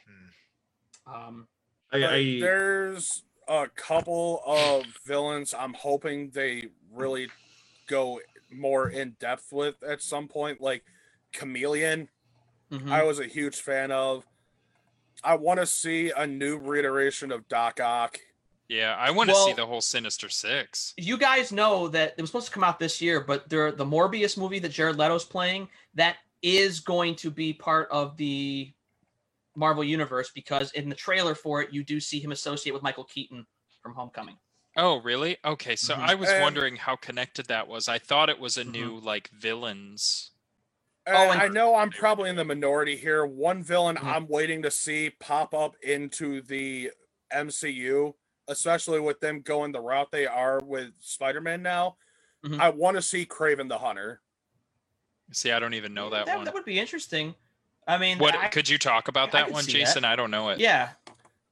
[1.07, 1.47] Um,
[1.93, 7.29] I, I there's a couple of villains I'm hoping they really
[7.87, 10.83] go more in depth with at some point, like
[11.35, 12.09] Chameleon.
[12.71, 12.91] mhm.
[12.91, 14.25] I was a huge fan of.
[15.23, 18.19] I want to see a new reiteration of Doc Ock.
[18.69, 20.95] Yeah, I want to see the whole Sinister Six.
[20.97, 23.85] you guys know that it was supposed to come out this year, but there the
[23.85, 28.73] Morbius movie that Jared Leto's playing that is going to be part of the
[29.57, 33.05] Marvel universe because in the trailer for it you do see him associate with Michael
[33.05, 33.47] Keaton
[33.83, 34.37] from Homecoming.
[34.77, 35.37] Oh, really?
[35.45, 36.09] Okay, so Mhm.
[36.09, 37.87] I was And- wondering how connected that was.
[37.87, 38.73] I thought it was a Mhm.
[38.73, 40.33] new like villains.
[41.07, 43.27] And Oh, and- I know I'm probably in the minority here.
[43.27, 44.05] One villain Mhm.
[44.05, 46.93] I'm waiting to see pop up into the
[47.31, 48.15] MCU,
[48.49, 51.97] especially with them going the route they are with Spider-Man now.
[52.45, 52.59] Mhm.
[52.61, 54.23] I want to see Kraven the Hunter.
[55.33, 56.45] See, I don't even know that, that, one.
[56.45, 57.35] that would be interesting.
[57.87, 59.79] I mean, What I- could you talk about that one, see that.
[59.81, 60.05] Jason?
[60.05, 60.59] I don't know it.
[60.61, 60.93] yeah,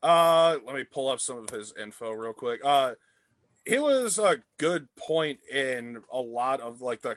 [0.02, 2.60] Uh, let me pull up some of his info real quick.
[2.64, 2.94] Uh,
[3.64, 7.16] he was a good point in a lot of like the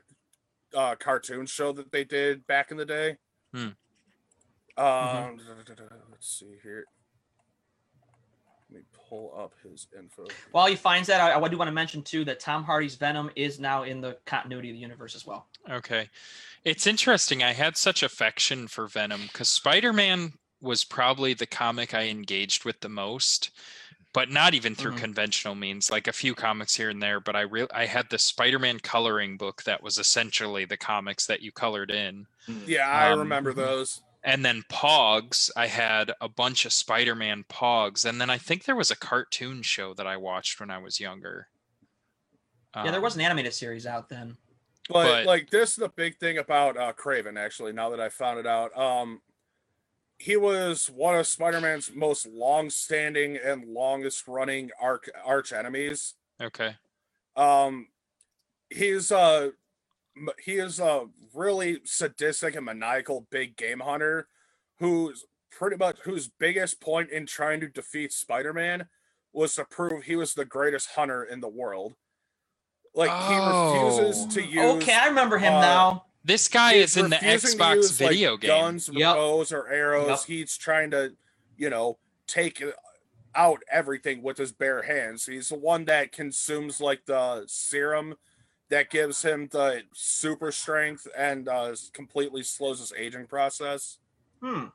[0.73, 3.17] uh, cartoon show that they did back in the day.
[3.53, 3.69] Hmm.
[4.77, 5.39] Um,
[6.11, 6.85] let's see here.
[8.69, 10.25] Let me pull up his info.
[10.51, 13.29] while he finds that, I, I do want to mention too that Tom Hardy's Venom
[13.35, 15.47] is now in the continuity of the universe as well.
[15.69, 16.09] Okay.
[16.65, 17.43] It's interesting.
[17.43, 22.65] I had such affection for Venom because Spider Man was probably the comic I engaged
[22.65, 23.51] with the most,
[24.15, 24.97] but not even through Mhm.
[24.99, 27.19] conventional means, like a few comics here and there.
[27.19, 31.41] But I real I had the Spider-Man coloring book that was essentially the comics that
[31.41, 32.25] you colored in.
[32.65, 34.01] Yeah, I Um, remember those.
[34.23, 38.75] And then Pogs, I had a bunch of Spider-Man Pogs, and then I think there
[38.77, 41.49] was a cartoon show that I watched when I was younger.
[42.73, 44.37] Yeah, there Um, was an animated series out then.
[44.87, 48.07] But, but- like this is the big thing about uh Kraven actually, now that I
[48.07, 48.75] found it out.
[48.77, 49.21] Um
[50.25, 56.15] he was one of Spider-Man's most long-standing and longest running arch arch enemies.
[56.41, 56.75] Okay.
[57.35, 57.89] Um
[58.71, 59.49] he's uh
[60.17, 64.27] m- he is a really sadistic and maniacal big game hunter
[64.79, 68.87] who's pretty much whose biggest point in trying to defeat Spider-Man
[69.31, 71.93] was to prove he was the greatest hunter in the world.
[72.95, 74.29] Like he refuses Oh.
[74.31, 76.05] to use Okay, I remember him uh, now.
[76.25, 78.47] This guy is in the refusing to Xbox use, like, video game.
[78.49, 79.15] Guns, Yep.
[79.15, 80.07] bows, or arrows.
[80.07, 80.19] Yep.
[80.25, 81.15] He's trying to,
[81.55, 82.63] you know, take
[83.35, 85.27] out everything with his bare hands.
[85.27, 88.15] He's the one that consumes like the serum
[88.69, 93.99] that gives him the super strength and uh, completely slows his aging process.
[94.41, 94.65] Hmm.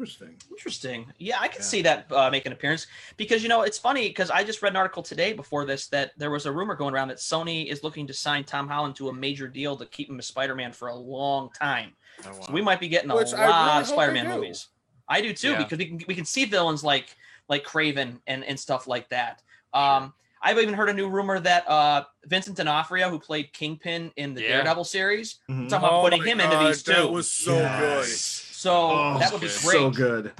[0.00, 0.34] Interesting.
[0.50, 1.12] Interesting.
[1.18, 1.64] Yeah, I could Yeah.
[1.66, 2.86] see that uh, make an appearance
[3.18, 6.12] because you know it's funny because I just read an article today before this that
[6.16, 9.10] there was a rumor going around that Sony is looking to sign Tom Holland to
[9.10, 11.92] a major deal to keep him as Spider-Man for a long time.
[12.26, 14.68] Oh, So we might be getting a Which lot really of Spider-Man movies.
[15.06, 15.58] I do too Yeah.
[15.58, 17.14] because we can we can see villains like
[17.50, 19.42] like Kraven and and stuff like that.
[19.74, 24.32] Um, I've even heard a new rumor that uh, Vincent D'Onofrio, who played Kingpin in
[24.32, 24.48] the Yeah.
[24.52, 25.68] Daredevil series, Mhm.
[25.68, 27.08] talking about putting my him into God, these That too.
[27.08, 28.46] was so Yes.
[28.60, 29.60] So Oh, that would be good.
[29.62, 29.72] great.
[29.72, 30.32] So good.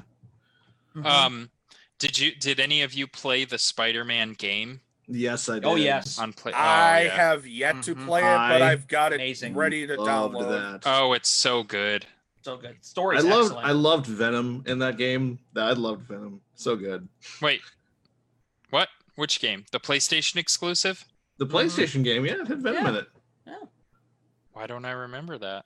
[0.95, 1.07] Mhm.
[1.07, 1.51] Um,
[1.99, 5.65] did you did any of you play the Spider-Man game Yes, I did.
[5.65, 6.19] oh yes.
[6.19, 6.53] on play?
[6.53, 6.59] good.
[6.59, 7.17] I oh, yeah.
[7.17, 8.07] have yet to Mhm.
[8.07, 9.55] play it, but I I've got it Amazing.
[9.55, 10.83] ready to Loved download.
[10.83, 10.91] that.
[10.91, 12.07] Oh, it's so good.
[12.43, 12.77] so good.
[12.85, 13.17] Story.
[13.17, 13.67] I Story's loved excellent.
[13.67, 15.39] I loved Venom in that game.
[15.57, 16.41] I loved Venom.
[16.55, 17.07] So good.
[17.41, 17.61] Wait,
[18.71, 18.89] what?
[19.17, 19.65] Which game?
[19.73, 21.05] The PlayStation exclusive?
[21.39, 21.51] The Mhm.
[21.51, 22.89] PlayStation game, yeah, it had Venom Yeah.
[22.91, 23.09] in it.
[23.47, 23.59] Yeah.
[24.53, 25.65] Why don't I remember that?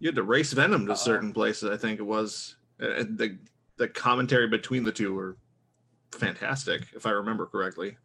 [0.00, 0.96] You had to race Venom to Uh-oh.
[0.96, 1.70] certain places.
[1.70, 2.56] I think it was.
[2.80, 3.36] Uh, the
[3.76, 5.36] the commentary between the two were
[6.12, 7.96] fantastic, if I remember correctly.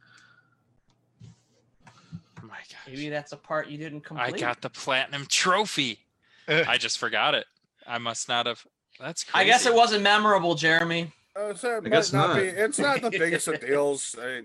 [1.25, 2.77] Oh my gosh.
[2.87, 4.35] Maybe that's a part you didn't complete.
[4.35, 5.99] I got the platinum trophy.
[6.47, 7.45] I just forgot it.
[7.87, 8.65] I must not have.
[8.99, 9.43] That's crazy.
[9.43, 11.11] I guess it wasn't memorable, Jeremy.
[11.35, 12.35] Uh, so it I might guess not, not.
[12.37, 12.43] be.
[12.43, 14.15] It's not the biggest of deals.
[14.21, 14.41] I,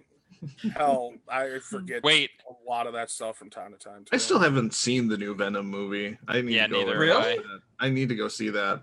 [0.77, 4.05] hell, I forget Wait, a lot of that stuff from time to time.
[4.13, 6.19] I still haven't seen the new Venom movie.
[6.27, 7.37] I need Yeah, to go neither and have see I.
[7.37, 7.61] that.
[7.81, 8.83] I need to go see that.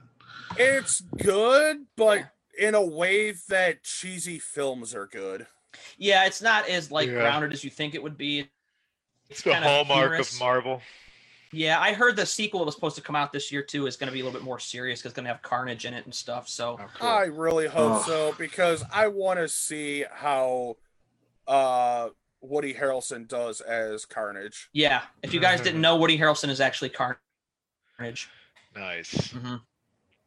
[0.57, 2.23] It's good, but
[2.57, 5.48] in a way that cheesy films are good.
[5.98, 7.15] Yeah, it's not as like Yeah.
[7.15, 8.49] grounded as you think it would be.
[9.30, 10.34] It's the kinda hallmark humorous.
[10.34, 10.82] of Marvel.
[11.52, 13.95] Yeah, I heard the sequel that was supposed to come out this year too is
[13.95, 15.94] going to be a little bit more serious because it's going to have Carnage in
[15.94, 16.49] it and stuff.
[16.49, 17.07] So Oh, cool.
[17.07, 18.03] I really hope Oh.
[18.06, 20.76] so because I want to see how
[21.47, 22.09] uh
[22.41, 24.69] Woody Harrelson does as Carnage.
[24.72, 28.30] yeah, if you guys didn't know, Woody Harrelson is actually Carnage.
[28.76, 29.31] nice.
[29.31, 29.55] hmm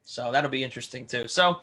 [0.04, 1.28] So that'll be interesting too.
[1.28, 1.60] So,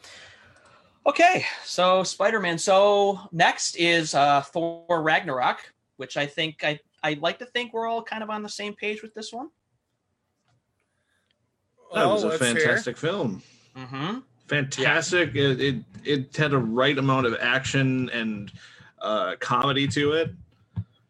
[1.04, 2.56] okay, so Spider Man.
[2.58, 5.58] So next is uh, Thor Ragnarok,
[5.98, 8.74] which I think I I like to think we're all kind of on the same
[8.74, 9.48] page with this one.
[11.94, 13.42] That Well, was a let's fantastic film.
[13.76, 14.18] Mm-hmm.
[14.48, 15.34] Fantastic.
[15.34, 18.50] It, it it had a right amount of action and
[19.06, 20.34] uh, comedy to it.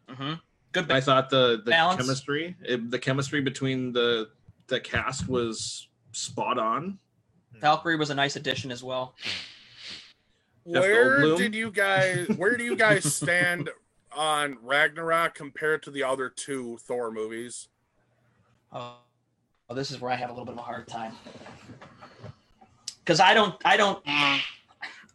[0.09, 0.33] Mm-hmm.
[0.71, 0.91] Good.
[0.91, 2.01] I thought the the Balance.
[2.01, 4.29] chemistry it, the chemistry between the
[4.67, 6.99] the cast was spot on.
[7.59, 9.15] Valkyrie was a nice addition as well.
[10.63, 13.69] Where did you guys where do you guys stand
[14.15, 17.69] on Ragnarok compared to the other two Thor movies?
[18.71, 18.95] Oh,
[19.67, 21.13] well, this is where I have a little bit of a hard time
[23.07, 24.05] because I don't, I don't.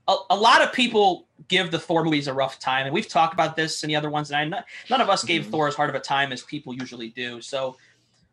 [0.09, 3.35] A, a lot of people give the Thor movies a rough time, and we've talked
[3.35, 4.31] about this and the other ones.
[4.31, 5.51] And I, none- none of us gave Mhm.
[5.51, 7.41] Thor as hard of a time as people usually do.
[7.43, 7.77] So,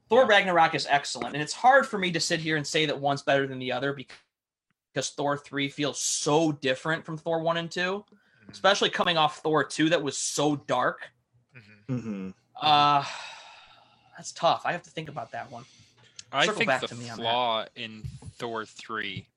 [0.09, 2.97] Thor Ragnarok is excellent, and it's hard for me to sit here and say that
[2.99, 4.15] one's better than the other because
[4.91, 8.03] because Thor three feels so different from Thor one and two,
[8.49, 11.11] especially coming off Thor two that was so dark.
[11.55, 12.01] Mhm.
[12.01, 13.05] hmm Uh
[14.17, 14.63] that's tough.
[14.65, 15.63] I have to think about that one.
[16.31, 17.23] I Circle think back the to me on that.
[17.23, 18.03] flaw in
[18.37, 19.27] Thor 3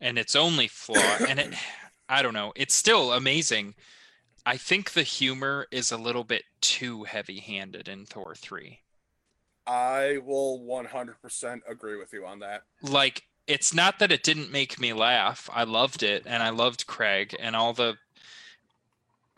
[0.00, 1.54] and its only flaw and it
[2.08, 3.74] I don't know, it's still amazing.
[4.46, 8.82] I think the humor is a little bit too heavy-handed in Thor 3.
[9.66, 12.64] I will 100% agree with you on that.
[12.82, 15.48] Like it's not that it didn't make me laugh.
[15.52, 17.98] I loved it and I loved Korg and all the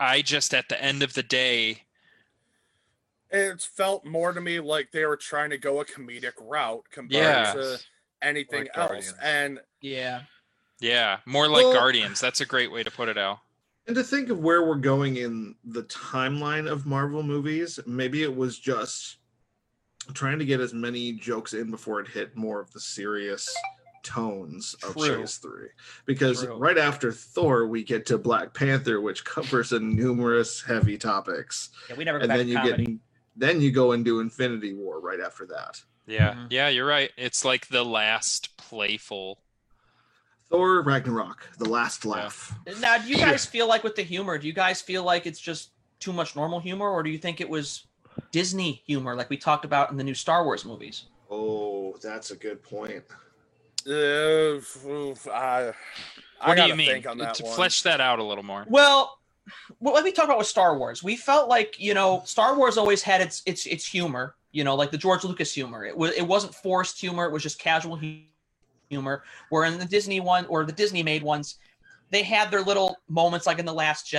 [0.01, 1.85] I just at the end of the day
[3.29, 7.47] it felt more to me like they were trying to go a comedic route compared
[7.47, 7.53] Yeah.
[7.53, 7.79] to
[8.21, 9.13] anything Like else.
[9.13, 9.13] Guardians.
[9.21, 10.23] And Yeah.
[10.81, 12.19] Yeah, more like Well- Guardians.
[12.19, 13.41] That's a great way to put it, Al.
[13.87, 18.35] And to think of where we're going in the timeline of Marvel movies, maybe it
[18.35, 19.17] was just
[20.13, 23.51] trying to get as many jokes in before it hit more of the serious
[24.03, 25.21] tones of True.
[25.21, 25.67] Phase 3.
[26.05, 26.57] Because True.
[26.57, 31.69] right after Thor, we get to Black Panther, which covers a numerous heavy topics.
[31.89, 32.85] Yeah, we never go And back then to you comedy.
[32.85, 32.99] get
[33.37, 35.81] then you go and do Infinity War right after that.
[36.05, 36.47] Yeah, Mhm.
[36.49, 37.11] yeah, you're right.
[37.17, 39.41] It's like the last playful.
[40.51, 42.53] Thor Ragnarok, the last laugh.
[42.79, 45.39] Now, do you guys feel like with the humor, do you guys feel like it's
[45.39, 47.85] just too much normal humor, or do you think it was
[48.31, 51.05] Disney humor, like we talked about in the new Star Wars movies?
[51.29, 53.03] Oh, that's a good point.
[53.87, 55.73] uh, oof, I,
[56.41, 56.87] I What do you mean?
[56.87, 57.55] think on that to one.
[57.55, 58.65] flesh that out a little more.
[58.67, 59.17] Well,
[59.79, 61.01] what let me talk about with Star Wars.
[61.01, 64.35] We felt like you know Star Wars always had its its its humor.
[64.51, 65.85] You know, like the George Lucas humor.
[65.85, 67.25] It was it wasn't forced humor.
[67.25, 68.19] It was just casual hu-
[68.91, 69.23] humor.
[69.49, 71.57] Where in the Disney one or the Disney made ones,
[72.11, 74.13] they had their little moments, like in the Last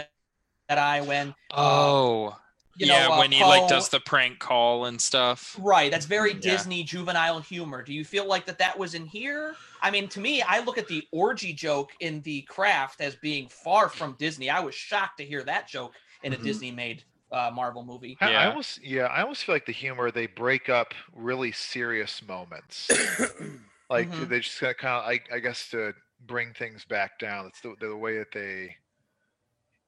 [0.70, 2.36] Jedi when Oh,
[2.74, 5.59] you know yeah, uh, when he like does the prank call and stuff.
[5.59, 6.40] Right, that's very Yeah.
[6.40, 7.82] Disney juvenile humor.
[7.82, 9.59] Do you feel like that that was in here?
[9.82, 13.49] I mean, to me, I look at the orgy joke in the craft as being
[13.49, 14.49] far from Disney.
[14.49, 15.93] I was shocked to hear that joke
[16.23, 16.39] in a Mhm.
[16.39, 18.16] Disney-made uh, Marvel movie.
[18.20, 18.47] I, I Yeah.
[18.47, 23.03] almost yeah, I almost feel like the humor they break up really serious moments.
[23.91, 24.29] like Mhm.
[24.29, 27.47] they just kind of, I, I guess to bring things back down.
[27.47, 28.77] It's the, the way that they,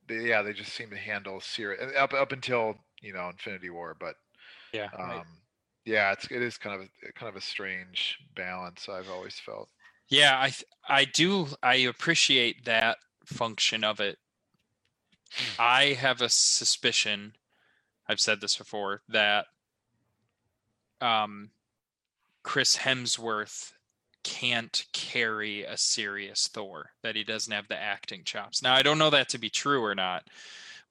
[0.07, 3.97] they, yeah, they just seem to handle serious up up until you know Infinity War,
[3.99, 4.17] but
[4.73, 4.91] Yeah.
[4.99, 5.27] um, Right.
[5.85, 8.89] yeah, it's it is kind of a, kind of a strange balance.
[8.89, 9.71] I've always felt.
[10.09, 10.53] Yeah, I
[10.87, 14.19] I do I appreciate that function of it.
[15.59, 17.37] I have a suspicion,
[18.09, 19.47] I've said this before, that
[21.01, 21.51] um
[22.45, 23.74] Chris Hemsworth
[24.25, 28.63] can't carry a serious Thor, that he doesn't have the acting chops.
[28.63, 30.25] Now I don't know that to be true or not,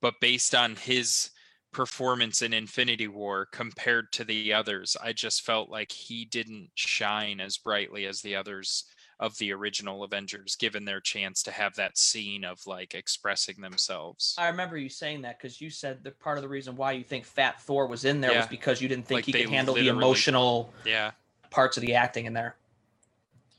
[0.01, 1.31] but based on his
[1.72, 7.41] performance in Infinity War compared to the others, I just felt like he didn't shine
[7.41, 8.85] as brightly as the others
[9.19, 14.35] of the original Avengers, given their chance to have that scene of like expressing themselves.
[14.38, 17.03] I remember you saying that because you said that part of the reason why you
[17.03, 19.76] think Fat Thor was in there was because you didn't think Like he could handle
[19.76, 21.11] the emotional Yeah.
[21.51, 22.55] parts of the acting in there.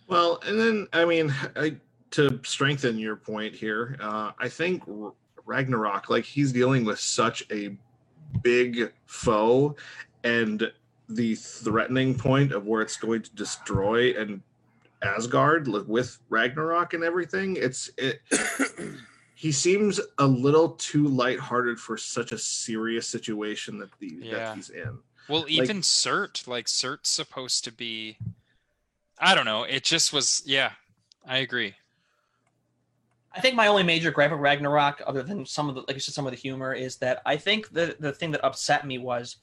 [0.06, 1.76] Well, and then I mean, I,
[2.12, 4.82] to strengthen your point here, uh, I think
[5.44, 7.76] Ragnarok, like he's dealing with such a
[8.42, 9.76] big foe,
[10.22, 10.70] and
[11.08, 14.42] the threatening point of where it's going to destroy and
[15.02, 17.56] Asgard like, with Ragnarok and everything.
[17.56, 18.20] It's it.
[19.34, 24.32] he seems a little too lighthearted for such a serious situation that the Yeah.
[24.32, 24.98] that he's in.
[25.28, 28.18] Well, even Cert, like Cert's supposed to be
[29.18, 29.64] I don't know.
[29.64, 30.72] It just was yeah,
[31.26, 31.74] I agree.
[33.32, 36.00] I think my only major gripe of Ragnarok, other than some of the like you
[36.00, 38.98] said, some of the humor, is that I think the the thing that upset me
[38.98, 39.36] was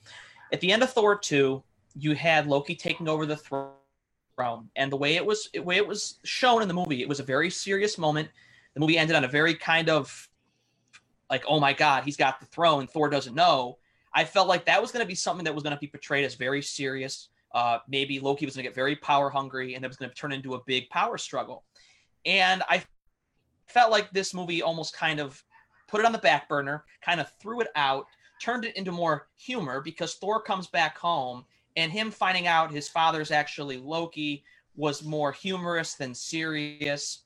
[0.51, 1.63] at the end of Thor two,
[1.95, 5.87] you had Loki taking over the throne, and the way it was the way it
[5.87, 8.29] was shown in the movie, it was a very serious moment.
[8.73, 10.29] The movie ended on a very kind of
[11.29, 12.87] like, oh my god, he's got the throne.
[12.87, 13.77] Thor doesn't know.
[14.13, 16.25] I felt like that was going to be something that was going to be portrayed
[16.25, 17.29] as very serious.
[17.53, 20.15] Uh, maybe Loki was going to get very power hungry, and it was going to
[20.15, 21.63] turn into a big power struggle.
[22.25, 22.83] And I
[23.67, 25.43] felt like this movie almost kind of
[25.87, 28.05] put it on the back burner, kind of threw it out,
[28.41, 31.45] turned it into more humor because Thor comes back home
[31.75, 34.43] and him finding out his father's actually Loki
[34.75, 37.23] was more humorous than serious.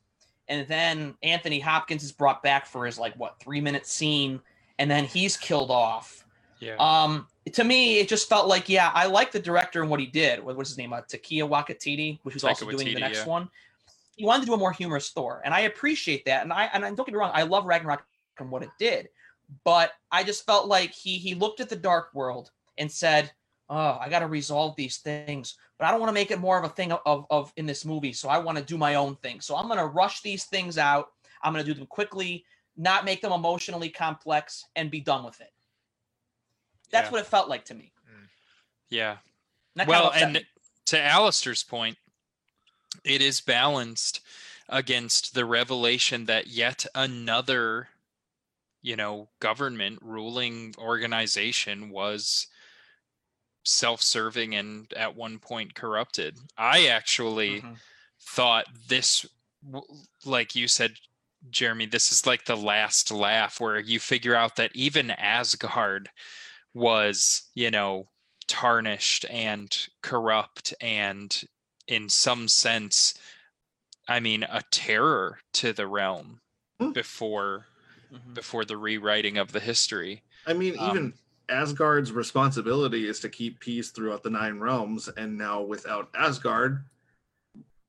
[0.48, 4.40] And then Anthony Hopkins is brought back for his like what three minute scene,
[4.78, 6.25] and then he's killed off.
[6.66, 6.76] Yeah.
[6.80, 10.08] Um, to me, it just felt like, yeah, I like the director and what he
[10.08, 10.44] did.
[10.44, 10.94] What was his name?
[10.94, 13.26] Uh, Takia Wakatiti, which was Taika also doing the next yeah.
[13.26, 13.50] one.
[14.16, 16.42] He wanted to do a more humorous Thor, and I appreciate that.
[16.44, 18.04] And I and don't get me wrong, I love Ragnarok
[18.40, 19.10] and what it did,
[19.64, 23.32] but I just felt like he he looked at the dark world and said,
[23.70, 26.58] "Oh, I got to resolve these things, but I don't want to make it more
[26.58, 28.14] of a thing of, of of in this movie.
[28.14, 29.42] So I want to do my own thing.
[29.42, 31.10] So I'm going to rush these things out.
[31.44, 32.46] I'm going to do them quickly,
[32.78, 35.52] not make them emotionally complex, and be done with it."
[36.96, 37.12] That's Yeah.
[37.12, 37.92] what it felt like to me.
[38.90, 39.18] yeah.
[39.76, 40.46] That well, and me.
[40.86, 41.98] to Alistair's point,
[43.04, 44.22] it is balanced
[44.70, 47.90] against the revelation that yet another,
[48.82, 52.48] you know, government ruling organization was
[53.66, 56.38] self-serving and at one point corrupted.
[56.58, 57.80] I actually Mhm.
[58.22, 59.26] thought this
[60.24, 60.96] like you said
[61.50, 66.10] Jeremy, this is like the last laugh where you figure out that even Asgard
[66.76, 68.08] was, you know,
[68.48, 71.44] tarnished and corrupt and
[71.88, 73.16] in some sense
[74.08, 76.42] I mean a terror to the realm
[76.80, 76.92] Hmm.
[76.92, 77.66] before
[78.14, 78.36] Mhm.
[78.36, 80.22] before the rewriting of the history.
[80.46, 81.14] I mean, Um, even
[81.50, 86.86] Asgard's responsibility is to keep peace throughout the nine realms, and now without Asgard,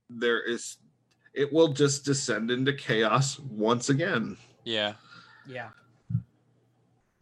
[0.09, 0.79] there is
[1.35, 4.39] it will just descend into chaos once again.
[4.65, 4.95] Yeah.
[5.45, 5.71] Yeah.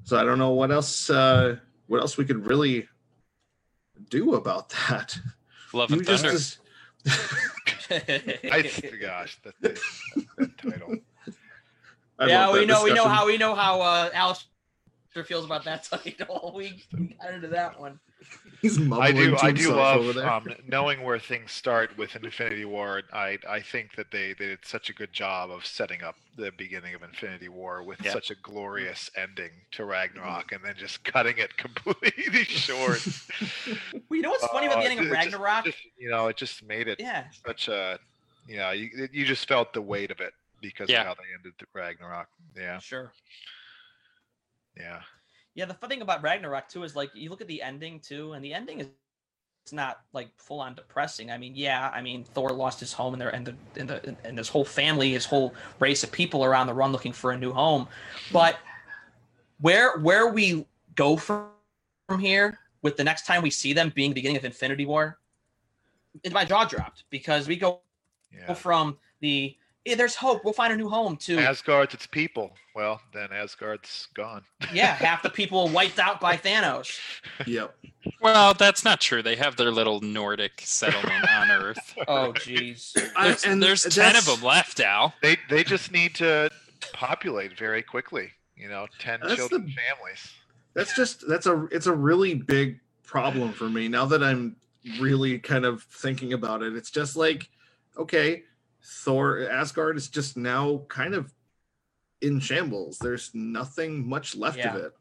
[0.04, 1.56] So I don't know what else uh
[1.86, 2.88] what else we could really
[4.10, 5.18] do about that.
[5.72, 6.38] Love You and just- Thunder.
[6.38, 6.58] just-
[7.90, 8.62] I
[9.00, 9.78] gosh, that, that,
[10.38, 10.96] that title.
[12.18, 14.46] I yeah, we that know, we know how we know how uh, Alistair
[15.24, 16.52] feels about that title.
[16.56, 18.00] We we got into that one.
[18.64, 19.30] He's I do.
[19.32, 20.30] to I do himself over love there.
[20.30, 23.02] um, knowing where things start with Infinity War.
[23.12, 26.50] I I think that they, they did such a good job of setting up the
[26.56, 28.12] beginning of Infinity War with Yeah.
[28.12, 33.06] such a glorious ending to Ragnarok, and then just cutting it completely short.
[33.66, 35.64] Well, you know what's funny about Uh, the ending of it just- Ragnarok?
[35.66, 37.24] just, you know, it just made it yeah.
[37.46, 37.98] such a.
[38.48, 41.02] You know, you it- you just felt the weight of it because Yeah.
[41.02, 42.28] of how they ended the Ragnarok.
[42.56, 43.12] Yeah, Sure.
[44.76, 45.00] yeah.
[45.54, 48.32] Yeah, the fun thing about Ragnarok too is like you look at the ending too,
[48.32, 48.88] and the ending is
[49.64, 51.30] it's not like full on depressing.
[51.30, 54.16] I mean, yeah, I mean Thor lost his home and there and the and the
[54.24, 57.32] and his whole family, his whole race of people are on the run looking for
[57.32, 57.88] a new home.
[58.32, 58.58] But
[59.60, 60.66] where where we
[60.96, 61.48] go from
[62.08, 65.18] from here with the next time we see them being the beginning of Infinity War,
[66.22, 67.80] it, my jaw dropped because we go
[68.30, 68.52] Yeah.
[68.52, 71.38] from the "Yeah, there's hope, we'll find a new home too.
[71.38, 72.52] Asgard's its people.
[72.74, 74.42] Well, then Asgard's gone.
[74.72, 76.98] yeah, half the people wiped out by Thanos.
[77.46, 77.74] Yep.
[78.20, 79.22] Well, that's not true.
[79.22, 81.94] They have their little Nordic settlement on Earth.
[82.08, 82.92] Oh jeez.
[82.92, 85.14] There's, and there's ten of them left, Al.
[85.22, 86.50] They they just need to
[86.92, 88.30] populate very quickly.
[88.56, 90.32] You know, ten That's children the- families.
[90.74, 94.56] That's just that's a it's a really big problem for me now that I'm
[94.98, 96.74] really kind of thinking about it.
[96.74, 97.48] It's just like,
[97.96, 98.42] okay,
[98.84, 101.32] Thor Asgard is just now kind of
[102.20, 102.98] in shambles.
[102.98, 104.76] There's nothing much left Yeah.
[104.76, 104.92] of it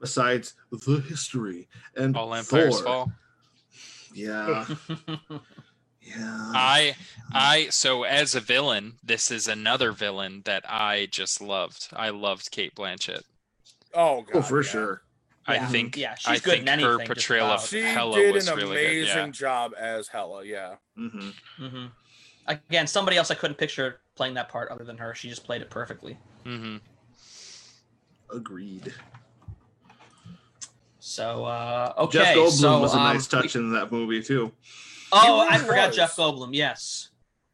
[0.00, 2.84] besides the history and All empires Thor.
[2.84, 3.12] fall.
[4.16, 4.64] Yeah,
[6.00, 6.52] yeah.
[6.54, 6.94] I
[7.32, 11.88] I so as a villain, this is another villain that I just loved.
[11.92, 13.22] I loved Cate Blanchett.
[13.92, 14.68] Oh, God, oh, for yeah.
[14.68, 15.02] sure.
[15.48, 15.66] I Yeah.
[15.66, 17.66] think Yeah, I she's good in think her anything, just portrayal of about.
[17.68, 17.80] She
[18.20, 19.16] did was an really amazing good.
[19.26, 19.30] Yeah.
[19.30, 20.44] job as Hela.
[20.44, 20.76] Yeah.
[20.96, 21.30] Mm-hmm.
[21.66, 21.86] hmm
[22.46, 25.14] Again, somebody else I couldn't picture playing that part other than her.
[25.14, 26.18] She just played it perfectly.
[26.44, 26.76] hmm
[28.32, 28.92] Agreed.
[30.98, 34.50] So uh, okay, Jeff Goldblum so, was a um, nice touch in that movie too.
[35.12, 35.92] Oh, He I really forgot.
[35.92, 36.50] Jeff Goldblum.
[36.52, 37.10] Yes,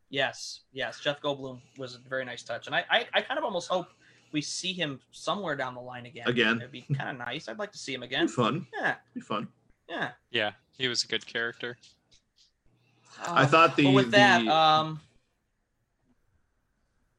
[0.08, 1.00] yes, yes.
[1.00, 3.88] Jeff Goldblum was a very nice touch, and I, I, I kind of almost hope
[4.32, 6.28] we see him somewhere down the line again.
[6.28, 6.58] Again.
[6.58, 7.48] it'd be kind of nice.
[7.48, 8.28] I'd like to see him Be again.
[8.28, 8.66] fun.
[8.80, 9.48] Yeah, Be fun.
[9.88, 10.12] yeah.
[10.30, 11.76] Yeah, he was a good character.
[13.26, 15.00] I Uh, thought the but with that, the- um,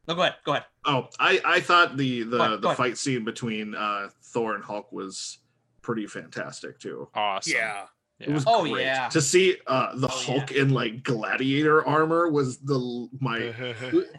[0.08, 0.66] no, go ahead, go ahead.
[0.86, 2.78] Oh, I I thought the the ahead, go the ahead.
[2.78, 5.40] fight scene between uh Thor and Hulk was
[5.82, 7.08] pretty fantastic too.
[7.14, 7.54] Awesome.
[7.56, 7.86] Yeah.
[8.20, 8.84] It was Oh, great.
[8.84, 9.10] yeah.
[9.10, 13.54] To see uh the Oh, Hulk in like gladiator armor was the my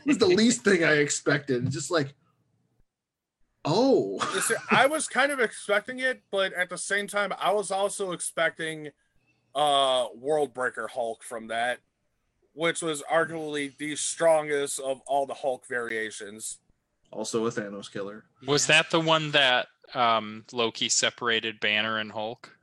[0.06, 1.70] was the least thing I expected.
[1.70, 2.14] Just like
[3.64, 4.18] oh
[4.70, 8.90] I was kind of expecting it, but at the same time, I was also expecting
[9.55, 11.81] uh World Breaker Hulk from that,
[12.55, 16.59] which was arguably the strongest of all the Hulk variations.
[17.11, 18.24] also a Thanos killer.
[18.47, 22.57] Was that the one that um, Loki separated Banner and Hulk?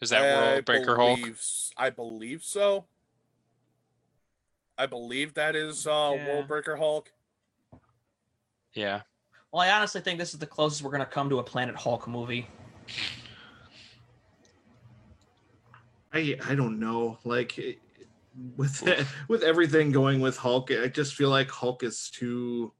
[0.00, 1.18] Is that I World Breaker Hulk?
[1.76, 2.84] I believe so.
[4.76, 6.28] I believe that is uh Yeah.
[6.28, 7.10] World Breaker Hulk.
[8.74, 9.02] Yeah.
[9.52, 12.08] Well, I honestly think this is the closest we're gonna come to a Planet Hulk
[12.08, 12.48] movie.
[16.14, 17.18] I I don't know.
[17.24, 17.78] Like it-
[18.56, 18.82] with
[19.28, 22.72] with everything going with Hulk, I just feel like Hulk is too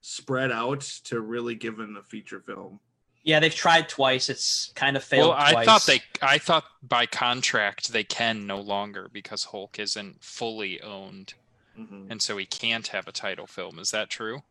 [0.00, 2.80] spread out to really give in a feature film.
[3.24, 4.28] Yeah, they've tried twice.
[4.28, 5.66] It's kind of failed Well, I twice.
[5.66, 11.34] thought they, I thought by contract they can no longer because Hulk isn't fully owned,
[11.78, 12.10] Mhm.
[12.10, 13.78] and so he can't have a title film.
[13.78, 14.42] Is that true?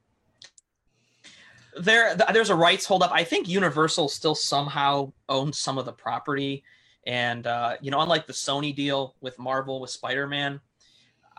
[1.77, 3.11] there there's a rights holdup.
[3.11, 6.63] I think Universal still somehow owns some of the property,
[7.05, 10.59] and uh, you know, unlike the Sony deal with Marvel with Spider-Man,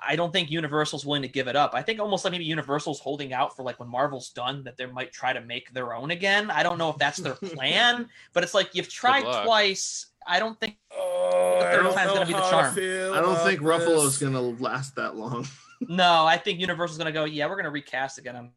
[0.04, 1.72] I don't think Universal's willing to give it up.
[1.74, 4.86] I think almost like maybe Universal's holding out for like when Marvel's done that they
[4.86, 6.50] might try to make their own again.
[6.50, 10.06] I don't know if that's their plan, but it's like you've tried twice.
[10.26, 12.74] I don't think Oh, The I third don't time's gonna be the charm.
[12.74, 15.46] feel I don't about think Ruffalo's gonna last that long.
[15.80, 16.26] no.
[16.26, 17.24] I think Universal's gonna go.
[17.24, 18.34] Yeah, we're gonna recast again.
[18.36, 18.50] I'm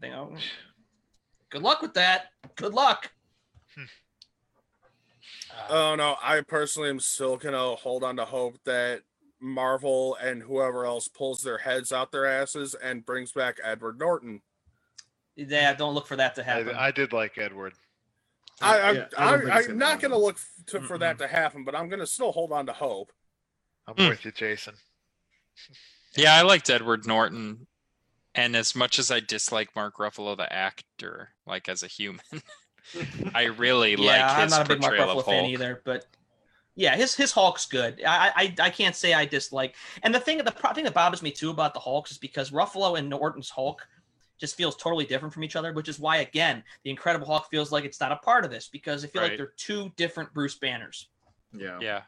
[0.00, 0.34] thinking, oh,
[1.50, 2.26] good luck with that.
[2.56, 3.10] Good luck.
[5.68, 9.02] Oh no, I personally am still gonna hold on to hope that
[9.40, 14.40] Marvel and whoever else pulls their heads out their asses and brings back Edward Norton.
[15.36, 16.74] Yeah, don't look for that to happen.
[16.76, 17.72] I, I did like Edward.
[18.60, 21.26] I, I'm, Yeah, I don't I, I'm gonna not gonna look to, for that to
[21.26, 23.10] happen, but I'm gonna still hold on to hope.
[23.88, 24.08] I'm Hmm.
[24.08, 24.74] with you, Jason.
[26.14, 27.66] Yeah, I liked Edward Norton.
[28.34, 32.20] And as much as I dislike Mark Ruffalo, the actor, like as a human,
[33.34, 35.50] I really yeah, like I'm his not a big Mark portrayal Ruffalo of fan Hulk.
[35.50, 36.06] either, but
[36.74, 38.02] yeah, his his Hulk's good.
[38.06, 39.74] I I, I can't say I dislike.
[40.02, 42.50] And the thing the pro- thing that bothers me too about the Hulks is because
[42.50, 43.86] Ruffalo and Norton's Hulk
[44.38, 47.70] just feels totally different from each other, which is why again the Incredible Hulk feels
[47.72, 50.56] like it's not a part of this because I feel like they're two different Bruce
[50.56, 51.08] Banners.
[51.52, 51.78] Yeah.
[51.80, 52.02] Yeah.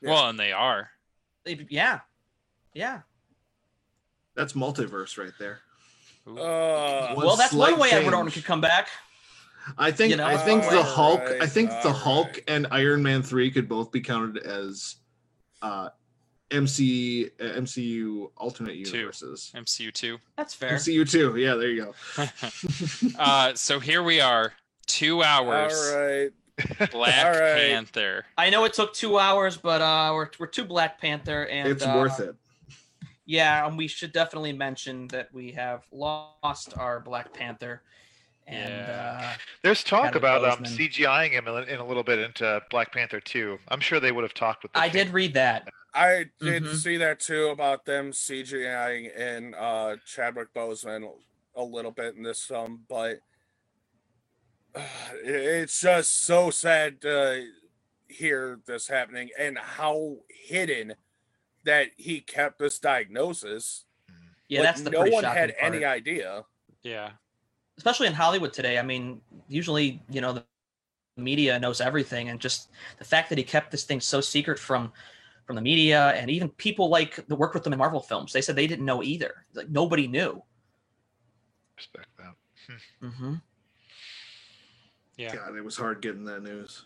[0.00, 0.10] Yeah.
[0.10, 0.90] Well, and they are.
[1.44, 2.00] They- yeah,
[2.74, 3.00] yeah.
[4.34, 5.60] That's multiverse right there.
[6.26, 8.88] Uh, well, that's one slight way Edward Norton could come back.
[9.78, 10.26] I think You know?
[10.26, 14.00] I think the Hulk I think the Hulk and Iron Man 3 could both be
[14.00, 14.96] counted as
[15.60, 15.90] uh
[16.50, 18.96] MC uh, MCU alternate Two.
[18.98, 19.52] universes.
[19.56, 20.18] MCU 2.
[20.36, 20.72] That's fair.
[20.72, 21.36] MCU 2.
[21.36, 22.28] Yeah, there you go.
[23.18, 24.52] uh, so here we are,
[24.86, 25.72] two hours.
[25.92, 26.30] all right.
[26.90, 27.70] Black All right.
[27.70, 28.26] Panther.
[28.36, 31.84] I know it took two hours, but uh, we're we're two Black Panther, and it's
[31.84, 32.34] uh, worth it.
[33.24, 37.82] Yeah, and we should definitely mention that we have lost our Black Panther,
[38.46, 39.34] and Yeah.
[39.62, 43.58] There's talk about um, CGIing him in a, little bit into Black Panther 2.
[43.68, 44.72] I'm sure they would have talked with.
[44.74, 45.68] uh, The I did read that.
[45.94, 46.74] I did Mhm.
[46.76, 51.08] see that too about them CGIing in uh, Chadwick Boseman
[51.54, 53.18] a little bit in this film, but
[54.74, 54.80] uh,
[55.22, 57.46] it's just so sad to
[58.08, 60.94] hear this happening and how hidden
[61.64, 63.84] that he kept this diagnosis.
[64.48, 65.74] Yeah, Like, that's the no one had part.
[65.74, 66.44] any idea.
[66.82, 67.10] Yeah.
[67.82, 68.78] Especially in Hollywood today.
[68.78, 70.44] I mean, usually you know the
[71.16, 74.92] media knows everything, and just the fact that he kept this thing so secret from
[75.44, 78.40] from the media and even people like that worked with them in Marvel films, they
[78.40, 79.44] said they didn't know either.
[79.54, 80.40] Like nobody knew.
[81.76, 82.34] respect that.
[83.00, 83.34] hmm
[85.16, 85.34] Yeah.
[85.34, 86.84] God, it was hard getting that news.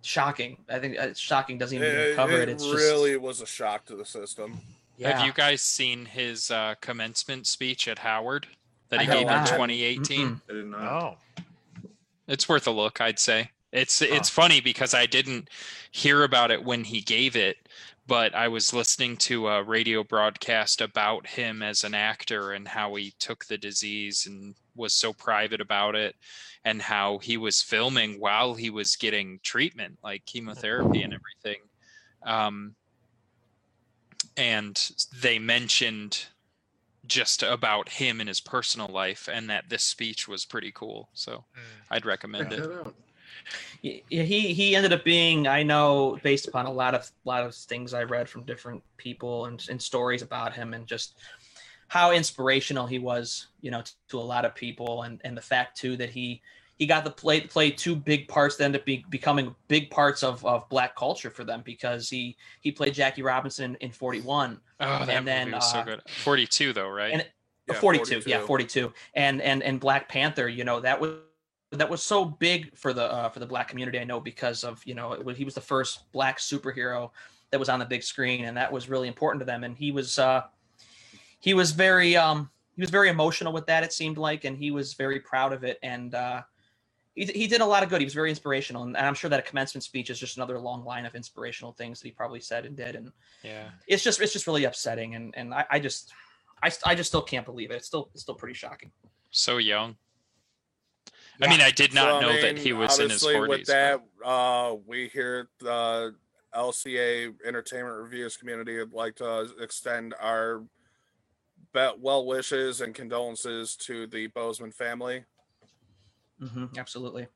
[0.00, 0.56] Shocking.
[0.70, 1.58] I think uh, it's shocking.
[1.58, 2.48] Doesn't even It, cover it.
[2.48, 4.58] it It's just really was a shock to the system.
[4.96, 5.18] yeah.
[5.18, 8.46] Have you guys seen his uh, commencement speech at Howard
[8.90, 10.28] that he have gave in 2018?
[10.28, 10.40] Mm-mm.
[10.48, 10.80] I did not.
[10.82, 11.44] Oh,
[12.28, 13.50] It's worth a look, I'd say.
[13.72, 15.48] It's it's funny because I didn't
[15.92, 17.56] hear about it when he gave it,
[18.08, 22.96] but I was listening to a radio broadcast about him as an actor and how
[22.96, 26.16] he took the disease and was so private about it
[26.64, 31.62] and how he was filming while he was getting treatment like chemotherapy and everything.
[32.24, 32.74] Um
[34.36, 34.90] and
[35.22, 36.26] they mentioned
[37.06, 41.08] just about him and his personal life and that this speech was pretty cool.
[41.14, 41.60] So Mm.
[41.90, 42.62] I'd recommend Check it.
[42.62, 42.94] that out.
[43.82, 47.44] Y- yeah, he he ended up being I know based upon a lot of lot
[47.44, 51.16] of things I read from different people and, and stories about him and just
[51.88, 55.40] how inspirational he was, you know, to, to a lot of people and and the
[55.42, 56.42] fact too that he
[56.80, 60.22] he got to play play two big parts that ended up be, becoming big parts
[60.24, 64.84] of, of black culture for them because he he played Jackie Robinson in 41 Oh,
[65.04, 66.00] that And then, movie was so uh, good.
[66.08, 67.12] 42 though, right?
[67.12, 67.26] and-
[67.68, 71.12] Yeah, 42, yeah 42 and and and black panther you know that was
[71.72, 74.82] that was so big for the uh, for the black community i know because of
[74.84, 77.10] you know it was, he was the first black superhero
[77.50, 79.62] that was on the big screen and that was really important to them.
[79.64, 80.42] And he was uh
[81.40, 84.70] he was very um he was very emotional with that it seemed like and he
[84.70, 85.78] was very proud of it.
[85.82, 86.42] And uh
[87.26, 89.28] he, he did a lot of good he was very inspirational and, and i'm sure
[89.28, 92.40] that a commencement speech is just another long line of inspirational things that he probably
[92.40, 93.68] said and did and yeah.
[93.86, 96.12] it's just it's just really upsetting and and i, I just
[96.62, 98.90] I, I just still can't believe it it's still it's still pretty shocking
[99.30, 99.96] So young.
[101.42, 103.48] I mean, I did not So, I know that he was in his obviously 40s.
[103.48, 106.14] With that, uh, we here at the
[106.54, 110.58] LCA Entertainment Reviews community would like to extend our
[111.72, 115.24] be- well wishes and condolences to the Boseman family.
[116.40, 117.26] Hmm absolutely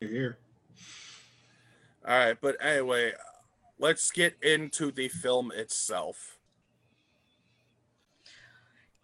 [0.00, 0.38] You're here.
[2.06, 3.12] All right, but anyway,
[3.78, 6.38] let's get into the film itself.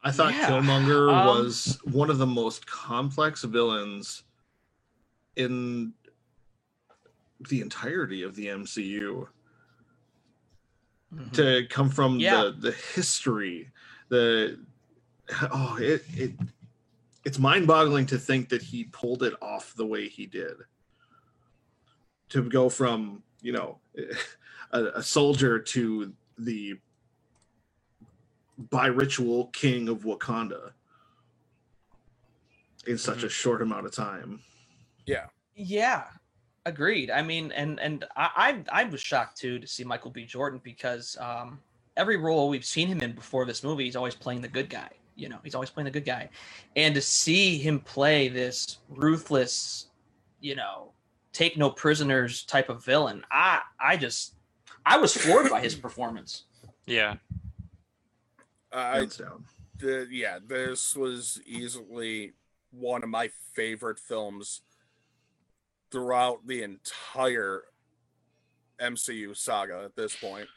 [0.03, 4.23] I thought Yeah, Killmonger um, was one of the most complex villains
[5.37, 5.93] in
[7.51, 9.29] the entirety of the MCU.
[11.15, 11.33] Mhm.
[11.35, 12.45] To come from Yeah.
[12.45, 13.71] the the history,
[14.09, 14.59] the
[15.53, 16.33] oh it it
[17.27, 20.55] it's mind-boggling to think that he pulled it off the way he did.
[22.31, 23.79] To go from you know
[24.71, 26.75] a, a soldier to the
[28.71, 30.71] by ritual king of Wakanda
[32.87, 34.41] in such a short amount of time.
[35.05, 35.27] Yeah.
[35.57, 36.05] Yeah
[36.65, 37.13] Agreed.
[37.13, 40.25] I mean, and and I I, I was shocked too to see Michael B.
[40.25, 41.61] Jordan because um,
[41.97, 44.91] every role we've seen him in before this movie, he's always playing the good guy.
[45.17, 46.29] You know, he's always playing the good guy,
[46.77, 49.89] and to see him play this ruthless,
[50.41, 50.93] you know,
[51.33, 54.35] take no prisoners type of villain, I I just
[54.85, 56.45] I was floored by his performance.
[56.87, 57.17] Yeah.
[58.73, 59.07] I
[59.79, 62.33] the, yeah, this was easily
[62.71, 64.63] one of my favorite films
[65.91, 67.65] throughout the entire
[68.81, 70.49] MCU saga at this point.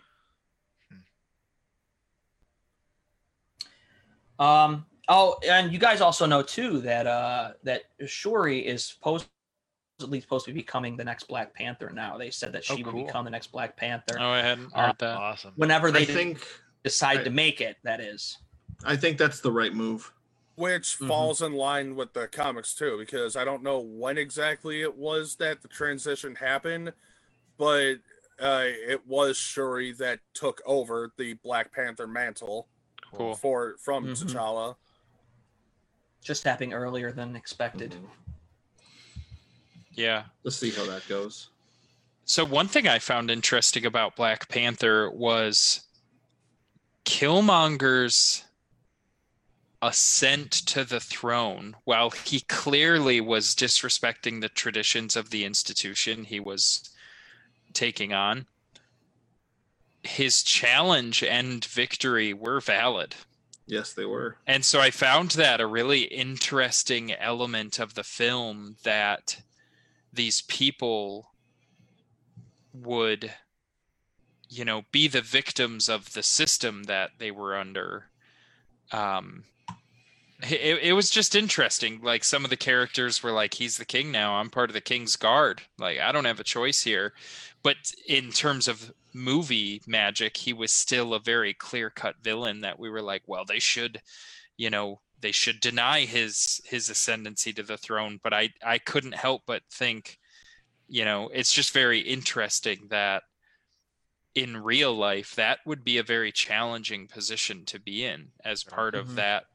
[4.39, 4.85] Um.
[5.11, 9.27] Oh, and you guys also know too that uh that Shuri is supposedly
[10.21, 11.91] supposed to be becoming the next Black Panther.
[11.93, 13.05] Now they said that Oh, she would cool.
[13.05, 15.17] become the next Black Panther Oh, I hadn't Uh, that.
[15.17, 15.53] Awesome.
[15.55, 16.45] whenever they I think
[16.83, 17.77] decide I- to make it.
[17.83, 18.37] That is.
[18.85, 20.13] I think that's the right move.
[20.55, 21.07] Which Mhm.
[21.07, 25.37] falls in line with the comics too, because I don't know when exactly it was
[25.37, 26.93] that the transition happened,
[27.57, 27.95] but
[28.39, 32.69] uh, it was Shuri that took over the Black Panther mantle
[33.11, 33.35] Cool.
[33.35, 34.23] for from Mhm.
[34.31, 34.75] T'Challa.
[36.23, 37.95] Just happening earlier than expected.
[39.91, 40.25] Yeah.
[40.43, 41.49] Let's see how that goes.
[42.25, 45.81] So one thing I found interesting about Black Panther was
[47.05, 48.43] Killmonger's
[49.81, 51.75] ascent to the throne.
[51.85, 56.89] While he clearly was disrespecting the traditions of the institution he was
[57.73, 58.45] taking on,
[60.09, 63.15] his challenge and victory were valid.
[63.67, 64.37] Yes, they were.
[64.47, 69.41] And so I found that a really interesting element of the film that
[70.11, 71.31] these people
[72.73, 73.31] would,
[74.49, 78.05] you know, be the victims of the system that they were under.
[78.91, 79.43] Um,
[80.41, 82.01] it, it was just interesting.
[82.01, 84.33] Like some of the characters were like, he's the king now.
[84.33, 85.61] I'm part of the king's guard.
[85.77, 87.13] Like, I don't have a choice here.
[87.61, 87.75] But
[88.07, 92.89] in terms of movie magic, he was still a very clear cut villain that we
[92.89, 94.01] were like, well, they should,
[94.57, 98.19] you know, they should deny his his ascendancy to the throne.
[98.23, 100.19] But I I couldn't help but think,
[100.87, 103.23] you know, it's just very interesting that
[104.35, 108.93] in real life that would be a very challenging position to be in as part
[108.93, 108.99] Mhm.
[109.01, 109.45] of that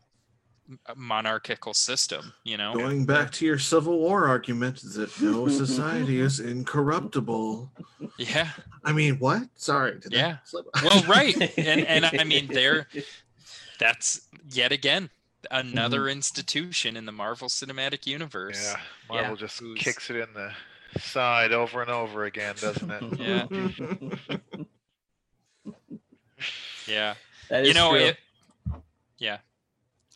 [0.97, 2.75] monarchical system, you know.
[2.75, 7.71] Going back to your Civil War argument that no society is incorruptible.
[8.19, 8.51] Yeah.
[8.85, 9.43] I mean, what?
[9.57, 9.99] Sorry.
[10.01, 10.39] did Yeah.
[10.45, 10.67] slip?
[10.83, 11.37] Well, right.
[11.59, 12.89] And and I mean there
[13.79, 15.11] that's yet again
[15.51, 16.11] another mm-hmm.
[16.11, 18.73] institution in the Marvel Cinematic Universe.
[18.73, 19.37] Yeah, Marvel Yeah.
[19.37, 20.53] just Who's- kicks it in the
[20.99, 23.19] side over and over again, doesn't it?
[23.19, 23.47] Yeah.
[26.87, 27.15] Yeah.
[27.49, 28.01] That is you know true.
[28.01, 28.17] it
[29.19, 29.39] yeah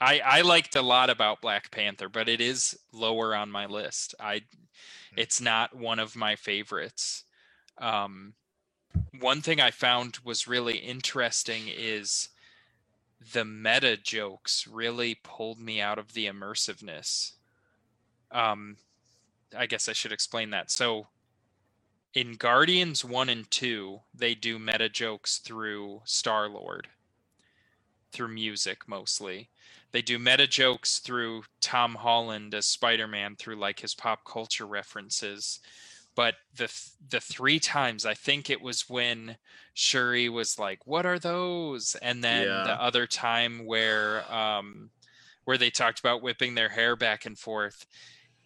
[0.01, 4.15] i i liked a lot about black panther but it is lower on my list.
[4.21, 4.43] I
[5.17, 7.25] it's not one of my favorites.
[7.79, 8.35] Um
[9.21, 12.29] one thing i found was really interesting is
[13.33, 17.33] the meta jokes really pulled me out of the immersiveness.
[18.31, 18.77] Um
[19.57, 20.71] i guess i should explain that.
[20.71, 21.09] So
[22.15, 26.89] in guardians 1 and 2 they do meta jokes through star lord
[28.13, 29.51] through music mostly.
[29.93, 35.61] They do meta jokes through Tom Holland as Spider-Man through like his pop culture references.
[36.15, 39.37] But the th- the three times I think it was when
[39.75, 42.65] Shuri was like, "What are those?" and then Yeah.
[42.65, 44.91] the other time where um
[45.45, 47.87] where they talked about whipping their hair back and forth.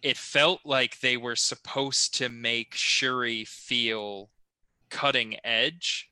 [0.01, 4.29] It felt like they were supposed to make Shuri feel
[4.89, 6.09] cutting edge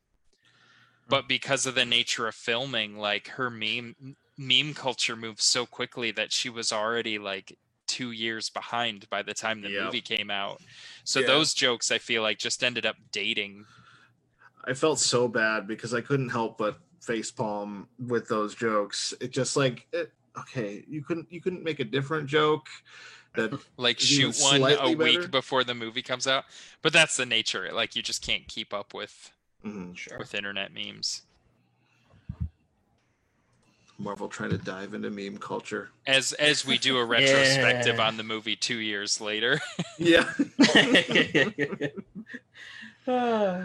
[1.08, 6.12] but because of the nature of filming like her meme meme culture moves so quickly
[6.12, 9.84] that she was already like two years behind by the time the Yep.
[9.86, 10.62] movie came out
[11.04, 11.28] so Yeah.
[11.28, 13.66] those jokes i feel like just ended up dating
[14.64, 19.12] I felt so bad because I couldn't help but facepalm with those jokes.
[19.20, 22.68] It just like, it, okay, you couldn't you couldn't make a different joke
[23.36, 26.44] that like shoot one a slightly week before the movie comes out
[26.84, 29.32] but that's the nature like you just can't keep up with
[29.66, 29.98] Mhm.
[29.98, 30.20] Sure.
[30.20, 31.24] with internet memes
[34.02, 35.90] Marvel trying to dive into meme culture.
[36.08, 38.08] as as we do a retrospective Yeah.
[38.08, 39.60] on the movie two years later
[39.98, 40.30] Yeah.
[43.08, 43.64] Uh,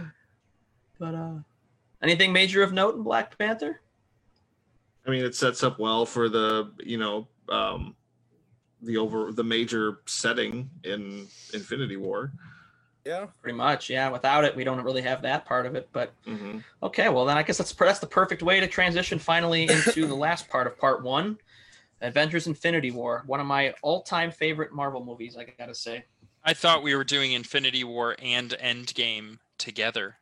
[0.99, 1.35] but uh,
[2.03, 3.81] anything major of note in Black Panther?
[5.07, 7.95] I mean, it sets up well for the you know um,
[8.83, 12.33] the over the major setting in Infinity War.
[13.07, 13.27] Yeah.
[13.41, 14.09] Pretty much, yeah.
[14.11, 15.89] Without it, we don't really have that part of it.
[15.93, 19.71] But hmm okay, well then I guess that's that's the perfect way to transition finally
[19.71, 21.39] into the last part of part one,
[22.01, 25.37] Avengers: Infinity War, one of my all-time favorite Marvel movies.
[25.37, 26.05] I gotta say.
[26.45, 30.17] I thought we were doing Infinity War and Endgame together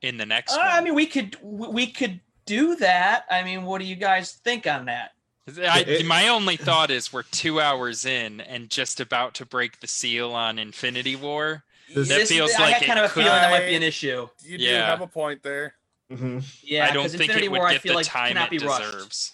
[0.00, 0.66] in the next Uh, one.
[0.66, 3.26] I mean, we could we could do that.
[3.30, 5.13] I mean, what do you guys think on that?
[5.46, 9.80] I, It- my only thought is we're two hours in and just about to break
[9.80, 11.64] the seal on Infinity War.
[11.94, 13.74] This- That feels I like had it kind of a could- feeling that might be
[13.74, 14.28] an issue.
[14.42, 14.86] You do Yeah.
[14.86, 15.74] have a point there.
[16.10, 16.44] Mhm.
[16.62, 18.28] Yeah, I don't 'cause think Infinity it would War, I get feel the like time
[18.28, 18.92] cannot it be rushed.
[18.92, 19.32] deserves.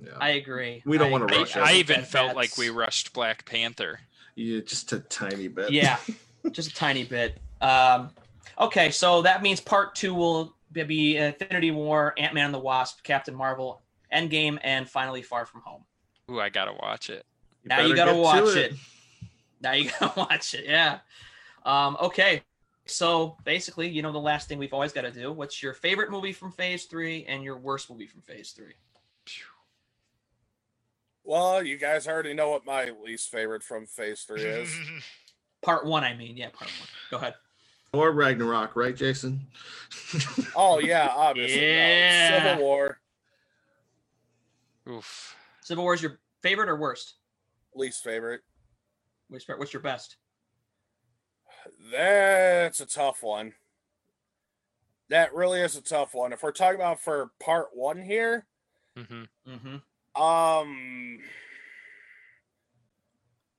[0.00, 0.10] Yeah.
[0.20, 0.82] I agree.
[0.84, 1.62] We don't I wanna rush it.
[1.62, 4.00] I think even that felt like we rushed Black Panther.
[4.34, 5.70] yeah, just a tiny bit.
[5.72, 5.98] Yeah,
[6.52, 7.38] just a tiny bit.
[7.60, 8.10] Um,
[8.58, 13.02] okay, so that means part two will be Infinity War, Ant Man and the Wasp,
[13.04, 13.81] Captain Marvel,
[14.12, 15.84] Endgame, and finally Far From Home.
[16.30, 17.24] Ooh, I gotta watch it.
[17.64, 18.74] now you gotta get to watch it.
[19.60, 20.64] Now you gotta watch it.
[20.66, 20.98] Yeah.
[21.64, 22.42] Um, okay.
[22.86, 25.30] So basically, you know, the last thing we've always got to do.
[25.30, 28.74] What's your favorite movie from Phase Three and your worst movie from Phase Three?
[31.24, 34.70] Well, you guys already know what my least favorite from Phase Three is.
[35.62, 36.36] Part one, I mean.
[36.36, 36.88] Yeah, part one.
[37.08, 37.34] Go ahead.
[37.92, 39.46] Or Ragnarok, right, Jason?
[40.56, 41.60] oh yeah, obviously.
[41.60, 42.48] no, Yeah.
[42.50, 42.98] Civil War,
[44.88, 45.36] Oof.
[45.62, 47.14] Civil War is your favorite or worst?
[47.74, 48.42] least favorite.
[49.28, 50.16] What's what's your best?
[51.90, 53.54] That's a tough one.
[55.08, 56.32] That really is a tough one.
[56.32, 58.46] If we're talking about for part one here,
[58.96, 60.22] hmm Mm-hmm.
[60.22, 61.18] um,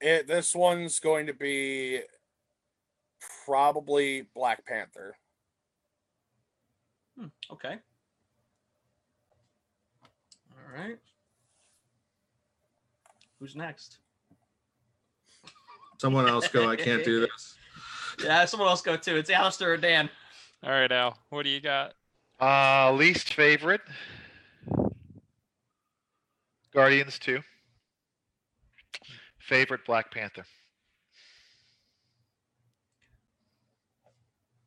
[0.00, 2.00] it this one's going to be
[3.46, 5.16] probably Black Panther.
[7.18, 7.78] Hmm, okay.
[10.50, 10.98] All right.
[13.40, 13.98] Who's next?
[15.98, 16.68] Someone else go.
[16.68, 17.54] I can't do this.
[18.22, 19.16] Yeah, someone else go too.
[19.16, 20.08] It's Alistair or Dan.
[20.62, 21.18] All right, Al.
[21.30, 21.94] What do you got?
[22.40, 23.80] Uh, least favorite.
[26.72, 27.40] Guardians 2.
[29.38, 30.44] Favorite Black Panther.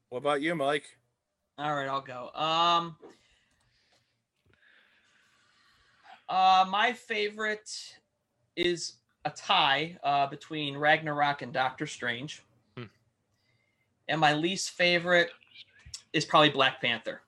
[0.10, 0.86] What about you, Mike?
[1.58, 2.30] All right, I'll go.
[2.34, 2.96] Um,
[6.30, 7.70] uh, my favorite
[8.58, 12.44] is a tie uh, between Ragnarok and Doctor Strange,
[12.76, 12.86] Hmm.
[14.10, 15.30] and my least favorite
[16.14, 17.22] is probably Black Panther.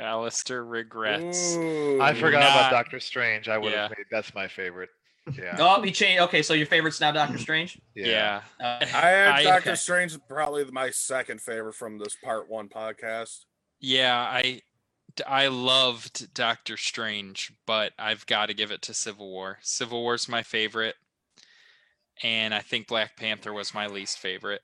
[0.00, 1.56] Alistair regrets.
[1.56, 2.00] Ooh.
[2.00, 2.46] I forgot Nah.
[2.48, 3.48] about Doctor Strange.
[3.48, 3.82] I would Yeah.
[3.88, 4.90] have made that's my favorite.
[5.32, 5.56] Yeah.
[5.58, 6.22] Oh, you changed.
[6.22, 7.78] Okay, so your favorite's now Doctor Strange.
[7.94, 8.42] Yeah.
[8.60, 9.76] Uh, I had Doctor okay.
[9.76, 13.44] Strange probably my second favorite from this part one podcast.
[13.80, 14.62] Yeah, I
[15.26, 19.58] I loved Doctor Strange, but I've got to give it to Civil War.
[19.62, 20.94] Civil War's my favorite,
[22.22, 24.62] and I think Black Panther was my least favorite.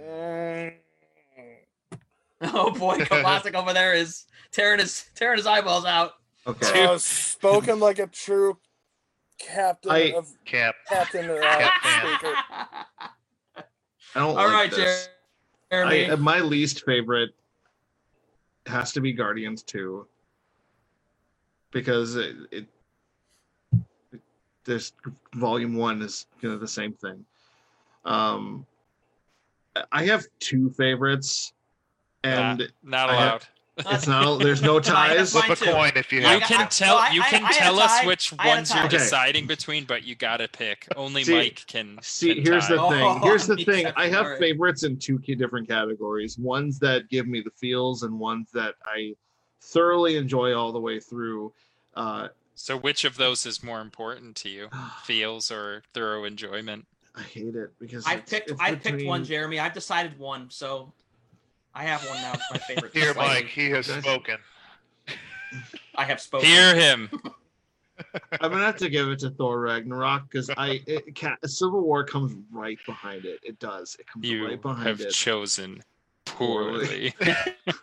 [0.00, 0.74] Mm.
[2.40, 6.12] Oh boy, Classic over there is tearing his tearing his eyeballs out.
[6.46, 6.84] Okay.
[6.86, 8.56] uh, spoken like a true
[9.40, 10.76] captain I- of Cap.
[10.88, 11.28] captain.
[11.28, 11.90] Uh, Captain.
[12.16, 12.34] speaker.
[13.56, 13.64] I
[14.14, 15.08] don't All like right, this.
[15.72, 16.06] Jeremy.
[16.06, 17.30] I, uh, my least favorite
[18.68, 20.06] has to be Guardians 2
[21.70, 22.66] because it, it,
[24.12, 24.20] it
[24.64, 24.92] there's
[25.34, 27.24] volume one is you know the same thing.
[28.04, 28.66] Um,
[29.92, 31.52] I have two favorites,
[32.24, 33.46] and Not allowed.
[33.78, 35.34] It's not there's no ties.
[35.34, 37.12] Mine Flip a coin if you I You can tell.
[37.12, 38.84] you can I had tell us which I had a ones you're.
[38.86, 38.98] Okay.
[38.98, 40.86] deciding between, but you gotta pick.
[40.96, 41.98] Only See- Mike can.
[42.02, 43.20] See, can here's the thing.
[43.22, 43.86] Here's the yes, thing.
[43.96, 44.38] I have alright.
[44.38, 46.38] favorites in two key different categories.
[46.38, 49.14] Ones that give me the feels, and ones that I
[49.62, 51.52] thoroughly enjoy all the way through.
[51.94, 54.68] Uh, So, which of those is more important to you?
[55.04, 56.86] Feels or thorough enjoyment?
[57.14, 58.50] I hate it because I it's- picked.
[58.50, 59.58] it's I picked one, Jeremy.
[59.60, 60.92] I've decided one, so
[61.78, 62.32] I have one now.
[62.34, 62.92] It's my favorite.
[62.92, 63.46] Here, Mike.
[63.46, 64.00] He has Okay.
[64.00, 64.38] spoken.
[65.94, 66.48] I have spoken.
[66.48, 67.08] Hear him.
[68.40, 72.02] I'm gonna have to give it to Thor Ragnarok because I it, ca Civil War
[72.04, 73.38] comes right behind it.
[73.44, 73.96] It does.
[74.00, 74.82] It comes You right behind it.
[74.82, 75.10] You have it.
[75.12, 75.82] chosen
[76.24, 77.14] Poorly.
[77.20, 77.34] poorly.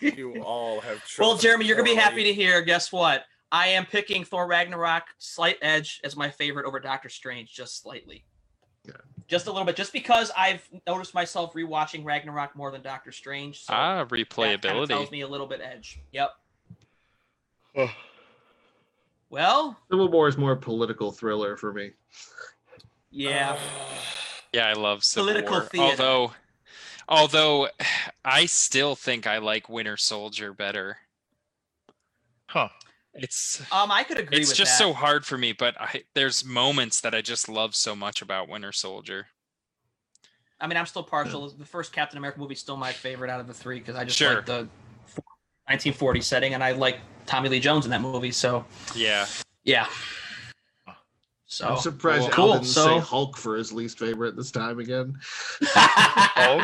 [0.00, 1.02] You all have.
[1.18, 2.62] well, Jeremy, you're gonna be happy to hear.
[2.62, 3.24] Guess what?
[3.52, 8.24] I am picking Thor Ragnarok slight edge as my favorite over Doctor Strange, just slightly.
[8.86, 8.92] Yeah.
[9.30, 13.60] Just a little bit, just because I've noticed myself rewatching Ragnarok more than Doctor Strange.
[13.62, 14.88] So ah, that kinda replayability.
[14.88, 16.00] tells me a little bit edge.
[16.10, 16.30] Yep.
[17.76, 17.90] Oh,
[19.30, 21.92] Well, Civil War is more political thriller for me.
[23.12, 23.56] yeah.
[24.52, 25.62] Yeah, I love Civil Political War.
[25.68, 25.90] theater.
[26.02, 26.32] Although,
[27.08, 27.68] although,
[28.24, 30.96] I still think I like Winter Soldier better.
[32.48, 32.68] huh.
[33.14, 34.78] It's Um, I could agree it's with just that.
[34.84, 38.48] so hard for me, but I, there's moments that I just love so much about
[38.48, 39.26] Winter Soldier.
[40.60, 41.48] I mean, I'm still partial.
[41.50, 44.04] The first Captain America movie is still my favorite out of the three because I
[44.04, 44.36] just Sure.
[44.36, 44.68] like the
[45.66, 48.32] 1940 setting, and I like Tommy Lee Jones in that movie.
[48.32, 48.64] So
[48.94, 49.26] Yeah,
[49.64, 49.86] yeah.
[51.46, 54.78] So I'm surprised Cool, Al didn't so- say Hulk for his least favorite this time
[54.78, 55.18] again.
[55.64, 56.62] Hulk.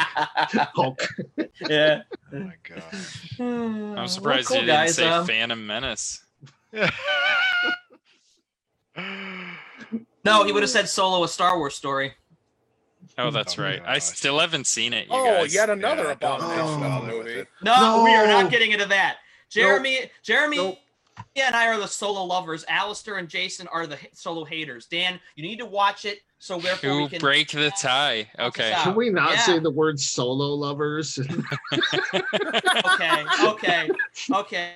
[1.68, 2.02] yeah.
[2.32, 3.32] Oh my gosh.
[3.40, 6.24] I'm surprised cool, you didn't guys, say um, Phantom Menace.
[10.24, 12.12] No, he would have said Solo, a Star Wars story.
[13.18, 13.82] Oh, that's Oh my right.
[13.86, 15.06] I still haven't seen it.
[15.06, 15.54] You Oh, guys.
[15.54, 16.80] yet another Yeah, abomination oh.
[16.80, 17.30] bother of a movie.
[17.40, 17.48] it.
[17.62, 19.18] No, we are not getting into that.
[19.48, 20.78] Jeremy, Jeremy, Nope.
[21.36, 22.64] yeah, and I are the solo lovers.
[22.68, 24.86] Alistair and Jason are the solo haters.
[24.86, 28.28] Dan, you need to watch it so therefore we can break the tie.
[28.40, 28.72] Okay.
[28.82, 29.40] Can we not Yeah.
[29.42, 31.16] say the word solo lovers?
[31.72, 33.88] okay, okay,
[34.32, 34.72] okay.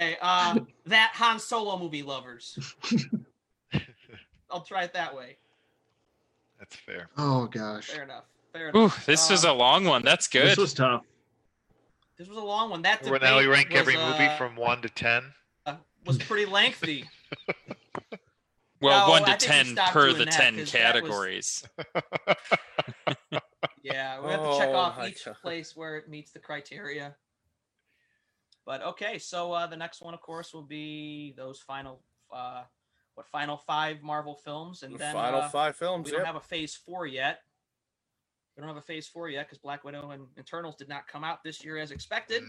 [0.00, 2.56] Okay, uh, that Han Solo movie lovers.
[4.50, 5.36] I'll try it that way.
[6.58, 7.08] That's fair.
[7.18, 7.88] oh gosh.
[7.88, 8.24] Fair enough.
[8.52, 8.76] Fair enough.
[8.76, 9.06] Ooh, enough.
[9.06, 10.02] this was Uh, a long one.
[10.02, 10.46] That's good.
[10.46, 11.04] This was tough.
[12.16, 12.82] this was a long one.
[12.82, 15.32] That Well, now we debate rank every was, movie uh, from one to ten.
[15.66, 15.76] uh,
[16.06, 17.04] was pretty lengthy.
[18.80, 21.64] well, No, one to ten per the that ten 'cause that was- categories.
[23.82, 25.36] Yeah, we have to check Oh off my each God.
[25.40, 27.14] place where it meets the criteria.
[28.68, 32.64] But okay, so uh, the next one, of course, will be those final, uh,
[33.14, 36.04] what final five Marvel films, and The then final uh, five films.
[36.04, 37.40] we don't have a Phase Four yet.
[38.54, 41.24] We don't have a Phase Four yet because Black Widow and Eternals did not come
[41.24, 42.42] out this year as expected.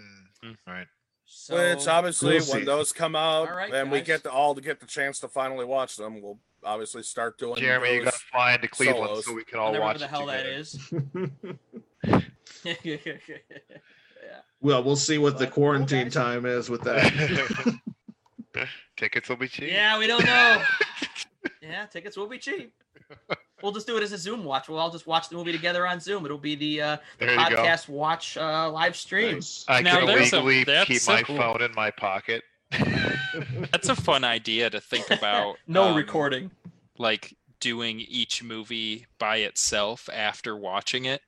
[0.44, 0.88] Mm, right.
[1.24, 4.54] So it's obviously, we'll when those come out, All right, and we get the, all
[4.56, 7.56] to get the chance to finally watch them, we'll obviously start doing.
[7.56, 9.26] Jeremy, you those- got to fly into Cleveland solos.
[9.26, 10.44] so we can all whatever watch the hell that
[12.04, 12.26] together.
[14.30, 14.43] is.
[14.61, 16.14] well, we'll see what the But, cool, quarantine guys.
[16.14, 17.80] time is with that.
[18.97, 19.69] Tickets will be cheap.
[19.72, 20.61] yeah, we don't know.
[21.61, 22.73] yeah, tickets will be cheap.
[23.64, 24.68] We'll just do it as a Zoom watch.
[24.68, 26.26] We'll all just watch the movie together on Zoom.
[26.26, 27.41] It'll be the uh, the There go.
[27.43, 29.35] podcast watch uh, live stream.
[29.35, 29.64] Nice.
[29.68, 31.38] I Now can there's a- that's keep so my cool.
[31.38, 32.43] phone in my pocket.
[33.72, 35.56] That's a fun idea to think about.
[35.68, 36.51] no um, recording.
[36.97, 41.22] Like doing each movie by itself after watching it.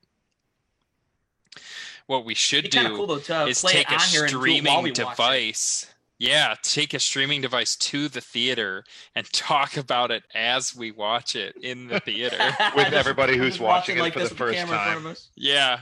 [2.06, 4.22] What we should It'd be kind of do cool though is take a on here
[4.22, 5.86] and do it while we streaming device.
[6.18, 8.84] Yeah, take a streaming device to the theater
[9.14, 12.38] and talk about it as we watch it in the theater.
[12.76, 15.16] With everybody who's just watching it like for the first camera in front time.
[15.34, 15.80] yeah.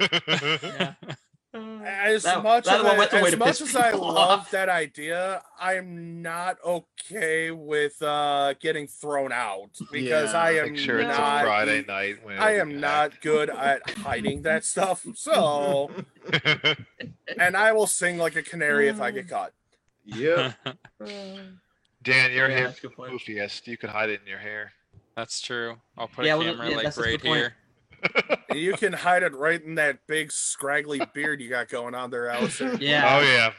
[0.00, 0.94] Yeah.
[1.80, 1.84] Mm.
[1.86, 4.40] As That- much that as, one I, went the way as, much as I love
[4.40, 4.50] off.
[4.50, 10.78] that idea, I'm not okay with uh, getting thrown out because Yeah, I am Make
[10.80, 11.42] sure it's not.
[11.42, 12.16] a Friday night.
[12.24, 15.04] When I it'll am not good at hiding that stuff.
[15.14, 15.90] So,
[17.38, 19.30] and I will sing like a canary if I get mm.
[19.30, 19.52] caught.
[20.04, 20.54] Yep.
[21.02, 21.58] Mm.
[22.02, 23.66] Dan, your Yeah, hair that's a good goofiest.
[23.66, 24.72] You can hide it in your hair.
[25.16, 25.76] That's true.
[25.96, 27.36] I'll put Yeah, a well, camera yeah, like that's a right point.
[27.36, 27.54] here.
[28.48, 32.10] And you can hide it right in that big scraggly beard you got going on
[32.10, 32.78] there, Allison.
[32.80, 33.18] Yeah.
[33.18, 33.52] Oh Yeah.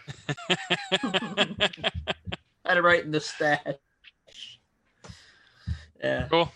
[1.03, 1.57] yeah.
[2.65, 3.61] Had it right in the stash.
[6.03, 6.27] Yeah.
[6.29, 6.51] Cool.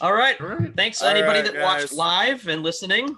[0.00, 0.40] All right.
[0.40, 0.74] All right.
[0.74, 3.16] Thanks to All anybody right, that watched live and listening.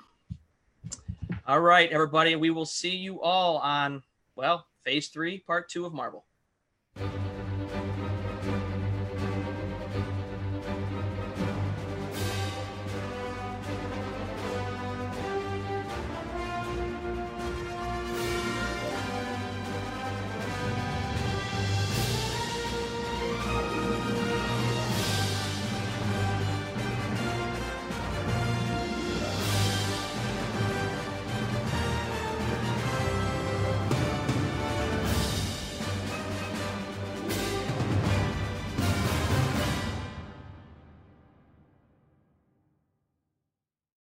[1.46, 2.36] All right, everybody.
[2.36, 4.02] We will see you all on,
[4.36, 6.24] well, phase three, part two of Marvel.